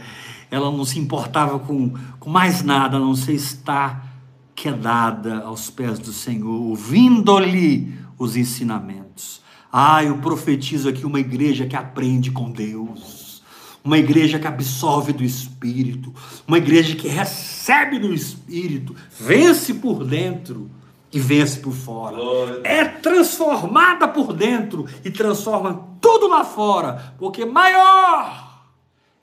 ela 0.52 0.70
não 0.70 0.84
se 0.84 1.00
importava 1.00 1.58
com, 1.58 1.94
com 2.20 2.30
mais 2.30 2.64
nada, 2.64 2.98
a 2.98 3.00
não 3.00 3.16
ser 3.16 3.32
estar 3.32 4.14
quedada 4.54 5.38
aos 5.38 5.70
pés 5.70 6.00
do 6.00 6.12
Senhor, 6.12 6.64
ouvindo-lhe 6.64 7.98
os 8.20 8.36
ensinamentos. 8.36 9.42
Ah, 9.72 10.04
eu 10.04 10.18
profetizo 10.18 10.90
aqui 10.90 11.06
uma 11.06 11.22
igreja 11.22 11.66
que 11.66 11.78
aprende 11.78 12.30
com 12.30 12.52
Deus, 12.52 13.42
uma 13.82 13.98
igreja 13.98 14.38
que 14.38 14.46
absorve 14.46 15.14
do 15.14 15.24
Espírito, 15.24 16.14
uma 16.46 16.58
igreja 16.58 16.94
que 16.94 17.08
recebe 17.08 18.00
do 18.00 18.14
Espírito, 18.14 18.94
vence 19.18 19.76
por 19.76 20.04
dentro 20.04 20.70
e 21.16 21.20
vence 21.20 21.58
por 21.60 21.72
fora. 21.72 22.18
Glória. 22.18 22.62
É 22.66 22.84
transformada 22.84 24.06
por 24.06 24.34
dentro 24.34 24.86
e 25.02 25.10
transforma 25.10 25.88
tudo 26.02 26.28
lá 26.28 26.44
fora, 26.44 27.16
porque 27.18 27.46
maior 27.46 28.66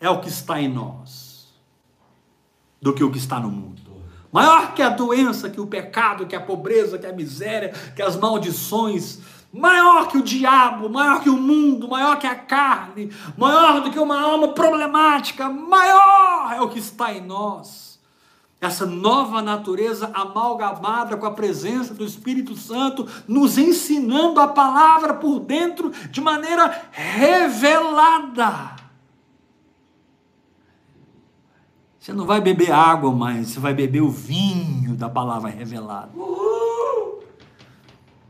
é 0.00 0.08
o 0.08 0.18
que 0.18 0.30
está 0.30 0.58
em 0.58 0.68
nós 0.68 1.52
do 2.80 2.94
que 2.94 3.04
o 3.04 3.12
que 3.12 3.18
está 3.18 3.38
no 3.38 3.50
mundo. 3.50 3.82
Maior 4.32 4.72
que 4.72 4.80
a 4.80 4.88
doença, 4.88 5.50
que 5.50 5.60
o 5.60 5.66
pecado, 5.66 6.26
que 6.26 6.34
a 6.34 6.40
pobreza, 6.40 6.98
que 6.98 7.04
a 7.06 7.12
miséria, 7.12 7.74
que 7.94 8.00
as 8.00 8.16
maldições, 8.16 9.18
maior 9.52 10.08
que 10.08 10.16
o 10.16 10.22
diabo, 10.22 10.88
maior 10.88 11.22
que 11.22 11.28
o 11.28 11.36
mundo, 11.36 11.86
maior 11.86 12.18
que 12.18 12.26
a 12.26 12.34
carne, 12.34 13.12
maior 13.36 13.82
do 13.82 13.90
que 13.90 13.98
uma 13.98 14.18
alma 14.18 14.48
problemática, 14.54 15.50
maior 15.50 16.54
é 16.54 16.60
o 16.62 16.70
que 16.70 16.78
está 16.78 17.12
em 17.12 17.20
nós. 17.20 17.91
Essa 18.62 18.86
nova 18.86 19.42
natureza 19.42 20.08
amalgamada 20.14 21.16
com 21.16 21.26
a 21.26 21.32
presença 21.32 21.92
do 21.92 22.04
Espírito 22.04 22.54
Santo, 22.54 23.08
nos 23.26 23.58
ensinando 23.58 24.38
a 24.38 24.46
palavra 24.46 25.14
por 25.14 25.40
dentro 25.40 25.90
de 26.12 26.20
maneira 26.20 26.84
revelada. 26.92 28.76
Você 31.98 32.12
não 32.12 32.24
vai 32.24 32.40
beber 32.40 32.70
água 32.70 33.10
mais, 33.10 33.48
você 33.48 33.58
vai 33.58 33.74
beber 33.74 34.00
o 34.00 34.08
vinho 34.08 34.94
da 34.94 35.08
palavra 35.08 35.50
revelada. 35.50 36.10
Uhul. 36.14 37.24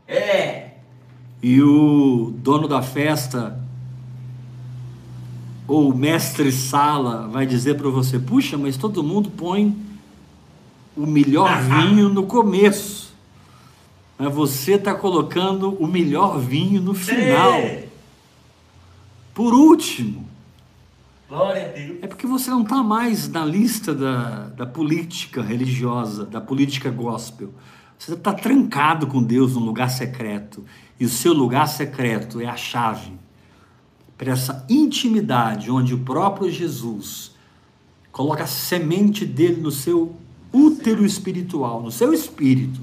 É. 0.07 0.77
E 1.43 1.61
o 1.61 2.33
dono 2.37 2.67
da 2.67 2.81
festa, 2.81 3.59
ou 5.67 5.91
o 5.91 5.95
mestre 5.95 6.51
sala, 6.51 7.27
vai 7.27 7.45
dizer 7.45 7.77
para 7.77 7.89
você: 7.89 8.17
puxa, 8.17 8.57
mas 8.57 8.77
todo 8.77 9.03
mundo 9.03 9.29
põe 9.29 9.92
o 10.95 11.05
melhor 11.05 11.61
vinho 11.61 12.09
no 12.09 12.23
começo. 12.23 13.13
Mas 14.17 14.33
você 14.33 14.73
está 14.73 14.93
colocando 14.93 15.73
o 15.75 15.87
melhor 15.87 16.39
vinho 16.39 16.81
no 16.81 16.93
final. 16.93 17.61
Por 19.33 19.53
último. 19.53 20.27
Glória 21.27 21.69
a 21.69 21.71
Deus. 21.71 21.97
É 22.01 22.07
porque 22.07 22.27
você 22.27 22.51
não 22.51 22.61
está 22.61 22.83
mais 22.83 23.27
na 23.27 23.43
lista 23.43 23.93
da, 23.93 24.49
da 24.49 24.65
política 24.65 25.41
religiosa, 25.41 26.25
da 26.25 26.39
política 26.39 26.91
gospel. 26.91 27.53
Você 27.97 28.13
está 28.13 28.33
trancado 28.33 29.07
com 29.07 29.23
Deus 29.23 29.55
num 29.55 29.63
lugar 29.63 29.89
secreto. 29.89 30.63
E 30.99 31.05
o 31.05 31.09
seu 31.09 31.33
lugar 31.33 31.67
secreto 31.67 32.39
é 32.39 32.45
a 32.45 32.55
chave 32.55 33.13
para 34.17 34.31
essa 34.31 34.65
intimidade 34.69 35.71
onde 35.71 35.93
o 35.93 35.99
próprio 35.99 36.49
Jesus 36.51 37.35
coloca 38.11 38.43
a 38.43 38.47
semente 38.47 39.25
dele 39.25 39.59
no 39.59 39.71
seu 39.71 40.15
útero 40.53 41.05
espiritual, 41.05 41.81
no 41.81 41.91
seu 41.91 42.13
espírito. 42.13 42.79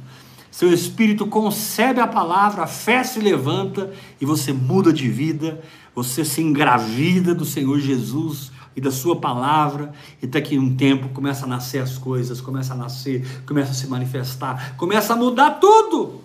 Seu 0.51 0.73
espírito 0.73 1.27
concebe 1.27 2.01
a 2.01 2.07
palavra, 2.07 2.65
a 2.65 2.67
fé 2.67 3.05
se 3.05 3.21
levanta 3.21 3.93
e 4.21 4.27
você 4.27 4.53
muda 4.53 4.93
de 4.93 5.09
vida, 5.09 5.63
você 5.95 6.25
se 6.25 6.43
engravida 6.43 7.35
do 7.35 7.45
Senhor 7.45 7.79
Jesus 7.79 8.51
e 8.75 8.81
da 8.81 8.91
sua 8.91 9.17
palavra, 9.17 9.93
e 10.21 10.27
daqui 10.27 10.57
a 10.57 10.61
um 10.61 10.75
tempo 10.75 11.09
começa 11.11 11.45
a 11.45 11.49
nascer 11.49 11.83
as 11.83 11.99
coisas, 11.99 12.41
começa 12.41 12.75
a 12.75 12.77
nascer, 12.77 13.43
começa 13.47 13.71
a 13.71 13.75
se 13.75 13.87
manifestar, 13.87 14.77
começa 14.77 15.13
a 15.13 15.17
mudar 15.17 15.53
tudo. 15.61 16.21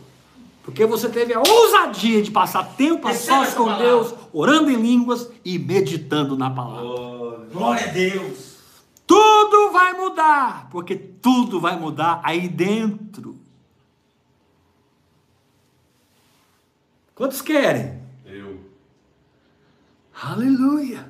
Porque 0.64 0.84
você 0.86 1.08
teve 1.08 1.32
a 1.32 1.40
ousadia 1.40 2.24
de 2.24 2.32
passar 2.32 2.64
tempo 2.76 3.08
a 3.08 3.14
sós 3.14 3.54
com. 3.54 3.78
Deus, 3.78 4.16
orando 4.34 4.72
em 4.72 4.76
línguas 4.76 5.30
e 5.46 5.60
meditando 5.60 6.36
na 6.36 6.50
palavra. 6.50 6.84
Oh, 6.84 7.38
glória 7.54 7.86
a 7.86 7.92
Deus! 7.92 8.55
Tudo 9.46 9.72
vai 9.72 9.94
mudar, 9.94 10.70
porque 10.72 10.96
tudo 10.96 11.60
vai 11.60 11.80
mudar 11.80 12.20
aí 12.24 12.50
dentro. 12.50 13.38
Quantos 17.14 17.44
querem? 17.44 18.02
Eu. 18.26 18.60
Aleluia. 20.20 21.08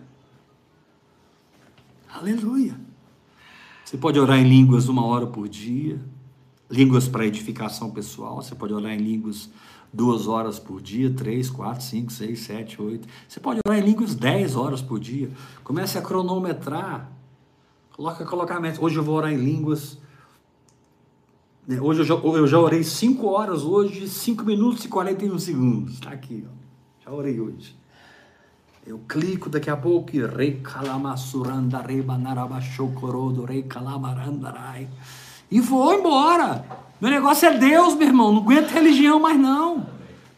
Aleluia. 2.13 2.77
Você 3.85 3.97
pode 3.97 4.19
orar 4.19 4.37
em 4.37 4.49
línguas 4.49 4.89
uma 4.89 5.05
hora 5.05 5.27
por 5.27 5.47
dia, 5.47 5.97
línguas 6.69 7.07
para 7.07 7.25
edificação 7.25 7.89
pessoal. 7.89 8.41
Você 8.41 8.53
pode 8.53 8.73
orar 8.73 8.91
em 8.91 8.97
línguas 8.97 9.49
duas 9.93 10.27
horas 10.27 10.59
por 10.59 10.81
dia, 10.81 11.09
três, 11.09 11.49
quatro, 11.49 11.85
cinco, 11.85 12.11
seis, 12.11 12.41
sete, 12.41 12.81
oito. 12.81 13.07
Você 13.29 13.39
pode 13.39 13.61
orar 13.65 13.79
em 13.79 13.85
línguas 13.85 14.13
dez 14.13 14.57
horas 14.57 14.81
por 14.81 14.99
dia. 14.99 15.31
Comece 15.63 15.97
a 15.97 16.01
cronometrar. 16.01 17.14
Coloca, 17.95 18.25
colocar 18.25 18.57
a 18.57 18.83
Hoje 18.83 18.97
eu 18.97 19.03
vou 19.03 19.15
orar 19.15 19.31
em 19.31 19.37
línguas 19.37 19.97
né, 21.65 21.79
Hoje 21.79 22.01
eu 22.01 22.05
já, 22.05 22.13
eu 22.13 22.45
já 22.45 22.59
orei 22.59 22.83
5 22.83 23.25
horas, 23.25 23.63
hoje 23.63 24.07
5 24.07 24.43
minutos 24.43 24.83
e 24.83 24.89
41 24.89 25.39
segundos. 25.39 25.93
Está 25.93 26.11
aqui, 26.11 26.45
ó. 26.45 26.51
já 27.03 27.15
orei 27.15 27.39
hoje. 27.39 27.75
Eu 28.85 28.99
clico 29.07 29.49
daqui 29.49 29.69
a 29.69 29.77
pouco 29.77 30.15
e 30.15 30.19
e 35.49 35.59
vou 35.59 35.93
embora. 35.93 36.63
Meu 37.01 37.09
negócio 37.09 37.47
é 37.47 37.57
Deus, 37.57 37.95
meu 37.95 38.07
irmão. 38.07 38.31
Não 38.31 38.41
aguento 38.41 38.69
religião 38.69 39.19
mais 39.19 39.39
não. 39.39 39.87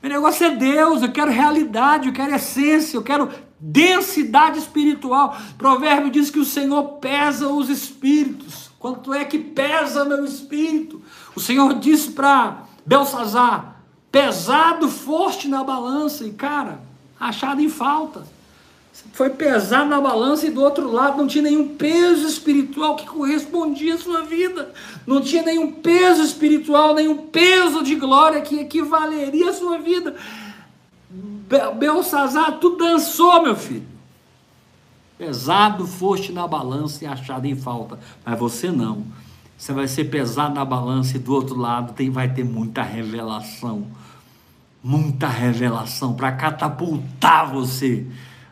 Meu 0.02 0.12
negócio 0.12 0.46
é 0.46 0.56
Deus. 0.56 1.02
Eu 1.02 1.12
quero 1.12 1.32
realidade, 1.32 2.08
eu 2.08 2.14
quero 2.14 2.36
essência, 2.36 2.96
eu 2.96 3.04
quero 3.04 3.30
densidade 3.60 4.60
espiritual. 4.60 5.38
Provérbio 5.58 6.12
diz 6.12 6.30
que 6.30 6.40
o 6.40 6.46
Senhor 6.46 6.84
pesa 7.00 7.48
os 7.48 7.70
espíritos. 7.70 8.70
Quanto 8.80 9.14
é 9.14 9.26
que 9.26 9.40
pesa 9.40 10.06
meu 10.06 10.24
espírito? 10.24 11.02
O 11.36 11.40
Senhor 11.40 11.74
disse 11.76 12.12
para 12.12 12.64
Belsazar: 12.86 13.82
pesado 14.12 14.88
forte 14.88 15.48
na 15.48 15.64
balança, 15.64 16.26
e 16.26 16.32
cara, 16.32 16.80
achado 17.20 17.62
em 17.62 17.70
falta. 17.70 18.24
Foi 19.14 19.30
pesado 19.30 19.90
na 19.90 20.02
balança 20.02 20.48
e 20.48 20.52
do 20.52 20.62
outro 20.62 20.92
lado 20.92 21.18
não 21.18 21.28
tinha 21.28 21.44
nenhum 21.44 21.76
peso 21.76 22.28
espiritual 22.28 22.96
que 22.96 23.06
correspondia 23.06 23.96
à 23.96 23.98
sua 23.98 24.24
vida. 24.24 24.74
Não 25.06 25.22
tinha 25.22 25.44
nenhum 25.44 25.72
peso 25.72 26.24
espiritual, 26.24 26.96
nenhum 26.96 27.18
peso 27.18 27.84
de 27.84 27.96
glória 27.96 28.42
que 28.42 28.60
equivaleria 28.60 29.52
à 29.52 29.54
sua 29.54 29.78
vida. 29.78 30.16
Belsazar, 31.48 32.60
tu 32.60 32.76
dançou, 32.76 33.42
meu 33.42 33.56
filho. 33.56 33.88
Pesado 35.18 35.88
foste 35.88 36.32
na 36.32 36.48
balança 36.48 37.04
e 37.04 37.08
achado 37.08 37.46
em 37.46 37.56
falta, 37.56 37.98
mas 38.24 38.38
você 38.38 38.70
não. 38.70 39.06
Você 39.58 39.74
vai 39.74 39.88
ser 39.88 40.06
pesado 40.06 40.54
na 40.54 40.64
balança 40.64 41.16
e 41.16 41.20
do 41.20 41.34
outro 41.34 41.56
lado 41.56 41.94
tem, 41.94 42.12
vai 42.12 42.32
ter 42.32 42.44
muita 42.44 42.84
revelação. 42.84 43.88
Muita 44.84 45.28
revelação 45.28 46.14
para 46.14 46.32
catapultar 46.34 47.52
você 47.52 48.06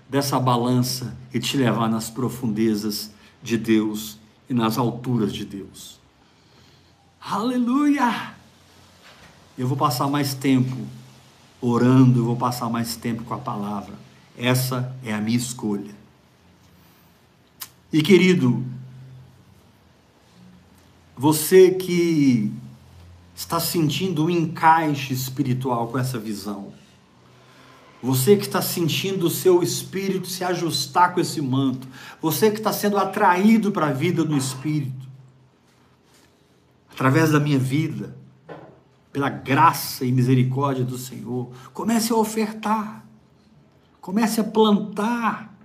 dessa 0.09 0.39
balança 0.39 1.15
e 1.33 1.39
te 1.39 1.55
levar 1.55 1.87
nas 1.87 2.09
profundezas 2.09 3.11
de 3.43 3.57
Deus 3.57 4.17
e 4.49 4.53
nas 4.53 4.77
alturas 4.77 5.31
de 5.31 5.45
Deus. 5.45 5.99
Aleluia! 7.21 8.33
Eu 9.57 9.67
vou 9.67 9.77
passar 9.77 10.07
mais 10.07 10.33
tempo 10.33 10.75
orando, 11.62 12.20
eu 12.20 12.26
vou 12.26 12.36
passar 12.36 12.70
mais 12.70 12.95
tempo 12.95 13.24
com 13.24 13.34
a 13.34 13.39
palavra. 13.39 13.93
Essa 14.38 14.95
é 15.03 15.14
a 15.14 15.22
minha 15.22 15.38
escolha. 15.38 15.95
E 17.91 18.01
querido, 18.01 18.64
você 21.16 21.72
que 21.72 22.51
está 23.36 23.60
sentindo 23.60 24.26
um 24.26 24.30
encaixe 24.30 25.14
espiritual 25.14 25.88
com 25.88 25.97
essa 25.97 26.20
visão, 26.20 26.74
você 28.01 28.36
que 28.36 28.45
está 28.45 28.62
sentindo 28.62 29.26
o 29.26 29.32
seu 29.32 29.64
espírito 29.64 30.28
se 30.28 30.43
ajustar 30.43 31.14
com 31.14 31.20
esse 31.20 31.41
manto, 31.41 31.88
você 32.22 32.51
que 32.51 32.58
está 32.58 32.72
sendo 32.72 32.97
atraído 32.97 33.72
para 33.72 33.88
a 33.88 33.93
vida 33.93 34.24
do 34.24 34.38
espírito, 34.38 35.08
através 36.91 37.32
da 37.32 37.39
minha 37.39 37.58
vida, 37.58 38.16
pela 39.16 39.30
graça 39.30 40.03
e 40.03 40.11
misericórdia 40.11 40.84
do 40.84 40.97
Senhor, 40.97 41.49
comece 41.74 42.11
a 42.11 42.18
ofertar, 42.18 43.05
comece 44.01 44.41
a 44.41 44.43
plantar 44.43 45.57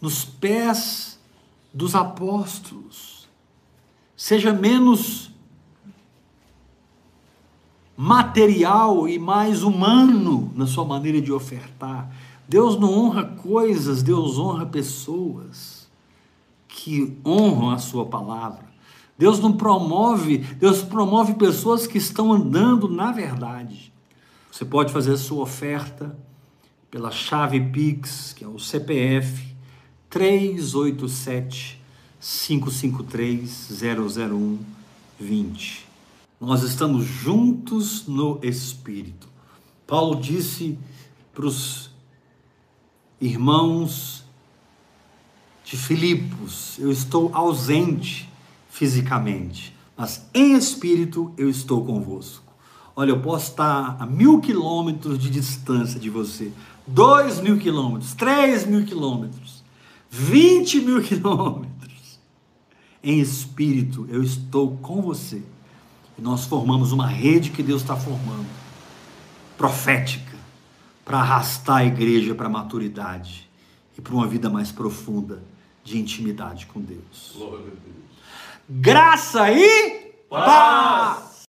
nos 0.00 0.24
pés 0.24 1.20
dos 1.70 1.94
apóstolos. 1.94 3.28
Seja 4.16 4.54
menos 4.54 5.30
material 7.94 9.06
e 9.06 9.18
mais 9.18 9.62
humano 9.62 10.50
na 10.56 10.66
sua 10.66 10.86
maneira 10.86 11.20
de 11.20 11.30
ofertar. 11.30 12.10
Deus 12.48 12.80
não 12.80 12.90
honra 12.90 13.24
coisas, 13.24 14.02
Deus 14.02 14.38
honra 14.38 14.64
pessoas 14.64 15.90
que 16.66 17.18
honram 17.22 17.68
a 17.68 17.76
sua 17.76 18.06
palavra. 18.06 18.71
Deus 19.22 19.38
não 19.38 19.52
promove, 19.52 20.38
Deus 20.38 20.82
promove 20.82 21.34
pessoas 21.34 21.86
que 21.86 21.96
estão 21.96 22.32
andando 22.32 22.88
na 22.88 23.12
verdade. 23.12 23.92
Você 24.50 24.64
pode 24.64 24.92
fazer 24.92 25.12
a 25.12 25.16
sua 25.16 25.44
oferta 25.44 26.18
pela 26.90 27.12
chave 27.12 27.60
Pix, 27.60 28.32
que 28.32 28.42
é 28.42 28.48
o 28.48 28.58
CPF 28.58 29.46
387 30.10 31.80
553 32.20 33.80
001 33.80 34.58
20. 35.20 35.86
Nós 36.40 36.64
estamos 36.64 37.04
juntos 37.04 38.08
no 38.08 38.40
Espírito. 38.42 39.28
Paulo 39.86 40.20
disse 40.20 40.76
para 41.32 41.46
os 41.46 41.92
irmãos 43.20 44.24
de 45.64 45.76
Filipos: 45.76 46.76
Eu 46.80 46.90
estou 46.90 47.30
ausente 47.32 48.31
fisicamente, 48.82 49.72
mas 49.96 50.28
em 50.34 50.56
espírito 50.56 51.32
eu 51.36 51.48
estou 51.48 51.84
convosco. 51.84 52.52
Olha, 52.96 53.10
eu 53.10 53.20
posso 53.20 53.50
estar 53.50 53.96
a 53.96 54.04
mil 54.04 54.40
quilômetros 54.40 55.20
de 55.20 55.30
distância 55.30 56.00
de 56.00 56.10
você, 56.10 56.50
dois 56.84 57.40
mil 57.40 57.58
quilômetros, 57.58 58.12
três 58.12 58.66
mil 58.66 58.84
quilômetros 58.84 59.62
20 60.10 60.80
mil 60.80 61.00
quilômetros. 61.06 62.18
Em 63.00 63.20
espírito, 63.20 64.04
eu 64.10 64.20
estou 64.20 64.76
com 64.78 65.00
você. 65.00 65.40
E 66.18 66.20
nós 66.20 66.44
formamos 66.44 66.90
uma 66.90 67.06
rede 67.06 67.50
que 67.50 67.62
Deus 67.62 67.82
está 67.82 67.96
formando, 67.96 68.48
profética, 69.56 70.36
para 71.04 71.18
arrastar 71.18 71.78
a 71.78 71.86
igreja 71.86 72.34
para 72.34 72.46
a 72.46 72.50
maturidade 72.50 73.48
e 73.96 74.00
para 74.00 74.12
uma 74.12 74.26
vida 74.26 74.50
mais 74.50 74.72
profunda 74.72 75.40
de 75.84 75.98
intimidade 75.98 76.66
com 76.66 76.80
Deus. 76.80 77.36
Graça 78.68 79.50
e 79.50 80.14
paz. 80.28 81.31